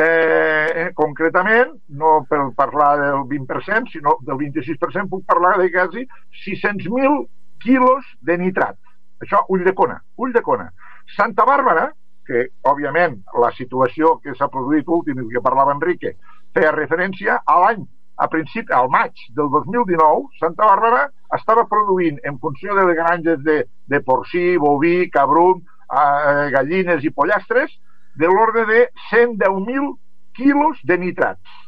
Eh, 0.00 0.90
concretament, 0.96 1.74
no 2.00 2.20
per 2.28 2.40
parlar 2.56 2.92
del 3.00 3.24
20%, 3.30 3.90
sinó 3.92 4.16
del 4.26 4.38
26%, 4.38 5.08
puc 5.10 5.26
parlar 5.28 5.56
de 5.60 5.70
quasi 5.72 6.06
600.000 6.46 7.26
quilos 7.60 8.06
de 8.24 8.38
nitrat. 8.38 8.78
Això, 9.20 9.42
ull 9.52 9.64
de 9.66 9.74
cona, 9.76 9.98
ull 10.16 10.32
de 10.32 10.42
cona. 10.42 10.70
Santa 11.16 11.44
Bàrbara, 11.44 11.90
que, 12.26 12.46
òbviament, 12.70 13.18
la 13.42 13.50
situació 13.56 14.16
que 14.22 14.36
s'ha 14.38 14.48
produït 14.48 14.88
últim 14.88 15.20
i 15.20 15.32
que 15.34 15.44
parlava 15.44 15.74
Enrique, 15.76 16.14
feia 16.54 16.72
referència 16.76 17.40
a 17.44 17.58
l'any 17.64 17.82
a 18.20 18.28
principi, 18.28 18.72
al 18.76 18.90
maig 18.92 19.16
del 19.36 19.48
2019, 19.48 20.28
Santa 20.40 20.66
Bàrbara 20.68 21.06
estava 21.36 21.66
produint, 21.70 22.18
en 22.24 22.38
funció 22.38 22.74
de 22.76 22.86
les 22.88 22.96
granges 22.98 23.42
de, 23.44 23.64
de 23.90 24.00
porcí, 24.06 24.56
boví, 24.58 25.10
cabrum, 25.14 25.62
eh, 25.90 26.46
gallines 26.54 27.04
i 27.04 27.12
pollastres, 27.14 27.72
de 28.18 28.28
l'ordre 28.28 28.66
de 28.66 28.86
110.000 29.10 29.92
quilos 30.36 30.80
de 30.84 30.98
nitrats. 30.98 31.60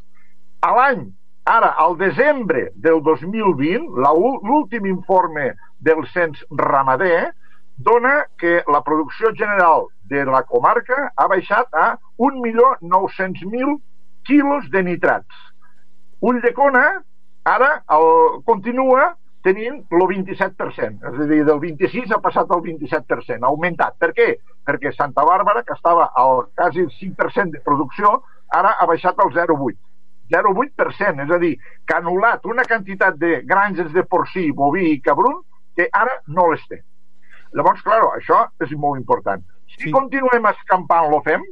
A 0.62 0.72
l'any, 0.76 1.06
ara, 1.48 1.72
al 1.84 1.96
desembre 1.98 2.68
del 2.74 3.02
2020, 3.02 3.92
l'últim 4.46 4.86
informe 4.90 5.52
del 5.78 6.04
cens 6.14 6.42
ramader 6.50 7.32
dona 7.76 8.26
que 8.38 8.60
la 8.70 8.82
producció 8.84 9.32
general 9.34 9.88
de 10.10 10.24
la 10.28 10.42
comarca 10.46 11.08
ha 11.16 11.26
baixat 11.30 11.72
a 11.74 11.96
1.900.000 12.18 13.78
quilos 14.28 14.68
de 14.70 14.82
nitrats 14.86 15.48
Ulldecona 16.22 17.02
ara 17.42 17.70
el, 17.90 18.08
continua 18.46 19.16
tenint 19.42 19.80
el 19.90 20.04
27%, 20.08 21.06
és 21.10 21.20
a 21.24 21.28
dir, 21.30 21.40
del 21.46 21.60
26 21.62 22.12
ha 22.14 22.20
passat 22.22 22.50
al 22.54 22.62
27%, 22.64 23.42
ha 23.42 23.50
augmentat. 23.50 23.96
Per 23.98 24.12
què? 24.16 24.28
Perquè 24.66 24.92
Santa 24.94 25.24
Bàrbara, 25.26 25.64
que 25.66 25.74
estava 25.74 26.10
al 26.18 26.46
quasi 26.54 26.86
5% 27.00 27.56
de 27.56 27.62
producció, 27.64 28.20
ara 28.54 28.76
ha 28.78 28.86
baixat 28.86 29.18
al 29.18 29.32
0,8%. 29.34 29.78
0,8%, 30.32 31.26
és 31.26 31.30
a 31.34 31.38
dir, 31.42 31.56
que 31.84 31.94
ha 31.94 32.00
anul·lat 32.00 32.46
una 32.48 32.64
quantitat 32.64 33.18
de 33.20 33.42
granges 33.48 33.90
de 33.92 34.04
porcí, 34.08 34.46
boví 34.56 34.86
i 34.94 35.00
cabrun 35.04 35.42
que 35.76 35.88
ara 35.92 36.14
no 36.28 36.48
les 36.52 36.62
té. 36.70 36.80
Llavors, 37.52 37.82
clar, 37.84 38.00
això 38.16 38.46
és 38.64 38.72
molt 38.80 39.00
important. 39.00 39.42
Si 39.74 39.88
sí. 39.88 39.92
continuem 39.92 40.46
escampant 40.48 41.10
l'OFEM, 41.10 41.44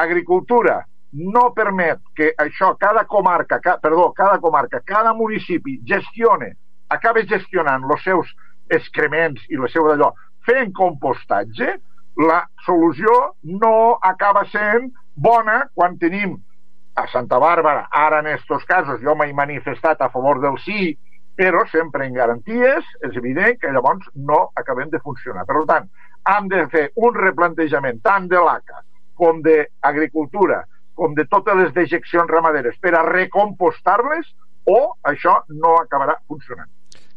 agricultura, 0.00 0.78
no 1.14 1.50
permet 1.54 2.00
que 2.16 2.32
això, 2.40 2.72
cada 2.80 3.04
comarca, 3.06 3.60
ca, 3.60 3.76
perdó, 3.82 4.10
cada 4.16 4.40
comarca, 4.40 4.80
cada 4.84 5.12
municipi 5.14 5.78
gestione, 5.86 6.54
acabe 6.88 7.24
gestionant 7.26 7.84
els 7.90 8.04
seus 8.04 8.30
excrements 8.72 9.42
i 9.50 9.60
la 9.60 9.68
seva 9.72 9.92
d'allò 9.92 10.12
fent 10.44 10.72
compostatge, 10.76 11.76
la 12.20 12.42
solució 12.66 13.14
no 13.62 13.98
acaba 14.02 14.44
sent 14.52 14.90
bona 15.14 15.64
quan 15.74 15.96
tenim 15.98 16.36
a 16.94 17.06
Santa 17.10 17.40
Bàrbara, 17.42 17.88
ara 17.90 18.20
en 18.22 18.28
aquests 18.30 18.66
casos 18.70 19.00
jo 19.02 19.16
m'he 19.18 19.32
manifestat 19.34 20.02
a 20.02 20.10
favor 20.12 20.40
del 20.42 20.58
sí, 20.62 20.92
però 21.34 21.64
sempre 21.66 22.06
en 22.06 22.14
garanties, 22.14 22.86
és 23.02 23.16
evident 23.18 23.58
que 23.58 23.72
llavors 23.74 24.06
no 24.14 24.50
acabem 24.54 24.92
de 24.92 25.00
funcionar. 25.02 25.42
Per 25.48 25.64
tant, 25.66 25.88
hem 26.30 26.46
de 26.52 26.62
fer 26.70 26.84
un 26.94 27.16
replantejament 27.18 27.98
tant 28.04 28.28
de 28.30 28.38
l'ACA 28.38 28.84
com 29.18 29.42
d'agricultura, 29.42 30.62
com 30.94 31.14
de 31.18 31.26
totes 31.26 31.58
les 31.58 31.74
dejeccions 31.74 32.30
ramaderes 32.30 32.78
per 32.78 32.94
a 32.94 33.02
recompostar-les 33.08 34.30
o 34.70 34.78
això 35.10 35.40
no 35.50 35.74
acabarà 35.82 36.14
funcionant. 36.28 36.70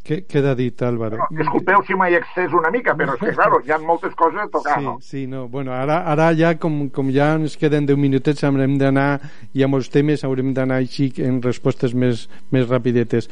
Què 0.08 0.22
queda 0.24 0.54
dit, 0.56 0.82
Álvaro? 0.88 1.18
No, 1.20 1.26
disculpeu 1.36 1.82
si 1.84 1.96
m'he 2.00 2.14
excés 2.16 2.54
una 2.56 2.72
mica, 2.72 2.94
però 2.96 3.18
és 3.18 3.20
que, 3.20 3.34
claro, 3.40 3.60
hi 3.66 3.74
ha 3.76 3.80
moltes 3.84 4.14
coses 4.16 4.40
a 4.40 4.48
tocar, 4.54 4.78
sí, 4.80 4.86
no? 4.86 4.94
Sí, 5.04 5.24
no. 5.28 5.48
Bueno, 5.52 5.74
ara, 5.76 6.00
ara 6.08 6.30
ja, 6.38 6.54
com, 6.62 6.86
com 6.96 7.12
ja 7.12 7.34
ens 7.36 7.58
queden 7.60 7.90
10 7.90 8.00
minutets, 8.00 8.46
haurem 8.48 8.78
d'anar, 8.80 9.10
hi 9.52 9.66
ha 9.66 9.72
molts 9.72 9.92
temes, 9.92 10.24
haurem 10.24 10.54
d'anar 10.56 10.80
així 10.80 11.10
en 11.28 11.42
respostes 11.44 11.92
més, 11.92 12.28
més 12.56 12.70
rapidetes. 12.70 13.28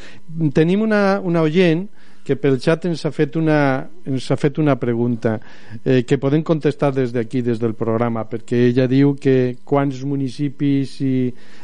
Tenim 0.58 0.84
una, 0.84 1.22
una 1.24 1.46
oient 1.48 1.88
que 2.26 2.36
pel 2.42 2.58
xat 2.58 2.88
ens 2.90 3.06
ha 3.06 3.12
fet 3.14 3.38
una, 3.38 3.60
ens 4.10 4.26
ha 4.34 4.38
fet 4.40 4.58
una 4.58 4.76
pregunta 4.82 5.36
eh, 5.84 6.02
que 6.10 6.18
podem 6.18 6.42
contestar 6.44 6.90
des 6.96 7.14
d'aquí, 7.14 7.44
des 7.46 7.62
del 7.62 7.76
programa, 7.78 8.26
perquè 8.26 8.64
ella 8.72 8.88
diu 8.90 9.14
que 9.22 9.58
quants 9.64 10.02
municipis 10.10 10.98
hi 11.06 11.14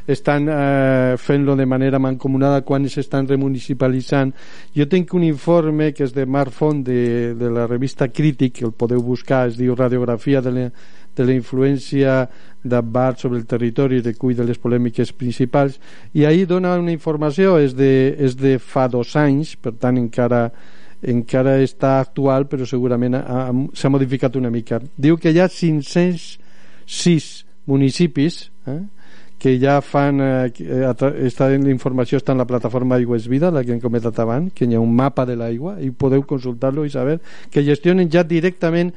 estan 0.05 0.45
eh, 0.45 1.17
fent-lo 1.17 1.57
de 1.57 1.65
manera 1.65 1.99
mancomunada, 1.99 2.61
quants 2.61 2.99
estan 3.01 3.27
remunicipalitzant. 3.27 4.35
Jo 4.77 4.85
tinc 4.91 5.15
un 5.17 5.25
informe 5.25 5.91
que 5.97 6.05
és 6.05 6.13
de 6.13 6.27
Marc 6.29 6.53
Font, 6.53 6.85
de, 6.85 7.33
de 7.37 7.49
la 7.49 7.65
revista 7.65 8.11
Crític, 8.13 8.61
el 8.61 8.77
podeu 8.77 9.01
buscar, 9.01 9.47
es 9.49 9.57
diu 9.57 9.73
Radiografia 9.75 10.45
de 10.45 10.53
la, 10.53 10.69
de 11.15 11.25
la 11.27 11.33
influència 11.35 12.27
d'Abat 12.63 13.23
sobre 13.23 13.39
el 13.39 13.47
territori 13.49 14.01
de 14.01 14.13
cull 14.13 14.35
de 14.37 14.45
les 14.45 14.59
polèmiques 14.61 15.11
principals. 15.17 15.79
I 16.13 16.25
ahir 16.25 16.47
dona 16.49 16.77
una 16.79 16.93
informació 16.93 17.57
és 17.59 17.75
de, 17.77 18.15
és 18.17 18.37
de 18.37 18.57
fa 18.59 18.87
dos 18.91 19.15
anys 19.19 19.55
per 19.57 19.73
tant 19.81 19.97
encara 19.97 20.49
encara 21.01 21.57
està 21.63 21.95
actual 21.99 22.45
però 22.45 22.65
segurament 22.69 23.17
s'ha 23.73 23.89
modificat 23.89 24.35
una 24.37 24.51
mica. 24.53 24.79
Diu 24.97 25.17
que 25.17 25.33
hi 25.33 25.41
ha 25.41 25.49
506 25.49 27.31
municipis 27.65 28.51
eh, 28.67 28.81
que 29.41 29.55
ja 29.57 29.79
fan 29.81 30.21
eh, 30.21 30.51
està 31.25 31.47
la 31.49 31.73
informació 31.73 32.19
està 32.21 32.35
en 32.35 32.43
la 32.43 32.45
plataforma 32.49 32.99
Aigües 32.99 33.25
Vida 33.29 33.49
la 33.49 33.63
que 33.65 33.73
hem 33.73 33.81
comentat 33.81 34.19
abans 34.21 34.53
que 34.53 34.67
hi 34.69 34.77
ha 34.77 34.83
un 34.83 34.93
mapa 34.93 35.25
de 35.25 35.35
l'aigua 35.39 35.79
i 35.81 35.89
podeu 35.89 36.21
consultar-lo 36.29 36.85
i 36.85 36.93
saber 36.93 37.17
que 37.49 37.65
gestionen 37.65 38.11
ja 38.13 38.21
directament 38.21 38.93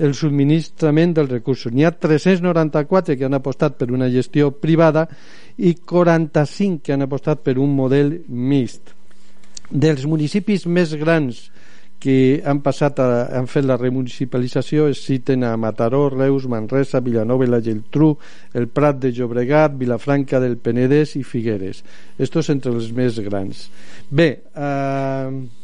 el 0.00 0.14
subministrament 0.16 1.12
dels 1.16 1.30
recursos. 1.30 1.72
N'hi 1.72 1.84
ha 1.84 1.92
394 1.92 3.18
que 3.18 3.28
han 3.28 3.36
apostat 3.36 3.76
per 3.80 3.90
una 3.92 4.08
gestió 4.12 4.50
privada 4.56 5.06
i 5.60 5.74
45 5.76 6.80
que 6.84 6.96
han 6.96 7.04
apostat 7.04 7.44
per 7.44 7.58
un 7.60 7.74
model 7.76 8.16
mixt. 8.28 8.94
Dels 9.70 10.06
municipis 10.08 10.64
més 10.66 10.96
grans 10.98 11.50
que 12.00 12.40
han 12.48 12.62
passat 12.64 12.98
a, 13.04 13.06
han 13.36 13.46
fet 13.50 13.66
la 13.68 13.76
remunicipalització 13.76 14.88
es 14.88 15.02
citen 15.04 15.44
a 15.44 15.52
Mataró, 15.60 16.06
Reus, 16.08 16.48
Manresa, 16.48 17.02
Vilanova 17.04 17.44
i 17.44 17.52
la 17.52 17.60
Geltrú, 17.60 18.14
el 18.56 18.70
Prat 18.72 19.02
de 19.04 19.12
Llobregat, 19.12 19.76
Vilafranca 19.76 20.40
del 20.40 20.56
Penedès 20.56 21.14
i 21.20 21.22
Figueres. 21.28 21.84
Estos 22.18 22.48
entre 22.56 22.72
els 22.72 22.88
més 22.96 23.20
grans. 23.20 23.66
Bé, 24.08 24.30
eh, 24.56 25.59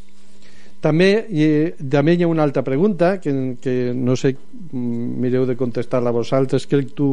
també, 0.85 1.11
i, 1.31 1.47
també 1.91 2.15
hi 2.15 2.25
ha 2.25 2.29
una 2.31 2.45
altra 2.45 2.63
pregunta 2.63 3.17
que, 3.21 3.33
que 3.63 3.93
no 3.97 4.17
sé, 4.17 4.35
mm, 4.37 5.21
mireu 5.25 5.47
de 5.49 5.57
contestar-la 5.57 6.15
vosaltres, 6.15 6.69
crec 6.69 6.91
que 6.91 6.99
tu 6.99 7.11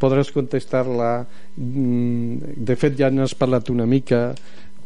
podràs 0.00 0.32
contestar-la. 0.34 1.10
Mm, 1.56 2.56
de 2.66 2.76
fet 2.76 2.98
ja 2.98 3.10
n'has 3.10 3.36
parlat 3.36 3.70
una 3.70 3.86
mica 3.86 4.30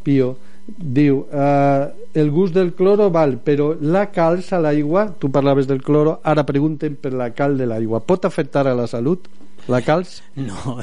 Pio, 0.01 0.35
diu 0.65 1.25
eh, 1.31 1.87
el 2.13 2.31
gust 2.31 2.55
del 2.55 2.73
cloro 2.73 3.09
val 3.13 3.37
però 3.43 3.71
la 3.81 4.07
calç 4.13 4.51
a 4.53 4.61
l'aigua? 4.61 5.07
Tu 5.19 5.29
parlaves 5.31 5.67
del 5.67 5.83
cloro, 5.83 6.19
ara 6.23 6.45
pregunten 6.47 6.97
per 7.01 7.13
la 7.13 7.31
cal 7.35 7.57
de 7.57 7.67
l'aigua, 7.69 8.01
pot 8.01 8.25
afectar 8.25 8.67
a 8.67 8.75
la 8.77 8.87
salut? 8.87 9.27
La 9.71 9.79
calç? 9.85 10.17
No, 10.35 10.77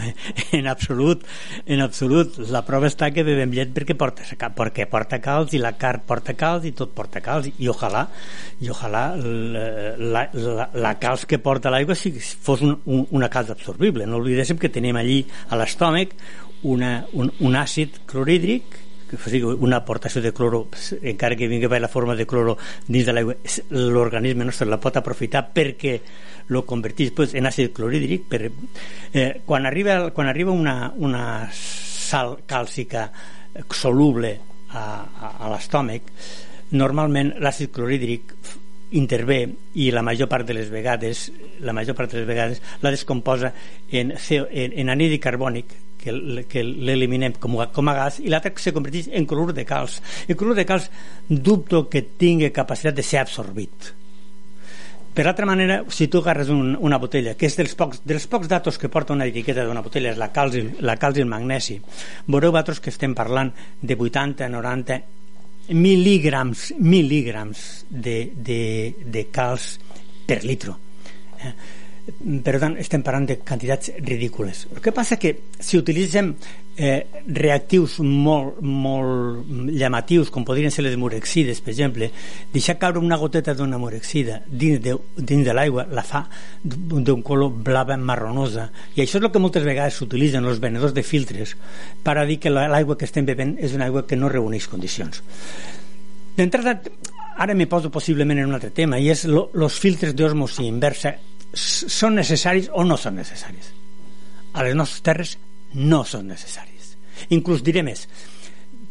en 0.57 0.69
absolut, 0.71 1.25
en 1.67 1.83
absolut. 1.85 2.39
La 2.53 2.63
prova 2.67 2.89
està 2.89 3.11
que 3.13 3.25
bevem 3.27 3.53
llet 3.57 3.73
perquè 3.75 3.97
porta, 3.99 4.25
perquè 4.57 4.89
porta 4.91 5.21
calç 5.25 5.55
i 5.57 5.63
la 5.63 5.75
carn 5.81 6.05
porta 6.09 6.35
calç 6.39 6.69
i 6.71 6.75
tot 6.79 6.95
porta 6.97 7.23
calç 7.25 7.51
i 7.59 7.69
ojalà, 7.69 8.07
i 8.65 8.73
ojalà 8.73 9.05
la, 9.19 10.25
la, 10.33 10.69
la, 10.73 10.95
calç 11.01 11.27
que 11.29 11.41
porta 11.43 11.73
l'aigua 11.75 11.97
si 11.99 12.15
fos 12.19 12.65
un, 12.65 12.77
un, 12.87 13.07
una 13.19 13.31
calç 13.33 13.53
absorbible. 13.57 14.07
No 14.09 14.23
oblidéssim 14.23 14.61
que 14.61 14.73
tenim 14.73 14.97
allí 15.01 15.23
a 15.49 15.59
l'estómac 15.61 16.17
una, 16.69 16.93
un, 17.13 17.33
un 17.45 17.57
àcid 17.57 18.03
clorhídric 18.09 18.85
o 19.09 19.17
sigui, 19.25 19.55
una 19.65 19.79
aportació 19.81 20.21
de 20.21 20.35
cloro 20.37 20.67
encara 21.01 21.37
que 21.37 21.49
vingui 21.49 21.69
per 21.71 21.81
la 21.81 21.89
forma 21.89 22.17
de 22.17 22.27
cloro 22.29 22.59
dins 22.87 23.07
de 23.07 23.15
l'aigua 23.15 23.37
l'organisme 23.71 24.45
nostre 24.45 24.69
la 24.69 24.81
pot 24.83 24.99
aprofitar 25.01 25.47
perquè 25.55 25.95
lo 26.49 26.65
convertís 26.67 27.13
pues, 27.13 27.35
en 27.35 27.47
àcid 27.49 27.73
clorhídric 27.77 28.29
per, 28.29 28.51
eh, 29.13 29.41
quan 29.47 29.67
arriba, 29.67 30.11
quan 30.11 30.29
arriba 30.29 30.53
una, 30.53 30.93
una 30.97 31.49
sal 31.53 32.39
càlcica 32.49 33.11
soluble 33.71 34.39
a, 34.71 34.85
a, 35.05 35.33
a 35.45 35.51
l'estómac 35.53 36.13
normalment 36.77 37.35
l'àcid 37.41 37.73
clorhídric 37.73 38.35
intervé 38.99 39.43
i 39.77 39.91
la 39.93 40.03
major 40.03 40.29
part 40.29 40.49
de 40.49 40.57
les 40.57 40.71
vegades 40.73 41.29
la 41.61 41.75
major 41.77 41.97
part 41.97 42.13
de 42.13 42.23
les 42.23 42.29
vegades 42.29 42.63
la 42.81 42.93
descomposa 42.93 43.53
en, 43.91 44.15
CO, 44.17 44.47
en, 44.49 44.73
en 44.73 44.89
anhídrid 44.93 45.21
carbònic 45.21 45.77
que, 45.99 46.15
que 46.49 46.63
l'eliminem 46.65 47.37
com, 47.43 47.59
com 47.75 47.91
a 47.91 47.97
gas 47.97 48.21
i 48.23 48.33
l'altre 48.33 48.55
se 48.63 48.73
converteix 48.73 49.11
en 49.13 49.27
clorur 49.29 49.53
de 49.53 49.67
calç. 49.69 49.99
El 50.29 50.39
clorur 50.39 50.57
de 50.57 50.65
calç 50.69 50.89
dubto 51.29 51.89
que 51.91 52.05
tingui 52.21 52.53
capacitat 52.55 52.97
de 52.97 53.05
ser 53.05 53.21
absorbit 53.25 53.93
per 55.19 55.27
altra 55.27 55.47
manera, 55.47 55.83
si 55.91 56.07
tu 56.07 56.21
agarres 56.23 56.47
un, 56.49 56.77
una 56.79 56.97
botella, 57.03 57.33
que 57.35 57.49
és 57.49 57.57
dels 57.59 57.73
pocs, 57.75 58.05
dels 58.07 58.29
pocs 58.31 58.47
datos 58.47 58.77
que 58.79 58.87
porta 58.87 59.17
una 59.17 59.27
etiqueta 59.27 59.65
d'una 59.67 59.83
botella, 59.83 60.13
és 60.13 60.21
la 60.21 60.29
calç, 60.31 60.55
i, 60.61 60.61
la 60.87 60.95
calç 60.95 61.19
i 61.19 61.25
el 61.25 61.33
magnesi, 61.33 61.75
veureu 62.31 62.53
vosaltres 62.55 62.79
que 62.79 62.93
estem 62.95 63.17
parlant 63.19 63.51
de 63.83 63.97
80, 63.99 64.47
90 64.55 65.01
mil·lígrams, 65.75 66.69
mil·lígrams 66.79 67.65
de, 67.91 68.15
de, 68.31 68.61
de 69.03 69.25
calç 69.35 69.67
per 70.29 70.39
litro. 70.47 70.77
Eh? 71.43 71.53
Per 72.45 72.57
tant 72.61 72.77
estem 72.81 73.03
parlant 73.05 73.27
de 73.29 73.37
quantitats 73.43 73.93
ridícules. 74.01 74.67
El 74.73 74.81
que 74.85 74.93
passa 74.97 75.19
que 75.21 75.35
si 75.61 75.79
utilitzem 75.79 76.33
eh, 76.79 77.23
reactius 77.27 77.99
molt, 78.01 78.61
molt 78.63 79.51
llamatius 79.75 80.31
com 80.33 80.47
podrien 80.47 80.73
ser 80.73 80.87
les 80.87 80.97
murexides 81.01 81.61
per 81.61 81.73
exemple, 81.75 82.11
deixar 82.55 82.79
caure 82.81 83.03
una 83.03 83.19
goteta 83.21 83.55
d'una 83.59 83.81
murexida 83.83 84.41
dins 84.47 84.81
de, 84.85 84.97
dins 85.17 85.45
de 85.45 85.57
l'aigua 85.57 85.87
la 85.93 86.07
fa 86.07 86.25
d'un 86.63 87.23
color 87.27 87.53
blava 87.53 87.99
marronosa. 87.99 88.69
I 88.97 89.05
això 89.05 89.19
és 89.19 89.27
el 89.27 89.33
que 89.35 89.43
moltes 89.43 89.67
vegades 89.67 89.99
s'utilitzen 89.99 90.47
els 90.49 90.63
venedors 90.63 90.97
de 90.97 91.05
filtres 91.05 91.57
per 92.03 92.17
a 92.17 92.27
dir 92.29 92.39
que 92.41 92.55
l'aigua 92.55 92.97
que 92.97 93.09
estem 93.09 93.27
bevent 93.29 93.57
és 93.59 93.75
una 93.77 93.91
aigua 93.91 94.07
que 94.07 94.17
no 94.17 94.33
reuneix 94.33 94.71
condicions. 94.71 95.23
D'entrada 96.39 96.79
ara 97.39 97.55
me 97.55 97.67
poso 97.67 97.91
possiblement 97.91 98.39
en 98.39 98.49
un 98.49 98.55
altre 98.57 98.71
tema 98.75 98.99
i 98.99 99.11
és 99.11 99.25
els 99.27 99.79
filtres 99.79 100.15
d'osmosi 100.15 100.67
inversa 100.67 101.15
són 101.55 102.19
necessaris 102.19 102.71
o 102.73 102.85
no 102.85 102.97
són 102.97 103.17
necessaris 103.21 103.73
a 104.53 104.65
les 104.65 104.75
nostres 104.77 105.05
terres 105.05 105.37
no 105.75 106.05
són 106.05 106.29
necessaris 106.29 106.97
inclús 107.35 107.65
diré 107.65 107.85
més 107.87 108.07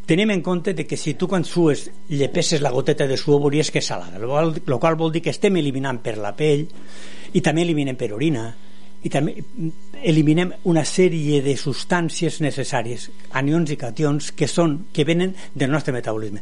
tenim 0.08 0.32
en 0.32 0.42
compte 0.42 0.74
de 0.74 0.88
que 0.88 0.98
si 0.98 1.16
tu 1.20 1.28
quan 1.28 1.44
sues 1.44 1.90
llepesses 2.10 2.64
la 2.64 2.72
goteta 2.72 3.08
de 3.08 3.18
suor 3.18 3.42
veuries 3.44 3.72
que 3.72 3.84
és 3.84 3.90
salada 3.92 4.22
qual, 4.24 4.56
el 4.56 4.80
qual 4.80 4.96
vol 4.96 5.12
dir 5.12 5.22
que 5.22 5.36
estem 5.36 5.60
eliminant 5.60 6.00
per 6.02 6.18
la 6.18 6.34
pell 6.36 6.66
i 7.34 7.44
també 7.44 7.66
eliminem 7.68 8.00
per 8.00 8.14
orina 8.16 8.48
i 9.04 9.10
també 9.14 9.36
eliminem 10.04 10.52
una 10.72 10.84
sèrie 10.86 11.42
de 11.46 11.54
substàncies 11.60 12.40
necessàries 12.44 13.10
anions 13.40 13.72
i 13.72 13.78
cations 13.80 14.32
que 14.38 14.50
són 14.50 14.88
que 14.94 15.06
venen 15.06 15.36
del 15.54 15.72
nostre 15.72 15.94
metabolisme. 15.94 16.42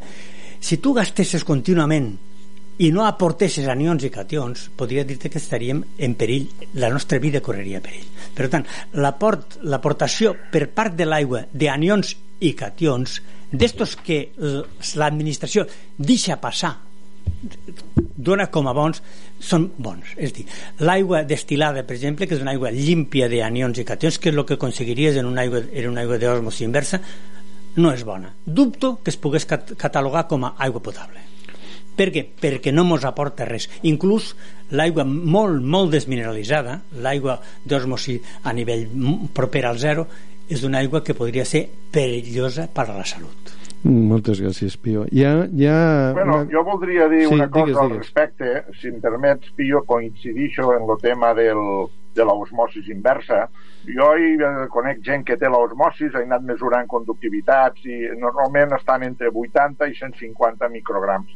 Si 0.59 0.79
tu 0.79 0.93
gastesses 0.95 1.43
contínuament 1.43 2.13
i 2.77 2.91
no 2.91 3.05
aportessis 3.07 3.67
anions 3.71 4.03
i 4.03 4.11
cations, 4.11 4.69
podria 4.75 5.05
dir-te 5.07 5.29
que 5.31 5.39
estaríem 5.39 5.81
en 5.97 6.15
perill, 6.19 6.49
la 6.75 6.89
nostra 6.91 7.19
vida 7.23 7.41
correria 7.41 7.81
perill. 7.83 8.07
Per 8.35 8.49
tant, 8.51 8.65
l'aportació 8.99 10.33
per 10.51 10.67
part 10.75 10.95
de 10.97 11.07
l'aigua 11.07 11.45
d'anions 11.53 12.15
i 12.43 12.51
cations, 12.57 13.21
d'estos 13.51 13.95
que 14.03 14.19
l'administració 14.99 15.63
deixa 15.97 16.35
passar 16.41 16.75
dona 18.15 18.47
com 18.53 18.67
a 18.67 18.73
bons 18.75 18.99
són 19.41 19.69
bons, 19.77 20.11
és 20.17 20.33
dir, 20.35 20.45
l'aigua 20.83 21.23
destilada 21.25 21.85
per 21.87 21.95
exemple, 21.95 22.27
que 22.27 22.35
és 22.35 22.43
una 22.43 22.53
aigua 22.53 22.73
límpia 22.73 23.29
d'anions 23.31 23.79
i 23.79 23.85
cations, 23.87 24.19
que 24.19 24.33
és 24.33 24.35
el 24.35 24.45
que 24.45 24.59
aconseguiries 24.59 25.21
en 25.21 25.29
una 25.29 25.45
aigua, 25.45 25.63
en 25.71 25.89
una 25.93 26.03
aigua 26.03 26.19
d'osmosi 26.21 26.67
inversa 26.67 27.01
no 27.75 27.91
és 27.91 28.03
bona. 28.07 28.31
Dubto 28.45 28.97
que 29.03 29.11
es 29.11 29.19
pogués 29.19 29.47
catalogar 29.47 30.27
com 30.27 30.45
a 30.47 30.53
aigua 30.63 30.83
potable 30.83 31.34
per 31.95 32.11
què? 32.11 32.25
Perquè 32.41 32.73
no 32.73 32.85
mos 32.87 33.05
aporta 33.07 33.47
res. 33.47 33.67
Inclús 33.87 34.33
l'aigua 34.75 35.05
molt, 35.05 35.61
molt 35.61 35.93
desmineralitzada, 35.95 36.79
l'aigua 37.03 37.39
d'osmosi 37.65 38.19
a 38.43 38.53
nivell 38.53 38.87
proper 39.33 39.65
al 39.65 39.79
zero, 39.81 40.07
és 40.49 40.63
una 40.63 40.81
aigua 40.83 41.03
que 41.03 41.15
podria 41.17 41.45
ser 41.45 41.65
perillosa 41.91 42.67
per 42.71 42.89
a 42.89 42.97
la 42.97 43.05
salut. 43.05 43.53
Moltes 43.85 44.39
gràcies, 44.41 44.77
Pio. 44.81 45.03
Ja, 45.13 45.45
ja... 45.53 45.75
Bueno, 46.17 46.39
jo 46.49 46.63
voldria 46.65 47.05
dir 47.09 47.27
sí, 47.27 47.33
una 47.33 47.49
cosa 47.53 47.67
digues, 47.67 47.81
al 47.81 47.91
digues. 47.91 48.01
respecte. 48.01 48.53
Si 48.79 48.89
em 48.89 48.97
permets, 49.01 49.51
Pio, 49.57 49.83
coincidixo 49.85 50.71
en 50.73 50.89
el 50.89 50.97
tema 51.03 51.33
del, 51.37 51.61
de 52.17 52.25
l'osmosis 52.25 52.89
inversa. 52.89 53.43
Jo 53.85 54.09
hi 54.17 54.33
conec 54.73 55.03
gent 55.05 55.25
que 55.27 55.37
té 55.37 55.51
l'osmosis, 55.53 56.15
he 56.17 56.25
anat 56.25 56.45
mesurant 56.49 56.89
conductivitats 56.89 57.85
i 57.85 57.99
normalment 58.17 58.73
estan 58.79 59.05
entre 59.05 59.29
80 59.29 59.91
i 59.91 59.99
150 60.01 60.71
micrograms 60.73 61.35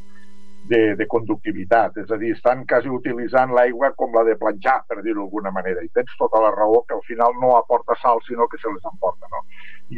de, 0.70 0.96
de 0.96 1.08
conductivitat, 1.10 1.98
és 2.04 2.12
a 2.14 2.18
dir, 2.22 2.36
estan 2.36 2.62
quasi 2.70 2.92
utilitzant 2.94 3.54
l'aigua 3.58 3.92
com 3.98 4.14
la 4.16 4.24
de 4.28 4.36
planxar, 4.38 4.84
per 4.88 5.02
dir-ho 5.02 5.24
d'alguna 5.24 5.52
manera, 5.56 5.82
i 5.82 5.90
tens 5.96 6.14
tota 6.20 6.42
la 6.44 6.52
raó 6.54 6.84
que 6.86 6.96
al 6.98 7.06
final 7.08 7.34
no 7.42 7.56
aporta 7.58 7.98
sal, 8.02 8.22
sinó 8.28 8.48
que 8.48 8.62
se 8.62 8.70
les 8.70 8.86
emporta. 8.92 9.30
No? 9.34 9.42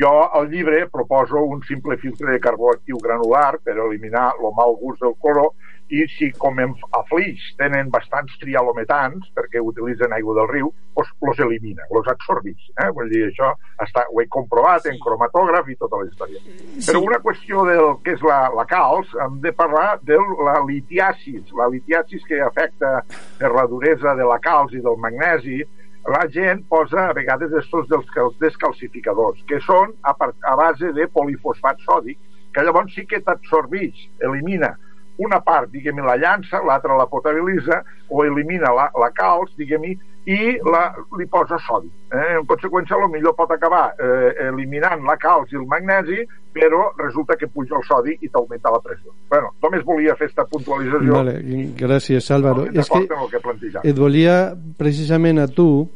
Jo 0.02 0.14
al 0.40 0.48
llibre 0.52 0.86
proposo 0.88 1.44
un 1.44 1.62
simple 1.68 1.98
filtre 2.00 2.32
de 2.32 2.40
carbó 2.40 2.72
actiu 2.72 3.02
granular 3.04 3.60
per 3.60 3.76
eliminar 3.76 4.30
el 4.40 4.56
mal 4.56 4.78
gust 4.80 5.04
del 5.04 5.18
color 5.20 5.52
i 5.92 6.06
si 6.08 6.30
com 6.40 6.60
a 6.60 7.02
Flix 7.10 7.52
tenen 7.60 7.90
bastants 7.92 8.38
trialometans 8.40 9.28
perquè 9.36 9.60
utilitzen 9.60 10.14
aigua 10.16 10.38
del 10.40 10.48
riu, 10.52 10.70
doncs 10.96 11.12
los 11.28 11.42
elimina, 11.44 11.84
los 11.92 12.08
absorbix. 12.08 12.70
Eh? 12.80 12.88
Vull 12.96 13.12
dir, 13.12 13.26
això 13.28 13.52
està, 13.84 14.06
ho 14.08 14.22
he 14.24 14.28
comprovat 14.32 14.88
en 14.88 15.00
cromatògraf 15.04 15.68
i 15.68 15.76
tota 15.80 16.00
la 16.00 16.08
història. 16.08 16.40
Sí. 16.46 16.86
Però 16.88 17.04
una 17.04 17.20
qüestió 17.24 17.66
del 17.68 17.92
que 18.06 18.16
és 18.16 18.24
la, 18.24 18.40
la 18.56 18.66
calç, 18.70 19.12
hem 19.26 19.40
de 19.44 19.52
parlar 19.58 20.00
de 20.08 20.20
la 20.48 20.58
litiasis, 20.68 21.52
la 21.60 21.68
litiasis 21.74 22.24
que 22.30 22.40
afecta 22.46 23.02
per 23.40 23.52
la 23.56 23.68
duresa 23.68 24.16
de 24.16 24.28
la 24.28 24.40
calç 24.44 24.78
i 24.80 24.84
del 24.86 25.00
magnesi, 25.02 25.60
la 26.08 26.24
gent 26.34 26.64
posa 26.70 27.10
a 27.10 27.14
vegades 27.14 27.52
estos 27.60 27.90
dels 27.92 28.40
descalcificadors, 28.40 29.44
que 29.50 29.60
són 29.68 29.92
a, 30.08 30.16
a 30.16 30.56
base 30.58 30.96
de 30.96 31.06
polifosfat 31.14 31.84
sòdic, 31.84 32.18
que 32.52 32.64
llavors 32.66 32.96
sí 32.96 33.06
que 33.08 33.22
t'absorbix, 33.24 34.08
elimina 34.24 34.74
una 35.18 35.42
part, 35.44 35.70
diguem 35.70 36.00
la 36.06 36.16
llança, 36.18 36.62
l'altra 36.66 36.96
la 36.98 37.08
potabilitza 37.08 37.82
o 38.10 38.24
elimina 38.26 38.72
la, 38.74 38.90
la 38.98 39.12
calç, 39.16 39.54
diguem 39.58 39.92
i 39.92 40.38
la, 40.62 40.84
li 41.18 41.26
posa 41.26 41.58
sodi. 41.66 41.90
Eh? 42.14 42.38
En 42.38 42.46
conseqüència, 42.50 43.00
lo 43.02 43.10
millor 43.10 43.34
pot 43.38 43.52
acabar 43.52 43.96
eh, 43.98 44.48
eliminant 44.48 45.02
la 45.08 45.18
calç 45.18 45.54
i 45.54 45.58
el 45.58 45.66
magnesi, 45.70 46.22
però 46.54 46.92
resulta 47.00 47.38
que 47.40 47.48
puja 47.48 47.78
el 47.80 47.86
sodi 47.88 48.18
i 48.22 48.30
t'augmenta 48.30 48.70
la 48.70 48.82
pressió. 48.84 49.14
bueno, 49.32 49.54
només 49.64 49.84
volia 49.88 50.16
fer 50.20 50.28
aquesta 50.28 50.46
puntualització. 50.52 51.14
Vale, 51.16 51.38
gràcies, 51.80 52.30
Álvaro. 52.32 52.66
No, 52.68 52.80
És 52.80 52.90
que 52.90 53.00
el 53.00 53.08
que 53.32 53.88
et 53.90 53.98
volia 53.98 54.54
precisament 54.78 55.40
a 55.40 55.48
tu 55.48 55.88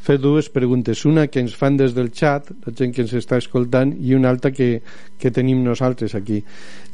fer 0.00 0.18
dues 0.18 0.48
preguntes. 0.48 1.04
Una 1.04 1.26
que 1.28 1.42
ens 1.42 1.54
fan 1.56 1.76
des 1.76 1.94
del 1.94 2.10
xat, 2.14 2.50
la 2.66 2.72
gent 2.76 2.94
que 2.94 3.04
ens 3.04 3.12
està 3.16 3.38
escoltant, 3.40 3.92
i 4.00 4.14
una 4.16 4.30
altra 4.32 4.50
que, 4.52 4.80
que 5.20 5.30
tenim 5.30 5.62
nosaltres 5.64 6.14
aquí. 6.16 6.40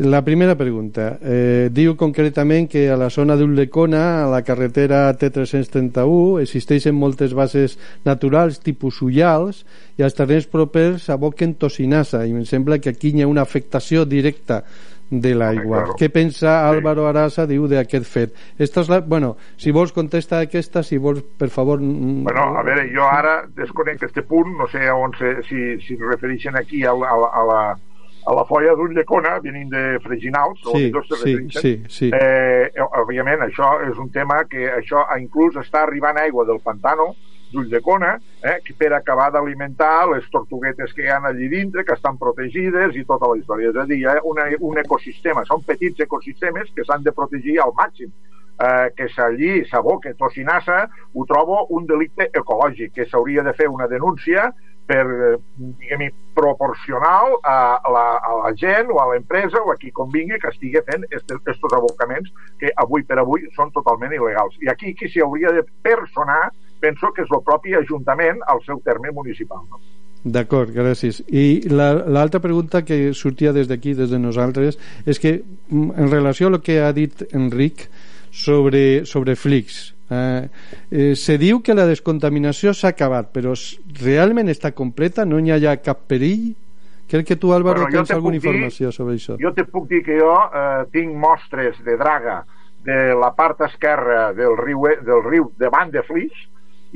La 0.02 0.22
primera 0.26 0.56
pregunta. 0.58 1.16
Eh, 1.22 1.68
diu 1.72 1.96
concretament 1.96 2.68
que 2.72 2.88
a 2.90 2.98
la 2.98 3.10
zona 3.10 3.36
d'Ulldecona, 3.38 4.02
a 4.24 4.28
la 4.32 4.42
carretera 4.46 5.06
T331, 5.14 6.42
existeixen 6.42 6.98
moltes 6.98 7.34
bases 7.34 7.78
naturals 8.04 8.60
tipus 8.64 9.00
ullals 9.06 9.64
i 9.96 10.04
als 10.04 10.16
terrenys 10.18 10.50
propers 10.50 11.08
aboquen 11.12 11.54
tocinasa 11.56 12.24
i 12.26 12.34
em 12.34 12.44
sembla 12.44 12.80
que 12.82 12.92
aquí 12.92 13.14
hi 13.14 13.24
ha 13.24 13.30
una 13.30 13.46
afectació 13.46 14.04
directa 14.04 14.64
de 15.10 15.34
l'aigua. 15.34 15.82
claro. 15.84 15.94
Què 15.98 16.08
pensa 16.10 16.68
Álvaro 16.68 17.06
Arasa, 17.06 17.46
diu, 17.46 17.68
d'aquest 17.70 18.04
fet? 18.10 18.34
Esta 18.58 18.80
és 18.82 18.88
la... 18.90 19.00
Bueno, 19.00 19.36
si 19.56 19.70
vols 19.70 19.92
contesta 19.92 20.40
aquesta, 20.42 20.82
si 20.82 20.98
vols, 20.98 21.22
per 21.38 21.48
favor... 21.48 21.80
mm, 21.80 22.24
Bueno, 22.24 22.46
a 22.58 22.62
veure, 22.66 22.88
jo 22.94 23.04
ara 23.06 23.44
desconec 23.54 24.02
este 24.02 24.22
punt, 24.22 24.56
no 24.58 24.66
sé 24.66 24.90
on 24.90 25.12
se, 25.18 25.36
si, 25.48 25.78
si 25.86 25.94
es 25.94 26.00
refereixen 26.00 26.56
aquí 26.56 26.82
a, 26.84 26.92
la- 26.92 27.08
a, 27.12 27.16
la- 27.18 27.32
a 27.32 27.44
la 27.52 27.60
a 28.26 28.34
la 28.34 28.42
folla 28.44 28.72
d'un 28.74 28.90
llecona 28.90 29.36
venint 29.38 29.68
de 29.70 30.00
Freginals 30.02 30.58
o 30.66 30.72
Sí, 30.74 30.86
millor 30.88 31.04
se 31.06 31.14
sí, 31.20 31.34
sí, 31.54 31.72
sí. 31.88 32.08
Eh, 32.12 32.72
òbviament 32.98 33.44
això 33.46 33.68
és 33.86 33.94
un 34.02 34.08
tema 34.10 34.40
que 34.50 34.64
això 34.66 35.04
inclús 35.20 35.54
està 35.62 35.84
arribant 35.84 36.18
aigua 36.18 36.42
del 36.44 36.58
pantano 36.58 37.12
d'Ulldecona 37.52 38.16
eh, 38.42 38.58
per 38.78 38.92
acabar 38.96 39.30
d'alimentar 39.34 40.08
les 40.12 40.28
tortuguetes 40.32 40.92
que 40.94 41.06
hi 41.06 41.10
ha 41.10 41.20
allí 41.30 41.48
dintre, 41.52 41.84
que 41.84 41.94
estan 41.94 42.18
protegides 42.18 42.96
i 42.96 43.04
tota 43.08 43.30
la 43.32 43.38
història. 43.40 43.72
És 43.72 43.82
a 43.82 43.86
dir, 43.90 44.00
ha 44.06 44.16
una, 44.24 44.48
un 44.60 44.80
ecosistema, 44.82 45.44
són 45.48 45.64
petits 45.66 46.02
ecosistemes 46.06 46.72
que 46.74 46.84
s'han 46.84 47.06
de 47.06 47.14
protegir 47.14 47.60
al 47.62 47.74
màxim 47.78 48.12
eh, 48.60 48.90
que 48.96 49.08
s'allí 49.12 49.64
s'aboque 49.68 50.14
tocinassa, 50.14 50.86
ho 51.12 51.26
trobo 51.28 51.66
un 51.76 51.86
delicte 51.86 52.30
ecològic, 52.32 52.94
que 52.94 53.06
s'hauria 53.10 53.44
de 53.46 53.54
fer 53.56 53.68
una 53.68 53.88
denúncia 53.88 54.50
per, 54.86 55.04
diguem 55.56 56.06
proporcional 56.36 57.36
a 57.42 57.56
la, 57.90 58.04
a 58.22 58.32
la 58.44 58.52
gent 58.54 58.90
o 58.94 59.00
a 59.02 59.08
l'empresa 59.12 59.58
o 59.64 59.72
a 59.72 59.76
qui 59.80 59.90
convingui 59.90 60.38
que 60.42 60.52
estigui 60.52 60.82
fent 60.86 61.04
aquests 61.10 61.66
abocaments 61.74 62.30
que 62.60 62.70
avui 62.76 63.02
per 63.04 63.18
avui 63.18 63.48
són 63.56 63.72
totalment 63.74 64.14
il·legals. 64.14 64.56
I 64.62 64.70
aquí 64.70 64.94
qui 64.94 65.08
s'hi 65.10 65.24
hauria 65.24 65.52
de 65.56 65.64
personar 65.82 66.50
penso 66.80 67.10
que 67.16 67.22
és 67.24 67.30
el 67.32 67.42
propi 67.42 67.74
Ajuntament 67.74 68.42
al 68.46 68.60
seu 68.66 68.78
terme 68.84 69.10
municipal. 69.12 69.64
No? 69.70 69.80
D'acord, 70.26 70.70
gràcies. 70.74 71.20
I 71.28 71.68
la- 71.70 72.04
l'altra 72.06 72.40
pregunta 72.40 72.84
que 72.84 73.12
sortia 73.14 73.52
des 73.52 73.68
d'aquí, 73.68 73.94
des 73.94 74.10
de 74.10 74.18
nosaltres, 74.18 74.78
és 75.06 75.18
que 75.18 75.42
mm, 75.68 75.90
en 75.96 76.10
relació 76.10 76.48
a 76.48 76.50
lo 76.50 76.60
que 76.62 76.80
ha 76.80 76.92
dit 76.92 77.22
Enric 77.32 77.88
sobre, 78.30 79.04
sobre 79.06 79.36
Flix, 79.36 79.95
eh, 80.10 80.48
eh, 80.90 81.14
se 81.16 81.38
diu 81.38 81.62
que 81.62 81.74
la 81.74 81.86
descontaminació 81.86 82.72
s'ha 82.74 82.88
acabat, 82.94 83.32
però 83.34 83.54
realment 84.02 84.48
està 84.48 84.72
completa? 84.72 85.24
No 85.24 85.38
hi 85.40 85.50
ha 85.66 85.76
cap 85.82 86.06
perill? 86.06 86.54
Crec 87.08 87.26
que 87.26 87.36
tu, 87.36 87.52
Álvaro, 87.54 87.82
Bueno, 87.82 87.98
tens 88.00 88.08
te 88.08 88.14
alguna 88.14 88.34
puc 88.36 88.42
dir- 88.42 88.50
informació 88.50 88.90
sobre 88.92 89.14
això. 89.14 89.36
Jo 89.38 89.52
te 89.54 89.64
puc 89.64 89.88
dir 89.88 90.02
que 90.02 90.18
jo 90.18 90.32
eh, 90.52 90.84
tinc 90.92 91.14
mostres 91.14 91.76
de 91.84 91.96
draga 91.96 92.44
de 92.86 93.14
la 93.14 93.32
part 93.34 93.60
esquerra 93.62 94.32
del 94.32 94.56
riu, 94.56 94.86
E- 94.88 95.00
del 95.02 95.22
riu 95.22 95.52
davant 95.58 95.90
de 95.90 96.02
Flix 96.02 96.32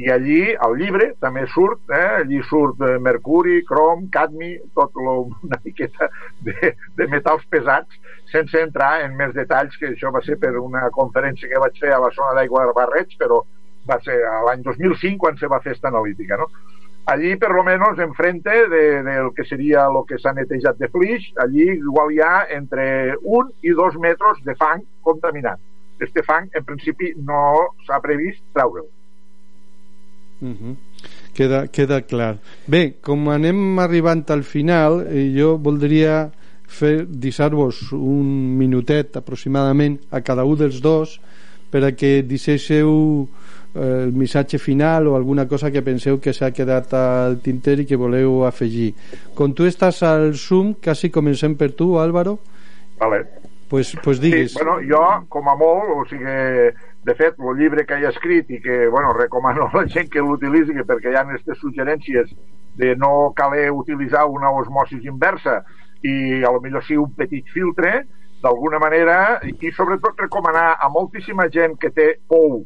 i 0.00 0.08
allí 0.12 0.40
al 0.64 0.76
llibre 0.80 1.10
també 1.20 1.42
surt, 1.52 1.82
eh, 1.92 2.22
allí 2.22 2.40
surt 2.48 2.80
eh, 2.86 2.96
mercuri, 3.04 3.60
crom, 3.68 4.06
cadmi, 4.14 4.54
tot 4.76 4.96
lo, 4.96 5.16
una 5.44 5.60
miqueta 5.64 6.08
de, 6.46 6.74
de 6.96 7.08
metalls 7.12 7.44
pesats, 7.52 8.00
sense 8.32 8.62
entrar 8.64 8.92
en 9.04 9.16
més 9.18 9.34
detalls, 9.36 9.76
que 9.76 9.92
això 9.92 10.12
va 10.14 10.24
ser 10.24 10.38
per 10.40 10.54
una 10.60 10.86
conferència 10.96 11.50
que 11.50 11.62
vaig 11.62 11.80
fer 11.82 11.92
a 11.92 12.00
la 12.00 12.12
zona 12.16 12.36
d'aigua 12.38 12.68
de 12.70 12.76
Barrets, 12.76 13.18
però 13.20 13.42
va 13.88 13.98
ser 14.04 14.16
l'any 14.46 14.62
2005 14.64 15.18
quan 15.20 15.40
se 15.40 15.50
va 15.50 15.60
fer 15.64 15.74
esta 15.76 15.90
analítica, 15.92 16.38
no? 16.40 16.48
allí 17.10 17.34
per 17.36 17.50
lo 17.50 17.64
menos 17.64 17.98
enfrente 17.98 18.68
de, 18.68 19.02
del 19.02 19.32
que 19.34 19.44
seria 19.44 19.86
el 19.88 20.04
que 20.06 20.18
s'ha 20.20 20.32
netejat 20.36 20.78
de 20.78 20.88
flix, 20.92 21.26
allí 21.42 21.66
igual 21.72 22.12
hi 22.14 22.20
ha 22.22 22.44
entre 22.54 23.16
un 23.22 23.50
i 23.66 23.74
dos 23.74 23.96
metres 23.98 24.38
de 24.46 24.54
fang 24.60 24.84
contaminat. 25.02 25.58
Este 25.98 26.22
fang, 26.22 26.48
en 26.54 26.64
principi, 26.64 27.12
no 27.16 27.74
s'ha 27.86 28.00
previst 28.04 28.40
treure'l. 28.54 28.86
Uh 30.40 30.48
-huh. 30.48 30.76
queda, 31.34 31.68
queda 31.68 32.02
clar. 32.02 32.38
Bé, 32.66 32.94
com 33.00 33.28
anem 33.30 33.78
arribant 33.78 34.24
al 34.30 34.42
final, 34.42 35.06
eh, 35.06 35.32
jo 35.36 35.58
voldria 35.58 36.30
fer 36.66 37.06
deixar-vos 37.06 37.92
un 37.92 38.56
minutet 38.56 39.16
aproximadament 39.16 39.98
a 40.10 40.20
cada 40.20 40.44
un 40.44 40.56
dels 40.56 40.80
dos 40.80 41.20
per 41.70 41.84
a 41.84 41.92
que 41.92 42.22
deixéssiu 42.22 43.28
eh, 43.74 44.04
el 44.04 44.12
missatge 44.12 44.58
final 44.58 45.08
o 45.08 45.16
alguna 45.16 45.46
cosa 45.48 45.70
que 45.70 45.82
penseu 45.82 46.18
que 46.20 46.32
s'ha 46.32 46.50
quedat 46.50 46.94
al 46.94 47.40
tinter 47.42 47.80
i 47.80 47.86
que 47.86 47.98
voleu 47.98 48.44
afegir. 48.46 48.94
Com 49.34 49.54
tu 49.54 49.66
estàs 49.66 50.02
al 50.02 50.32
Zoom, 50.34 50.74
quasi 50.82 51.10
comencem 51.10 51.54
per 51.54 51.72
tu, 51.72 51.98
Álvaro. 51.98 52.38
Vale. 52.98 53.24
Pues, 53.70 53.96
pues 54.02 54.18
digues. 54.20 54.50
Sí, 54.50 54.58
bueno, 54.58 54.80
jo, 54.82 55.02
com 55.28 55.46
a 55.46 55.54
molt, 55.54 55.92
o 55.94 56.04
sigui, 56.10 56.72
de 57.04 57.14
fet, 57.16 57.38
el 57.40 57.56
llibre 57.56 57.86
que 57.88 57.96
he 57.96 58.08
escrit 58.08 58.50
i 58.52 58.60
que, 58.60 58.86
bueno, 58.88 59.12
recomano 59.16 59.66
a 59.66 59.82
la 59.82 59.86
gent 59.88 60.10
que 60.12 60.20
l'utilitzi 60.20 60.84
perquè 60.84 61.12
hi 61.12 61.16
ha 61.16 61.24
aquestes 61.24 61.60
suggerències 61.62 62.32
de 62.80 62.94
no 62.96 63.32
caler 63.36 63.70
utilitzar 63.72 64.26
una 64.28 64.50
osmosis 64.52 65.04
inversa 65.08 65.62
i 66.02 66.42
a 66.44 66.52
lo 66.52 66.60
millor 66.60 66.84
sí 66.84 66.96
un 66.96 67.14
petit 67.16 67.48
filtre, 67.52 68.04
d'alguna 68.40 68.78
manera, 68.80 69.40
i 69.44 69.72
sobretot 69.76 70.20
recomanar 70.20 70.76
a 70.80 70.88
moltíssima 70.88 71.48
gent 71.52 71.76
que 71.80 71.90
té 71.92 72.14
pou 72.28 72.62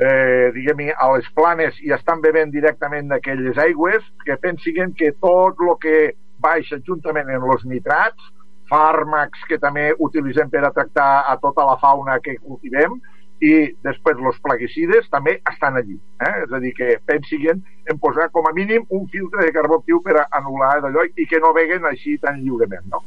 eh, 0.00 0.48
diguem 0.54 0.88
a 0.94 1.10
les 1.14 1.28
planes 1.36 1.76
i 1.84 1.92
estan 1.92 2.22
bevent 2.24 2.52
directament 2.54 3.10
d'aquelles 3.10 3.58
aigües, 3.60 4.04
que 4.24 4.38
pensin 4.40 4.94
que 4.96 5.12
tot 5.20 5.60
el 5.60 5.76
que 5.82 5.98
baixa 6.40 6.78
juntament 6.86 7.28
amb 7.34 7.52
els 7.52 7.64
nitrats, 7.66 8.32
fàrmacs 8.68 9.44
que 9.48 9.58
també 9.60 9.90
utilitzem 9.98 10.50
per 10.52 10.64
a 10.64 10.72
tractar 10.72 11.24
a 11.28 11.36
tota 11.40 11.64
la 11.66 11.78
fauna 11.80 12.18
que 12.24 12.36
cultivem, 12.38 12.98
i 13.40 13.52
després 13.86 14.18
els 14.18 14.40
plaguicides 14.42 15.08
també 15.12 15.38
estan 15.50 15.78
allí. 15.78 15.98
Eh? 16.24 16.34
És 16.44 16.52
a 16.52 16.60
dir, 16.62 16.72
que 16.74 16.96
pensin 17.06 17.62
en 17.88 17.98
posar 18.02 18.28
com 18.34 18.48
a 18.48 18.52
mínim 18.52 18.84
un 18.90 19.06
filtre 19.12 19.44
de 19.46 19.54
carbó 19.54 19.78
actiu 19.78 20.02
per 20.02 20.16
a 20.18 20.28
anul·lar 20.40 20.80
d'allò 20.82 21.06
i 21.16 21.26
que 21.26 21.40
no 21.40 21.54
veguen 21.54 21.86
així 21.86 22.18
tan 22.18 22.42
lliurement. 22.42 22.86
No? 22.90 23.02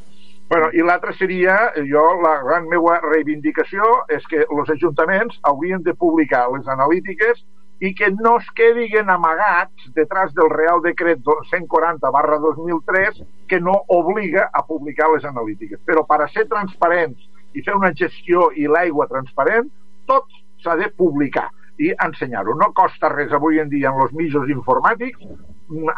Bueno, 0.51 0.67
I 0.75 0.83
l'altre 0.83 1.13
seria, 1.15 1.55
jo, 1.87 2.03
la 2.23 2.37
gran 2.43 2.65
meva 2.67 2.97
reivindicació 3.05 3.87
és 4.11 4.25
que 4.27 4.43
els 4.43 4.71
ajuntaments 4.73 5.37
haurien 5.47 5.83
de 5.83 5.93
publicar 5.95 6.49
les 6.51 6.67
analítiques 6.67 7.39
i 7.81 7.93
que 7.97 8.11
no 8.13 8.35
es 8.37 8.49
quedin 8.55 9.09
amagats 9.09 9.87
detrás 9.95 10.33
del 10.37 10.51
Real 10.51 10.83
Decret 10.83 11.23
140 11.49 12.11
barra 12.13 12.37
2003 12.43 13.23
que 13.47 13.59
no 13.59 13.73
obliga 13.87 14.49
a 14.53 14.65
publicar 14.67 15.07
les 15.15 15.25
analítiques. 15.25 15.79
Però 15.87 16.03
per 16.05 16.19
a 16.21 16.27
ser 16.35 16.45
transparents 16.51 17.23
i 17.55 17.63
fer 17.63 17.75
una 17.75 17.93
gestió 17.95 18.49
i 18.55 18.67
l'aigua 18.69 19.07
transparent, 19.09 19.71
tot 20.09 20.27
s'ha 20.63 20.75
de 20.79 20.89
publicar 20.97 21.47
i 21.81 21.89
ensenyar-ho. 22.05 22.53
No 22.57 22.71
costa 22.77 23.09
res 23.09 23.33
avui 23.33 23.59
en 23.61 23.69
dia 23.71 23.89
en 23.89 24.01
els 24.03 24.13
mitjos 24.17 24.49
informàtics 24.49 25.25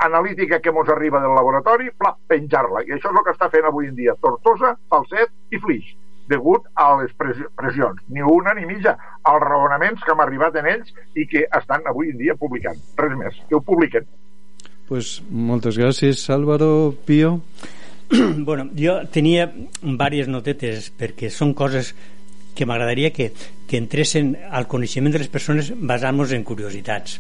analítica 0.05 0.61
que 0.61 0.71
mos 0.71 0.89
arriba 0.89 1.19
del 1.19 1.33
laboratori, 1.35 1.89
pla, 1.97 2.13
penjar-la. 2.29 2.85
I 2.85 2.93
això 2.95 3.09
és 3.09 3.17
el 3.17 3.25
que 3.25 3.33
està 3.33 3.49
fent 3.49 3.67
avui 3.67 3.89
en 3.89 3.97
dia 3.97 4.15
Tortosa, 4.21 4.75
Falset 4.89 5.33
i 5.51 5.59
Flix 5.59 5.95
degut 6.29 6.67
a 6.79 6.85
les 7.01 7.11
pressions, 7.19 7.99
ni 8.07 8.21
una 8.23 8.53
ni 8.55 8.65
mitja, 8.65 8.95
als 9.27 9.43
raonaments 9.43 10.03
que 10.03 10.13
han 10.13 10.21
arribat 10.23 10.55
en 10.59 10.69
ells 10.71 10.93
i 11.19 11.27
que 11.27 11.45
estan 11.59 11.83
avui 11.89 12.13
en 12.13 12.19
dia 12.21 12.35
publicant. 12.39 12.79
Res 12.99 13.17
més, 13.19 13.39
que 13.49 13.57
ho 13.57 13.61
publiquen. 13.61 14.07
Pues 14.87 15.17
moltes 15.29 15.77
gràcies, 15.79 16.23
Álvaro 16.31 16.93
Pío. 17.05 17.39
bueno, 18.47 18.69
jo 18.77 18.99
tenia 19.11 19.49
diverses 19.51 20.31
notetes 20.31 20.89
perquè 20.99 21.31
són 21.33 21.53
coses 21.57 21.93
que 22.53 22.67
m'agradaria 22.69 23.11
que, 23.13 23.31
que 23.67 23.79
entressin 23.81 24.35
al 24.49 24.67
coneixement 24.71 25.13
de 25.13 25.21
les 25.23 25.31
persones 25.31 25.73
basant-nos 25.75 26.33
en 26.33 26.45
curiositats. 26.47 27.19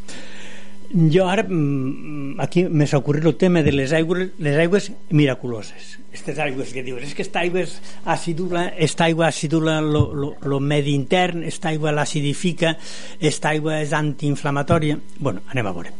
Jo 0.93 1.25
ara, 1.25 1.41
mm, 1.41 2.39
aquí 2.39 2.65
me 2.69 2.85
s'ha 2.85 2.99
ocorrit 3.01 3.25
el 3.25 3.35
tema 3.35 3.63
de 3.65 3.71
les 3.71 3.93
aigües, 3.97 4.29
les 4.37 4.57
aigües 4.61 4.91
miraculoses. 5.09 5.97
Aquestes 6.11 6.37
aigües 6.37 6.73
que 6.73 6.83
dius, 6.85 7.01
és 7.01 7.15
que 7.17 7.25
esta 7.25 7.41
aigua 7.41 7.63
acidula, 8.05 8.67
esta 8.77 9.05
aigua 9.05 9.27
acidula 9.27 9.79
lo, 9.81 10.13
lo, 10.13 10.35
lo 10.43 10.59
medi 10.59 10.93
intern, 10.93 11.41
esta 11.43 11.69
aigua 11.69 11.91
l'acidifica, 11.91 12.77
esta 13.19 13.49
aigua 13.49 13.81
és 13.81 13.93
antiinflamatòria. 13.97 14.99
bueno, 15.17 15.41
anem 15.49 15.65
a 15.65 15.73
veure. 15.73 15.97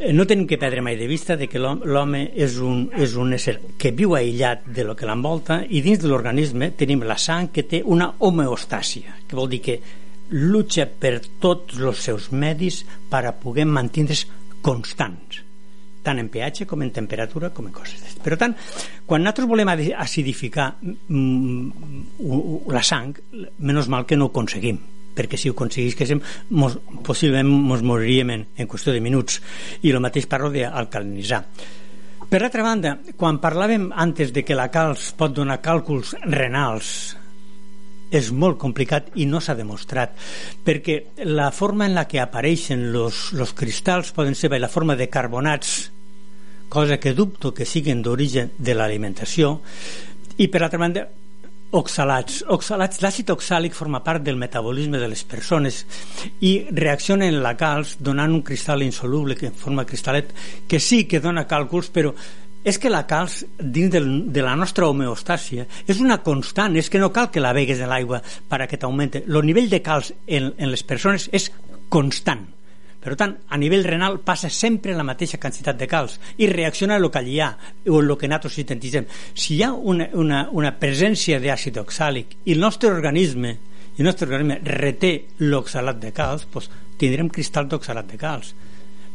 Eh, 0.00 0.12
No 0.16 0.24
tenim 0.26 0.46
que 0.48 0.56
perdre 0.58 0.80
mai 0.80 0.96
de 0.96 1.06
vista 1.06 1.36
de 1.36 1.46
que 1.48 1.60
l'hom- 1.60 1.82
l'home 1.84 2.30
és, 2.34 2.56
un, 2.64 2.86
és 2.96 3.12
un 3.20 3.34
ésser 3.36 3.58
que 3.78 3.90
viu 3.92 4.14
aïllat 4.16 4.64
de 4.66 4.84
lo 4.84 4.94
que 4.96 5.04
l'envolta 5.06 5.60
i 5.68 5.82
dins 5.84 6.00
de 6.00 6.08
l'organisme 6.08 6.70
tenim 6.72 7.02
la 7.04 7.18
sang 7.20 7.50
que 7.52 7.62
té 7.68 7.82
una 7.84 8.14
homeostàsia, 8.18 9.18
que 9.28 9.36
vol 9.36 9.50
dir 9.52 9.60
que 9.60 9.80
lucha 10.30 10.86
per 10.86 11.18
tots 11.42 11.76
els 11.78 11.98
seus 12.00 12.30
medis 12.32 12.84
per 13.10 13.26
a 13.26 13.32
poder 13.36 13.66
mantindre's 13.66 14.24
constants 14.62 15.42
tant 16.00 16.16
en 16.16 16.30
pH 16.32 16.64
com 16.64 16.80
en 16.80 16.88
temperatura 16.96 17.50
com 17.52 17.66
en 17.68 17.74
coses. 17.76 18.14
Per 18.24 18.32
tant, 18.40 18.54
quan 19.04 19.20
nosaltres 19.20 19.46
volem 19.50 19.68
acidificar 19.68 20.70
mm, 20.80 22.70
la 22.72 22.80
sang, 22.82 23.12
menys 23.58 23.88
mal 23.92 24.06
que 24.08 24.16
no 24.16 24.30
ho 24.30 24.32
aconseguim 24.32 24.78
perquè 25.14 25.38
si 25.38 25.50
ho 25.50 25.56
aconseguíssim 25.56 26.22
mos, 26.56 26.78
possiblement 27.06 27.50
ens 27.74 27.84
moriríem 27.86 28.34
en, 28.36 28.48
en 28.56 28.70
qüestió 28.70 28.94
de 28.94 29.04
minuts. 29.04 29.40
I 29.82 29.92
el 29.92 30.02
mateix 30.02 30.28
parlo 30.30 30.52
d'alcalinitzar 30.54 31.44
per 32.30 32.44
altra 32.44 32.62
banda, 32.62 32.92
quan 33.18 33.40
parlàvem 33.42 33.88
antes 33.90 34.30
de 34.30 34.44
que 34.46 34.54
la 34.54 34.68
calç 34.70 35.08
pot 35.18 35.32
donar 35.34 35.56
càlculs 35.64 36.12
renals 36.30 37.16
és 38.14 38.28
molt 38.30 38.58
complicat 38.58 39.08
i 39.22 39.26
no 39.26 39.40
s'ha 39.42 39.56
demostrat 39.58 40.14
perquè 40.66 40.96
la 41.26 41.50
forma 41.54 41.86
en 41.86 41.96
la 41.98 42.06
que 42.10 42.20
apareixen 42.22 42.84
els 42.94 43.54
cristalls 43.58 44.12
poden 44.14 44.38
ser 44.38 44.50
la 44.58 44.70
forma 44.70 44.94
de 44.94 45.08
carbonats 45.08 45.90
cosa 46.70 46.98
que 46.98 47.14
dubto 47.14 47.54
que 47.54 47.66
siguin 47.66 48.02
d'origen 48.02 48.52
de 48.58 48.74
l'alimentació 48.74 49.56
i 50.38 50.46
per 50.46 50.62
altra 50.62 50.82
banda 50.82 51.06
oxalats. 51.70 52.42
oxalats 52.50 53.00
L'àcid 53.02 53.30
oxàlic 53.30 53.74
forma 53.76 54.02
part 54.04 54.22
del 54.22 54.36
metabolisme 54.36 54.98
de 54.98 55.08
les 55.08 55.22
persones 55.24 55.84
i 56.40 56.66
reacciona 56.70 57.28
en 57.30 57.40
la 57.44 57.56
calç 57.56 57.96
donant 58.00 58.34
un 58.34 58.42
cristal 58.42 58.82
insoluble 58.82 59.36
que 59.38 59.52
forma 59.54 59.86
cristal·let 59.86 60.34
que 60.68 60.80
sí 60.80 61.04
que 61.06 61.22
dona 61.22 61.46
càlculs 61.46 61.90
però 61.94 62.14
és 62.64 62.76
que 62.76 62.90
la 62.92 63.06
calç 63.08 63.40
dins 63.56 63.90
del, 63.92 64.08
de 64.32 64.42
la 64.44 64.56
nostra 64.56 64.88
homeostàsia 64.90 65.64
és 65.86 66.00
una 66.00 66.20
constant, 66.20 66.76
és 66.76 66.90
que 66.92 67.00
no 67.00 67.12
cal 67.12 67.30
que 67.32 67.40
la 67.40 67.54
vegues 67.56 67.80
en 67.80 67.88
l'aigua 67.88 68.20
per 68.20 68.60
a 68.60 68.68
que. 68.68 69.24
El 69.24 69.46
nivell 69.46 69.70
de 69.70 69.80
calç 69.80 70.12
en, 70.26 70.52
en 70.58 70.70
les 70.70 70.82
persones 70.84 71.30
és 71.32 71.48
constant. 71.88 72.44
Per 73.00 73.14
tant, 73.16 73.32
a 73.48 73.56
nivell 73.56 73.86
renal 73.86 74.18
passa 74.20 74.50
sempre 74.52 74.92
la 74.96 75.06
mateixa 75.06 75.40
quantitat 75.40 75.78
de 75.80 75.88
calç 75.88 76.18
i 76.44 76.48
reacciona 76.50 76.98
el 77.00 77.08
que 77.12 77.22
hi 77.24 77.38
ha 77.40 77.50
o 77.88 78.00
el 78.02 78.12
que 78.20 78.28
nosaltres 78.28 78.58
sintetitzem. 78.60 79.06
Si 79.32 79.56
hi 79.56 79.62
ha 79.64 79.72
una, 79.72 80.10
una, 80.20 80.42
una 80.52 80.74
presència 80.76 81.40
d'àcid 81.40 81.80
oxàlic 81.80 82.36
i 82.44 82.56
el 82.56 82.60
nostre 82.60 82.92
organisme 82.92 83.56
i 83.96 84.02
el 84.02 84.06
nostre 84.06 84.28
organisme 84.28 84.60
reté 84.64 85.14
l'oxalat 85.40 86.00
de 86.02 86.12
calç, 86.12 86.44
doncs 86.52 86.68
tindrem 87.00 87.32
cristal 87.32 87.68
d'oxalat 87.68 88.12
de 88.12 88.20
calç 88.20 88.52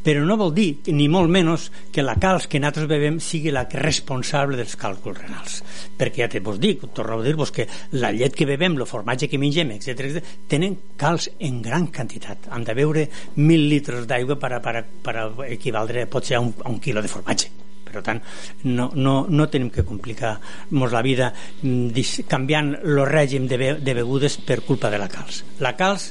però 0.06 0.22
no 0.22 0.38
vol 0.38 0.53
dir, 0.53 0.68
ni 0.93 1.08
molt 1.10 1.32
menys, 1.34 1.72
que 1.91 2.03
la 2.06 2.14
calç 2.22 2.45
que 2.51 2.62
nosaltres 2.62 2.89
bevem 2.91 3.18
sigui 3.24 3.49
la 3.53 3.64
responsable 3.72 4.60
dels 4.60 4.78
càlculs 4.78 5.18
renals. 5.18 5.58
Perquè 5.97 6.22
ja 6.22 6.30
te 6.30 6.43
vos 6.45 6.60
dic, 6.62 6.84
torno 6.93 7.18
a 7.18 7.26
dir-vos 7.26 7.51
que 7.56 7.66
la 7.97 8.12
llet 8.14 8.38
que 8.38 8.45
bevem, 8.45 8.78
el 8.78 8.86
formatge 8.86 9.30
que 9.32 9.41
mengem, 9.41 9.74
etc 9.74 10.22
tenen 10.51 10.78
calç 10.99 11.32
en 11.39 11.62
gran 11.66 11.88
quantitat. 11.89 12.49
Han 12.53 12.68
de 12.68 12.76
beure 12.78 13.08
mil 13.41 13.66
litres 13.72 14.06
d'aigua 14.06 14.38
per, 14.38 14.60
per, 14.62 14.84
per 15.01 15.16
equivaldre 15.49 16.06
potser 16.06 16.38
a 16.38 16.43
un, 16.45 16.53
a 16.62 16.70
un 16.70 16.80
quilo 16.80 17.01
de 17.01 17.12
formatge 17.12 17.49
per 17.86 18.01
tant 18.03 18.20
no, 18.66 18.89
no, 18.95 19.14
no 19.30 19.45
tenim 19.47 19.70
que 19.72 19.86
complicar 19.88 20.34
nos 20.72 20.91
la 20.91 21.03
vida 21.06 21.32
mm, 21.62 22.26
canviant 22.28 22.74
el 22.82 23.01
règim 23.08 23.47
de, 23.47 23.60
be, 23.62 23.70
de 23.80 23.95
begudes 23.95 24.39
per 24.43 24.62
culpa 24.68 24.91
de 24.91 24.99
la 24.99 25.08
calç 25.12 25.43
la 25.64 25.76
calç 25.80 26.10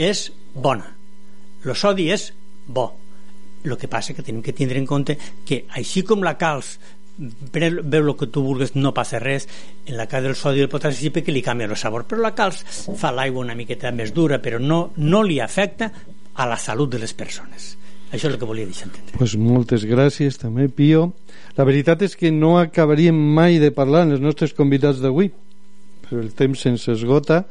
és 0.00 0.28
bona 0.54 0.86
el 1.66 1.76
sodi 1.76 2.08
és 2.14 2.30
bo 2.66 2.88
el 3.64 3.76
que 3.76 3.88
passa 3.88 4.14
que 4.14 4.24
tenim 4.24 4.42
que 4.42 4.54
tindre 4.56 4.80
en 4.80 4.86
compte 4.88 5.16
que 5.46 5.64
així 5.76 6.04
com 6.06 6.24
la 6.24 6.36
calç 6.40 6.78
veu 7.20 8.06
el 8.06 8.14
que 8.16 8.30
tu 8.32 8.40
vulguis 8.40 8.72
no 8.76 8.94
passa 8.96 9.18
res. 9.20 9.46
En 9.84 9.98
la 9.98 10.06
cas 10.08 10.24
del 10.24 10.36
sodi 10.38 10.62
i 10.62 10.64
el 10.64 10.70
potassi 10.72 11.10
sí 11.10 11.22
que 11.22 11.34
li 11.34 11.42
canvia 11.44 11.68
el 11.68 11.76
sabor. 11.76 12.06
Però 12.08 12.22
la 12.22 12.32
calç 12.36 12.62
fa 12.96 13.12
l'aigua 13.12 13.44
una 13.44 13.56
miqueta 13.58 13.92
més 13.92 14.14
dura 14.16 14.40
però 14.40 14.58
no, 14.58 14.90
no 14.96 15.22
li 15.22 15.40
afecta 15.40 15.90
a 16.34 16.46
la 16.48 16.56
salut 16.56 16.94
de 16.94 17.02
les 17.02 17.12
persones. 17.12 17.76
Això 18.10 18.26
és 18.26 18.32
el 18.32 18.38
que 18.40 18.48
volia 18.48 18.66
deixar 18.66 18.88
entendre. 18.88 19.18
Pues 19.18 19.36
moltes 19.38 19.84
gràcies 19.86 20.40
també 20.40 20.66
Pio 20.72 21.12
la 21.58 21.66
veritat 21.66 22.02
és 22.06 22.16
que 22.16 22.32
no 22.32 22.56
acabaríem 22.58 23.14
mai 23.14 23.60
de 23.62 23.70
parlar 23.74 24.06
en 24.06 24.16
els 24.16 24.24
nostres 24.24 24.54
convidats 24.56 25.02
d'avui 25.02 25.30
però 26.10 26.22
el 26.24 26.32
temps 26.34 26.64
se'ns 26.64 26.88
esgota 26.90 27.44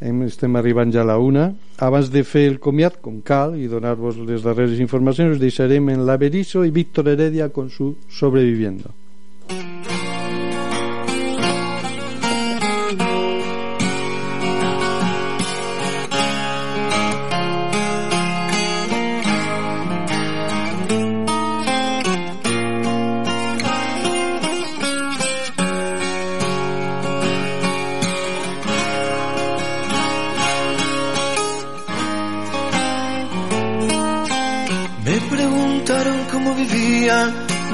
estem 0.00 0.56
arribant 0.56 0.92
ja 0.92 1.00
a 1.02 1.08
la 1.08 1.16
una. 1.18 1.48
Abans 1.78 2.10
de 2.12 2.24
fer 2.24 2.46
el 2.50 2.60
comiat 2.60 3.00
com 3.00 3.22
cal 3.24 3.56
i 3.56 3.68
donar-vos 3.72 4.20
les 4.28 4.44
darreres 4.44 4.80
informacions 4.80 5.36
us 5.36 5.42
deixarem 5.42 5.88
en 5.88 6.06
l'Averizo 6.06 6.64
i 6.64 6.70
Víctor 6.70 7.08
Heredia 7.08 7.48
con 7.48 7.70
su 7.70 7.96
Sobreviviendo 8.08 8.94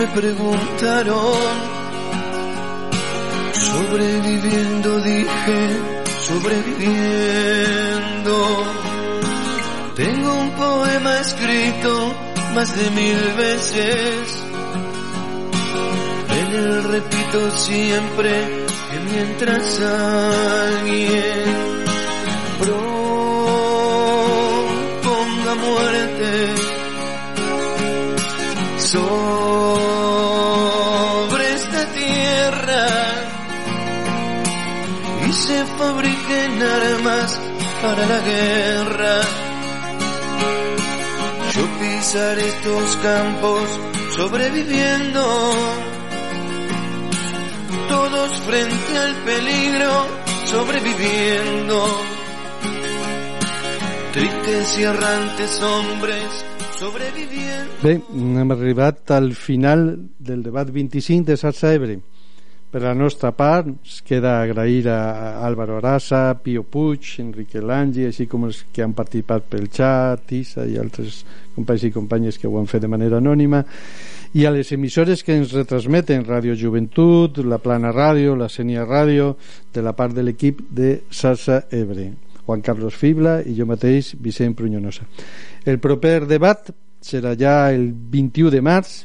me 0.03 0.09
preguntaron. 0.09 1.39
Sobreviviendo, 3.53 5.01
dije, 5.01 5.81
sobreviviendo. 6.29 8.37
Tengo 9.95 10.35
un 10.35 10.51
poema 10.51 11.21
escrito 11.21 12.15
más 12.55 12.77
de 12.77 12.91
mil 12.91 13.33
veces. 13.37 14.45
En 16.39 16.47
él 16.61 16.85
repito 16.85 17.51
siempre 17.53 18.33
que 18.91 18.99
mientras 19.13 19.81
alguien 19.81 21.45
proponga 22.59 22.83
muerte, 25.55 26.02
se 35.53 35.67
fabriquen 35.79 36.63
armas 36.63 37.41
para 37.83 38.07
la 38.13 38.21
guerra. 38.33 39.17
Yo 41.55 41.65
pisaré 41.81 42.49
estos 42.49 42.97
campos 43.09 43.65
sobreviviendo, 44.17 45.25
todos 47.89 48.31
frente 48.49 48.93
al 49.05 49.15
peligro 49.31 49.93
sobreviviendo. 50.47 51.79
Tristes 54.13 54.79
y 54.79 54.83
errantes 54.83 55.63
hombres 55.63 56.45
Bé, 57.83 58.01
hem 58.13 58.51
arribat 58.51 59.11
al 59.15 59.37
final 59.39 60.11
del 60.19 60.43
debat 60.43 60.69
25 60.69 61.31
de 61.31 61.37
Sarsa 61.37 61.73
Ebre. 61.73 62.01
Per 62.73 62.81
la 62.81 62.95
nostra 62.95 63.35
part, 63.37 63.67
es 63.85 63.99
queda 64.01 64.39
agrair 64.41 64.87
a 64.89 65.45
Álvaro 65.45 65.77
Arasa, 65.77 66.39
Pio 66.41 66.63
Puig, 66.65 67.05
Enrique 67.21 67.61
Langi, 67.61 68.07
així 68.09 68.25
com 68.25 68.47
els 68.49 68.63
que 68.73 68.81
han 68.81 68.95
participat 68.97 69.45
pel 69.53 69.67
xat, 69.69 70.23
Tissa 70.31 70.65
i 70.65 70.79
altres 70.81 71.19
companys 71.53 71.85
i 71.85 71.93
companyes 71.93 72.41
que 72.41 72.49
ho 72.49 72.57
han 72.57 72.71
fet 72.71 72.87
de 72.87 72.89
manera 72.89 73.21
anònima, 73.21 73.61
i 74.33 74.47
a 74.49 74.55
les 74.57 74.73
emissores 74.73 75.21
que 75.21 75.37
ens 75.37 75.53
retransmeten 75.53 76.25
Radio 76.25 76.57
Joventut, 76.57 77.43
la 77.45 77.61
Plana 77.61 77.93
Ràdio, 77.93 78.39
la 78.41 78.49
Senia 78.49 78.89
Ràdio, 78.89 79.35
de 79.69 79.85
la 79.85 79.93
part 79.93 80.17
de 80.17 80.25
l'equip 80.25 80.65
de 80.73 81.03
Sarsa 81.13 81.67
Ebre. 81.69 82.09
Juan 82.47 82.65
Carlos 82.65 82.97
Fibla 82.97 83.43
i 83.45 83.53
jo 83.53 83.69
mateix, 83.69 84.15
Vicent 84.17 84.57
Prunyonosa. 84.57 85.05
El 85.69 85.77
proper 85.77 86.23
debat 86.25 86.73
serà 87.05 87.37
ja 87.37 87.67
el 87.69 87.91
21 87.93 88.49
de 88.57 88.65
març, 88.65 89.03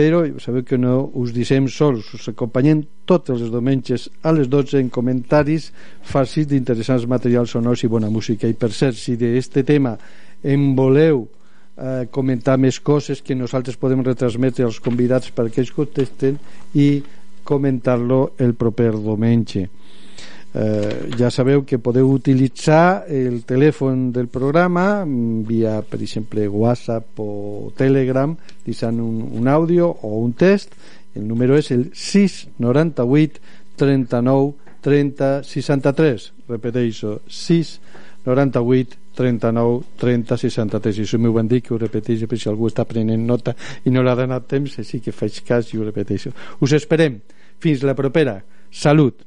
però 0.00 0.22
sabeu 0.40 0.62
que 0.64 0.78
no 0.80 1.10
us 1.20 1.34
deixem 1.36 1.66
sols, 1.68 2.06
us 2.16 2.30
acompanyem 2.30 2.80
tots 3.04 3.34
els 3.34 3.42
diumenges 3.52 4.06
a 4.24 4.32
les 4.32 4.48
12 4.48 4.78
en 4.80 4.88
comentaris 4.88 5.66
fàcils 6.08 6.48
d'interessants 6.48 7.04
materials 7.10 7.52
sonors 7.52 7.84
i 7.84 7.90
bona 7.92 8.08
música. 8.08 8.48
I 8.48 8.56
per 8.56 8.70
cert, 8.72 8.96
si 8.96 9.18
d'aquest 9.20 9.58
tema 9.68 9.92
en 10.40 10.70
voleu 10.78 11.26
eh, 11.26 12.06
comentar 12.16 12.56
més 12.56 12.80
coses 12.80 13.20
que 13.20 13.36
nosaltres 13.36 13.76
podem 13.76 14.00
retransmetre 14.06 14.64
als 14.64 14.80
convidats 14.80 15.34
perquè 15.36 15.60
ells 15.60 15.74
contesten 15.76 16.40
i 16.72 16.88
comentar-lo 17.44 18.30
el 18.40 18.56
proper 18.56 18.94
diumenge 18.96 19.66
eh, 20.54 21.10
ja 21.18 21.30
sabeu 21.30 21.64
que 21.64 21.78
podeu 21.78 22.10
utilitzar 22.10 23.04
el 23.08 23.42
telèfon 23.46 24.10
del 24.12 24.28
programa 24.28 25.04
mm, 25.04 25.44
via, 25.46 25.80
per 25.82 26.00
exemple, 26.02 26.48
WhatsApp 26.48 27.20
o 27.22 27.72
Telegram 27.76 28.34
deixant 28.66 28.98
un, 29.00 29.22
un 29.36 29.48
àudio 29.48 29.90
o 30.02 30.18
un 30.20 30.32
test. 30.32 30.74
El 31.14 31.26
número 31.26 31.58
és 31.58 31.70
el 31.74 31.90
698 31.94 33.40
39 33.76 34.54
30 34.80 35.42
63 35.44 36.32
repeteixo 36.48 37.20
6 37.28 37.80
98 38.24 38.96
39 39.16 39.82
30 40.00 40.38
63 40.40 41.00
i 41.00 41.04
això 41.04 41.18
m'ho 41.20 41.32
van 41.34 41.48
dir 41.50 41.60
que 41.60 41.74
ho 41.74 41.80
repeteixo 41.80 42.28
per 42.30 42.38
si 42.40 42.48
algú 42.48 42.70
està 42.70 42.86
prenent 42.88 43.26
nota 43.26 43.56
i 43.84 43.92
no 43.92 44.04
l'ha 44.04 44.16
donat 44.16 44.48
temps 44.48 44.78
així 44.80 45.02
que 45.04 45.12
faig 45.12 45.42
cas 45.44 45.74
i 45.74 45.80
ho 45.80 45.84
repeteixo. 45.84 46.32
Us 46.60 46.76
esperem. 46.78 47.20
Fins 47.60 47.82
la 47.84 47.94
propera. 47.98 48.38
Salut 48.70 49.26